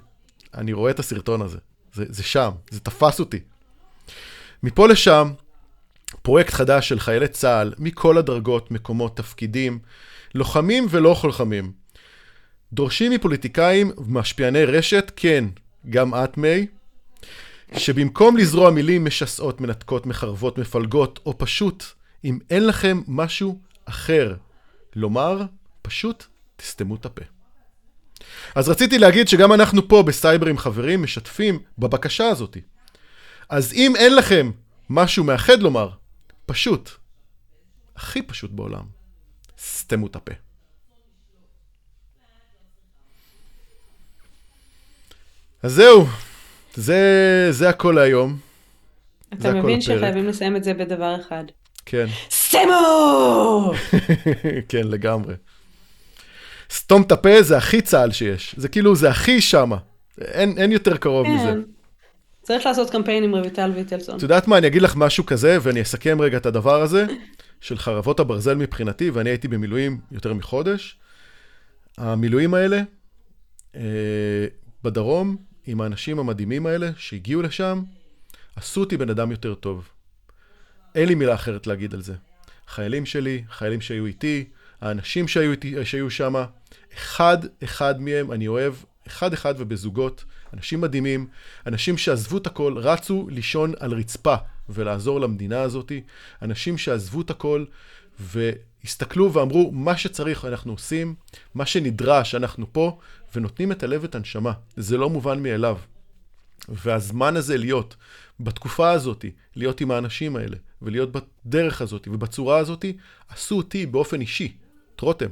אני 0.55 0.73
רואה 0.73 0.91
את 0.91 0.99
הסרטון 0.99 1.43
הזה. 1.43 1.59
זה, 1.95 2.05
זה 2.09 2.23
שם, 2.23 2.51
זה 2.71 2.81
תפס 2.81 3.21
אותי. 3.21 3.41
מפה 4.63 4.89
לשם, 4.89 5.33
פרויקט 6.23 6.53
חדש 6.53 6.89
של 6.89 7.01
חיילי 7.01 7.29
צה"ל, 7.29 7.75
מכל 7.79 8.19
הדרגות, 8.19 8.71
מקומות, 8.71 9.17
תפקידים, 9.17 9.79
לוחמים 10.35 10.87
ולא 10.91 11.15
חולחמים. 11.15 11.73
דורשים 12.73 13.13
מפוליטיקאים 13.13 13.91
ומשפיעני 13.99 14.65
רשת, 14.65 15.13
כן, 15.17 15.45
גם 15.91 16.15
את, 16.15 16.37
מיי, 16.37 16.67
שבמקום 17.77 18.37
לזרוע 18.37 18.71
מילים 18.71 19.05
משסעות, 19.05 19.61
מנתקות, 19.61 20.07
מחרבות, 20.07 20.59
מפלגות, 20.59 21.21
או 21.27 21.39
פשוט, 21.39 21.85
אם 22.25 22.39
אין 22.51 22.67
לכם 22.67 23.01
משהו 23.09 23.59
אחר 23.85 24.35
לומר, 24.97 25.43
פשוט 25.83 26.25
תסתמו 26.57 26.95
את 26.95 27.07
הפה. 27.07 27.23
אז 28.55 28.69
רציתי 28.69 28.99
להגיד 28.99 29.29
שגם 29.29 29.53
אנחנו 29.53 29.89
פה 29.89 30.03
בסייבר 30.03 30.47
עם 30.47 30.59
חברים 30.59 31.03
משתפים 31.03 31.59
בבקשה 31.79 32.29
הזאתי. 32.29 32.61
אז 33.49 33.73
אם 33.73 33.97
אין 33.97 34.17
לכם 34.17 34.51
משהו 34.91 35.25
מאחד 35.25 35.63
לומר, 35.63 35.89
פשוט, 36.47 36.91
הכי 37.97 38.23
פשוט 38.23 38.51
בעולם, 38.51 38.85
סתמו 39.59 40.07
את 40.07 40.17
הפה. 40.17 40.33
אז 45.63 45.73
זהו, 45.73 46.07
זה, 46.75 47.47
זה 47.51 47.69
הכל 47.69 47.93
להיום. 47.97 48.39
אתה 49.33 49.53
מבין 49.53 49.81
שחייבים 49.81 50.27
לסיים 50.29 50.57
את 50.57 50.65
זה 50.65 50.75
בדבר 50.75 51.21
אחד. 51.21 51.45
כן. 51.87 52.07
סמו! 52.31 53.73
כן, 54.69 54.87
לגמרי. 54.87 55.35
סתום 56.71 57.03
את 57.03 57.13
הפה 57.13 57.43
זה 57.43 57.57
הכי 57.57 57.81
צה"ל 57.81 58.13
שיש. 58.13 58.55
זה 58.59 58.69
כאילו, 58.69 58.95
זה 58.97 59.11
הכי 59.11 59.41
שמה. 59.41 59.77
אין, 60.21 60.59
אין 60.59 60.73
יותר 60.73 60.97
קרוב 60.97 61.27
מזה. 61.27 61.53
צריך 62.45 62.67
לעשות 62.67 62.91
קמפיין 62.91 63.25
עם 63.25 63.35
רויטל 63.35 63.73
ויטלסון. 63.75 64.17
את 64.17 64.23
יודעת 64.23 64.49
מה, 64.49 64.59
אני 64.59 64.67
אגיד 64.67 64.83
לך 64.83 64.97
משהו 64.97 65.27
כזה, 65.27 65.59
ואני 65.63 65.83
אסכם 65.83 66.21
רגע 66.21 66.37
את 66.37 66.47
הדבר 66.47 66.83
הזה, 66.83 67.07
של 67.61 67.79
חרבות 67.79 68.21
הברזל 68.21 68.55
מבחינתי, 68.55 69.11
ואני 69.11 69.31
הייתי 69.31 69.49
במילואים 69.49 70.01
יותר 70.13 70.35
מחודש. 70.35 70.99
המילואים 71.99 72.55
האלה, 72.55 72.83
אה, 73.77 73.81
בדרום, 74.83 75.37
עם 75.67 75.81
האנשים 75.81 76.19
המדהימים 76.19 76.67
האלה 76.67 76.91
שהגיעו 76.97 77.43
לשם, 77.43 77.83
עשו 78.57 78.81
אותי 78.81 78.97
בן 78.97 79.11
אדם 79.11 79.31
יותר 79.31 79.55
טוב. 79.55 79.89
אין 80.95 81.09
לי 81.09 81.15
מילה 81.15 81.35
אחרת 81.35 81.67
להגיד 81.67 81.95
על 81.95 82.03
זה. 82.03 82.15
חיילים 82.69 83.07
שלי, 83.07 83.45
חיילים 83.51 83.81
שהיו 83.81 84.07
איתי, 84.07 84.45
האנשים 84.81 85.29
שהיו, 85.29 85.53
שהיו 85.85 86.11
שם, 86.11 86.35
אחד 86.99 87.39
אחד 87.65 88.01
מהם 88.01 88.33
אני 88.33 88.49
אוהב, 88.49 88.75
אחד 89.07 89.33
אחד 89.33 89.55
ובזוגות, 89.59 90.25
אנשים 90.55 90.81
מדהימים, 90.81 91.27
אנשים 91.67 91.99
שעזבו 91.99 92.39
את 92.39 92.47
הכל, 92.47 92.75
רצו 92.79 93.27
לישון 93.31 93.73
על 93.81 93.93
רצפה 93.93 94.35
ולעזור 94.69 95.21
למדינה 95.21 95.61
הזאת, 95.61 95.93
אנשים 96.43 96.79
שעזבו 96.79 97.21
את 97.21 97.31
הכל 97.31 97.65
והסתכלו 98.21 99.33
ואמרו, 99.33 99.73
מה 99.73 99.97
שצריך 99.97 100.45
אנחנו 100.45 100.73
עושים, 100.73 101.15
מה 101.55 101.67
שנדרש 101.67 102.35
אנחנו 102.35 102.73
פה, 102.73 102.99
ונותנים 103.35 103.73
את 103.73 103.83
הלב 103.83 104.03
ואת 104.03 104.15
הנשמה. 104.15 104.53
זה 104.77 104.97
לא 104.97 105.11
מובן 105.11 105.43
מאליו. 105.43 105.79
והזמן 106.69 107.37
הזה 107.37 107.57
להיות, 107.57 107.97
בתקופה 108.41 108.91
הזאת, 108.91 109.25
להיות 109.57 109.81
עם 109.81 109.91
האנשים 109.91 110.37
האלה, 110.37 110.57
ולהיות 110.83 111.11
בדרך 111.13 111.83
הזאת 111.83 112.09
ובצורה 112.11 112.59
הזאת, 112.59 112.85
עשו 113.29 113.57
אותי 113.57 113.87
באופן 113.87 114.21
אישי, 114.21 114.57
טרוטם, 114.97 115.29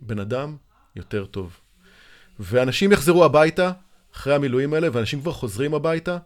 בן 0.00 0.18
אדם 0.18 0.56
יותר 0.96 1.24
טוב. 1.24 1.60
ואנשים 2.38 2.92
יחזרו 2.92 3.24
הביתה 3.24 3.72
אחרי 4.16 4.34
המילואים 4.34 4.74
האלה, 4.74 4.88
ואנשים 4.92 5.20
כבר 5.20 5.32
חוזרים 5.32 5.74
הביתה, 5.74 6.18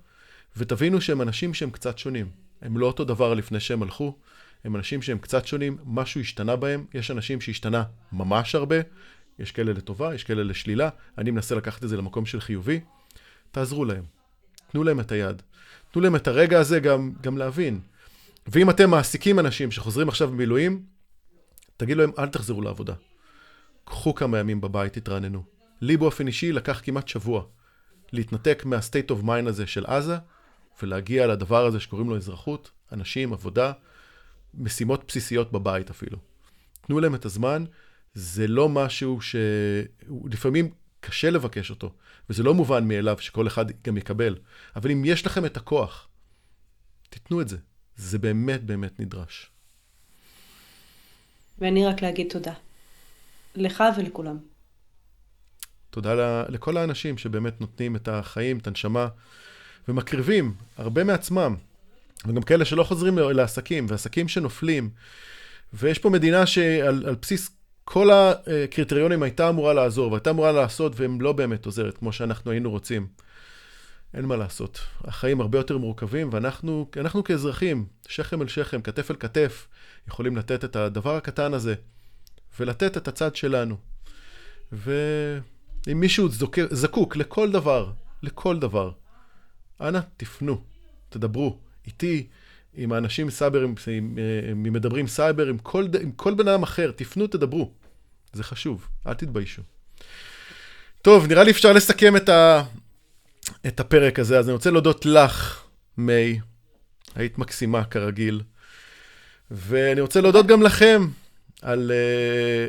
ותבינו 0.57 1.01
שהם 1.01 1.23
אנשים 1.23 1.55
שהם 1.55 1.71
קצת 1.71 1.99
שונים. 1.99 2.31
הם 2.63 2.79
לא 2.79 2.87
אותו 2.87 3.05
דבר 3.05 3.35
לפני 3.35 3.61
שהם 3.61 3.83
הלכו, 3.83 4.17
הם 4.65 4.77
אנשים 4.77 5.03
שהם 5.03 5.19
קצת 5.19 5.47
שונים, 5.47 5.79
משהו 5.85 6.21
השתנה 6.21 6.57
בהם, 6.57 6.85
יש 6.95 7.11
אנשים 7.11 7.41
שהשתנה 7.41 7.85
ממש 8.13 8.55
הרבה, 8.55 8.77
יש 9.39 9.53
כאלה 9.53 9.73
לטובה, 9.73 10.15
יש 10.15 10.25
כאלה 10.25 10.43
לשלילה, 10.43 10.89
אני 11.19 11.31
מנסה 11.31 11.55
לקחת 11.55 11.85
את 11.85 11.89
זה 11.89 11.97
למקום 11.97 12.27
של 12.27 12.41
חיובי, 12.41 12.81
תעזרו 13.51 13.85
להם, 13.85 14.05
תנו 14.73 14.85
להם 14.85 15.01
את 15.01 15.13
היד, 15.13 15.43
תנו 15.91 16.03
להם 16.03 16.17
את 16.17 16.29
הרגע 16.29 16.61
הזה 16.61 16.81
גם, 16.81 17.13
גם 17.21 17.39
להבין. 17.39 17.81
ואם 18.47 18.71
אתם 18.71 18.91
מעסיקים 18.91 19.39
אנשים 19.39 19.71
שחוזרים 19.71 20.09
עכשיו 20.09 20.29
במילואים, 20.29 20.83
תגידו 21.77 22.01
להם, 22.01 22.11
אל 22.19 22.27
תחזרו 22.27 22.63
לעבודה. 22.63 22.95
קחו 23.85 24.15
כמה 24.15 24.39
ימים 24.39 24.61
בבית, 24.61 24.93
תתרעננו. 24.93 25.43
לי 25.81 25.97
באופן 25.97 26.27
אישי 26.27 26.53
לקח 26.53 26.81
כמעט 26.85 27.09
שבוע 27.09 27.45
להתנתק 28.13 28.63
מה-state 28.65 29.11
of 29.11 29.25
mind 29.25 29.49
הזה 29.49 29.67
של 29.67 29.87
עזה, 29.87 30.17
ולהגיע 30.83 31.27
לדבר 31.27 31.67
הזה 31.67 31.81
שקוראים 31.81 32.11
לו 32.11 32.17
אזרחות, 32.17 32.71
אנשים, 32.93 33.33
עבודה, 33.33 33.73
משימות 34.55 35.05
בסיסיות 35.09 35.53
בבית 35.53 35.91
אפילו. 35.91 36.19
תנו 36.87 37.01
להם 37.01 37.15
את 37.15 37.25
הזמן, 37.25 37.65
זה 38.15 38.47
לא 38.47 38.69
משהו 38.69 39.19
שלפעמים 39.21 40.71
קשה 41.01 41.31
לבקש 41.31 41.71
אותו, 41.71 41.93
וזה 42.31 42.43
לא 42.43 42.55
מובן 42.55 42.89
מאליו 42.89 43.17
שכל 43.21 43.47
אחד 43.47 43.65
גם 43.85 43.97
יקבל, 43.97 44.37
אבל 44.77 44.91
אם 44.91 45.03
יש 45.05 45.27
לכם 45.27 45.45
את 45.47 45.57
הכוח, 45.57 46.09
תיתנו 47.11 47.41
את 47.41 47.49
זה. 47.49 47.57
זה 47.97 48.19
באמת 48.19 48.65
באמת 48.65 49.01
נדרש. 49.01 49.51
ואני 51.59 51.87
רק 51.87 52.03
להגיד 52.03 52.27
תודה. 52.31 52.53
לך 53.55 53.85
ולכולם. 53.97 54.39
תודה 56.01 56.45
לכל 56.49 56.77
האנשים 56.77 57.19
שבאמת 57.19 57.61
נותנים 57.61 57.97
את 57.97 58.09
החיים, 58.09 58.59
את 58.59 58.67
הנשמה, 58.67 59.09
ומקריבים 59.89 60.55
הרבה 60.77 61.05
מעצמם. 61.05 61.57
וגם 62.27 62.43
כאלה 62.43 62.65
שלא 62.65 62.85
חוזרים 62.85 63.19
לעסקים, 63.19 63.87
ועסקים 63.89 64.29
שנופלים. 64.29 64.91
ויש 65.73 65.99
פה 65.99 66.11
מדינה 66.11 66.47
שעל 66.47 67.17
בסיס 67.23 67.51
כל 67.85 68.11
הקריטריונים 68.11 69.23
הייתה 69.23 69.49
אמורה 69.49 69.75
לעזור, 69.75 70.13
והייתה 70.13 70.31
אמורה 70.31 70.53
לעשות, 70.53 71.01
והם 71.01 71.21
לא 71.21 71.33
באמת 71.33 71.67
עוזרת, 71.67 71.99
כמו 71.99 72.13
שאנחנו 72.13 72.51
היינו 72.51 72.71
רוצים. 72.71 73.07
אין 74.15 74.25
מה 74.25 74.37
לעשות. 74.37 74.81
החיים 75.05 75.41
הרבה 75.41 75.59
יותר 75.59 75.79
מורכבים, 75.79 76.29
ואנחנו 76.33 76.91
אנחנו 76.97 77.25
כאזרחים, 77.25 77.87
שכם 78.09 78.43
אל 78.43 78.49
שכם, 78.49 78.83
כתף 78.83 79.11
אל 79.11 79.17
כתף, 79.17 79.69
יכולים 80.09 80.37
לתת 80.37 80.65
את 80.65 80.77
הדבר 80.77 81.17
הקטן 81.17 81.55
הזה, 81.55 81.75
ולתת 82.61 82.97
את 82.97 83.09
הצד 83.09 83.37
שלנו. 83.37 83.77
ואם 85.87 86.01
מישהו 86.01 86.29
זוק, 86.29 86.59
זקוק 86.71 87.17
לכל 87.17 87.53
דבר, 87.53 87.93
לכל 88.23 88.59
דבר, 88.59 88.91
אנא 89.81 90.01
תפנו, 90.17 90.63
תדברו 91.09 91.59
איתי, 91.87 92.27
עם 92.75 92.93
האנשים 92.93 93.31
סייבר, 93.31 93.63
עם, 93.63 93.75
עם 94.51 94.73
מדברים 94.73 95.07
סייבר, 95.07 95.47
עם 95.47 95.59
כל, 95.59 95.87
עם 96.01 96.13
כל 96.13 96.35
בן 96.35 96.49
אדם 96.49 96.63
אחר, 96.63 96.91
תפנו, 96.91 97.27
תדברו. 97.27 97.73
זה 98.33 98.45
חשוב, 98.45 98.89
אל 99.07 99.15
תתביישו. 99.15 99.63
טוב, 101.03 101.27
נראה 101.27 101.45
לי 101.45 101.51
אפשר 101.51 101.73
לסכם 101.73 102.17
את, 102.17 102.29
ה, 102.29 102.63
את 103.67 103.81
הפרק 103.81 104.19
הזה, 104.19 104.39
אז 104.39 104.47
אני 104.47 104.53
רוצה 104.53 104.71
להודות 104.71 105.07
לך, 105.07 105.65
מיי, 105.97 106.41
היית 107.15 107.39
מקסימה 107.39 107.85
כרגיל, 107.85 108.43
ואני 109.51 110.01
רוצה 110.01 110.21
להודות 110.21 110.47
גם 110.47 110.63
לכם 110.63 111.09
על, 111.63 111.93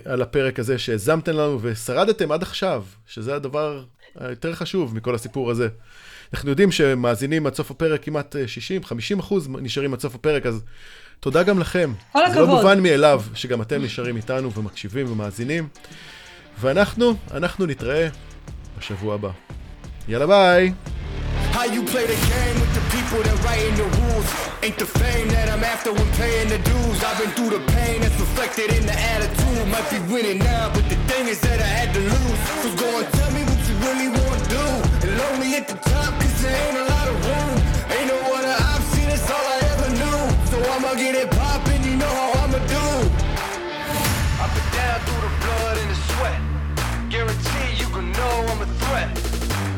uh, 0.06 0.10
על 0.10 0.22
הפרק 0.22 0.60
הזה 0.60 0.78
שהזמתם 0.78 1.32
לנו 1.32 1.60
ושרדתם 1.62 2.32
עד 2.32 2.42
עכשיו, 2.42 2.84
שזה 3.08 3.36
הדבר 3.36 3.84
היותר 4.20 4.56
חשוב 4.56 4.96
מכל 4.96 5.16
הסיפור 5.16 5.52
הזה. 5.52 5.68
אנחנו 6.34 6.50
יודעים 6.50 6.72
שמאזינים 6.72 7.48
עד 7.48 7.56
סוף 7.56 7.72
הפרק 7.72 8.04
כמעט 8.04 8.36
60-50 8.86 8.90
אה, 8.92 9.20
אחוז 9.20 9.50
נשארים 9.50 9.94
עד 9.94 10.00
סוף 10.00 10.16
הפרק, 10.16 10.46
אז 10.46 10.64
תודה 11.20 11.44
גם 11.44 11.60
לכם. 11.60 11.94
כל 12.12 12.26
הכבוד. 12.26 12.34
זה 12.34 12.40
לא 12.40 12.48
מובן 12.48 12.84
מאליו 12.84 13.22
שגם 13.34 13.62
אתם 13.62 13.84
נשארים 13.84 14.18
איתנו 14.18 14.54
ומקשיבים 14.54 15.12
ומאזינים. 15.12 15.68
ואנחנו, 16.60 17.14
אנחנו 17.32 17.66
נתראה 17.66 18.08
בשבוע 18.78 19.16
הבא. 19.16 19.30
יאללה 20.08 20.28
ביי! 20.28 20.74
You 21.72 21.84
play 21.84 22.08
the 22.08 22.18
game 22.34 22.58
with 22.60 22.74
the 22.74 22.82
people 22.90 23.22
that 23.22 23.38
writing 23.46 23.76
the 23.78 23.86
rules. 24.02 24.26
Ain't 24.66 24.78
the 24.82 24.90
fame 24.90 25.30
that 25.30 25.54
I'm 25.54 25.64
after 25.64 25.94
when 25.94 26.10
paying 26.18 26.50
the 26.50 26.58
dues. 26.58 26.98
I've 27.06 27.22
been 27.22 27.30
through 27.38 27.54
the 27.54 27.64
pain 27.78 28.02
that's 28.02 28.18
reflected 28.18 28.74
in 28.74 28.90
the 28.90 28.98
attitude. 28.98 29.70
Might 29.70 29.86
be 29.94 30.02
winning 30.10 30.40
now, 30.40 30.74
but 30.74 30.90
the 30.90 30.98
thing 31.06 31.30
is 31.30 31.40
that 31.46 31.62
I 31.62 31.70
had 31.70 31.94
to 31.94 32.02
lose. 32.02 32.40
So 32.66 32.74
go 32.74 32.90
and 32.98 33.06
tell 33.14 33.32
me 33.38 33.46
what 33.46 33.62
you 33.70 33.76
really 33.86 34.10
wanna 34.10 34.50
do? 34.50 34.66
And 35.06 35.12
lonely 35.22 35.62
at 35.62 35.70
the 35.70 35.78
top 35.78 36.18
cause 36.18 36.42
there 36.42 36.58
ain't 36.58 36.78
a 36.82 36.86
lot 36.90 37.06
of 37.06 37.18
room. 37.22 37.56
Ain't 37.94 38.10
no 38.10 38.18
other 38.18 38.58
option, 38.74 39.06
that's 39.06 39.30
all 39.30 39.46
I 39.46 39.58
ever 39.78 39.90
knew. 39.94 40.22
So 40.50 40.58
I'ma 40.74 40.98
get 40.98 41.14
it 41.22 41.30
poppin', 41.38 41.86
you 41.86 42.02
know 42.02 42.10
how 42.10 42.50
I'ma 42.50 42.60
do. 42.66 42.86
I've 44.42 44.52
been 44.58 44.70
down 44.74 44.98
through 45.06 45.22
the 45.22 45.34
blood 45.38 45.76
and 45.78 45.90
the 45.94 46.00
sweat. 46.18 46.40
Guarantee 47.14 47.70
you 47.78 47.88
can 47.94 48.10
know 48.18 48.34
I'm 48.58 48.66
a 48.66 48.70
threat 48.82 49.39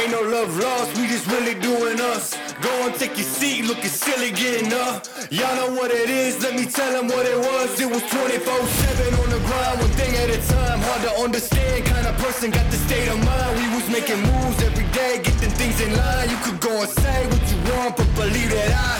Ain't 0.00 0.12
no 0.12 0.22
love 0.22 0.56
lost, 0.56 0.96
we 0.96 1.06
just 1.08 1.26
really 1.26 1.52
doing 1.60 2.00
us. 2.00 2.32
Go 2.62 2.72
and 2.86 2.94
take 2.94 3.18
your 3.18 3.28
seat, 3.28 3.66
looking 3.66 3.92
silly 3.92 4.30
getting 4.30 4.72
up. 4.72 5.06
Y'all 5.28 5.54
know 5.56 5.74
what 5.76 5.90
it 5.90 6.08
is, 6.08 6.42
let 6.42 6.54
me 6.54 6.64
tell 6.64 6.90
them 6.90 7.08
what 7.08 7.26
it 7.26 7.36
was. 7.36 7.78
It 7.78 7.84
was 7.84 8.00
24-7 8.08 9.20
on 9.20 9.28
the 9.28 9.40
grind, 9.44 9.78
one 9.78 9.92
thing 10.00 10.16
at 10.16 10.30
a 10.30 10.40
time. 10.48 10.80
Hard 10.80 11.02
to 11.02 11.12
understand, 11.20 11.84
kind 11.84 12.06
of 12.06 12.16
person 12.16 12.50
got 12.50 12.64
the 12.70 12.78
state 12.88 13.08
of 13.08 13.22
mind. 13.22 13.52
We 13.60 13.68
was 13.76 13.86
making 13.92 14.22
moves 14.24 14.62
every 14.62 14.88
day, 14.88 15.20
getting 15.20 15.52
things 15.60 15.78
in 15.82 15.94
line. 15.94 16.30
You 16.30 16.38
could 16.48 16.60
go 16.60 16.80
and 16.80 16.88
say 16.88 17.26
what 17.26 17.44
you 17.52 17.58
want, 17.68 17.98
but 17.98 18.08
believe 18.16 18.50
that 18.56 18.72
I. 18.72 18.96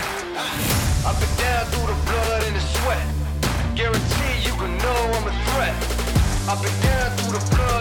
Up 1.09 1.17
and 1.17 1.35
down 1.41 1.65
through 1.73 1.89
the 1.89 1.99
blood 2.13 2.43
and 2.45 2.57
the 2.57 2.65
sweat. 2.77 3.07
Guarantee 3.75 4.37
you 4.45 4.53
can 4.53 4.77
know 4.77 5.01
I'm 5.17 5.33
a 5.33 5.35
threat. 5.49 5.77
Up 6.45 6.61
and 6.61 6.77
down 6.85 7.09
through 7.17 7.41
the 7.41 7.57
blood 7.57 7.80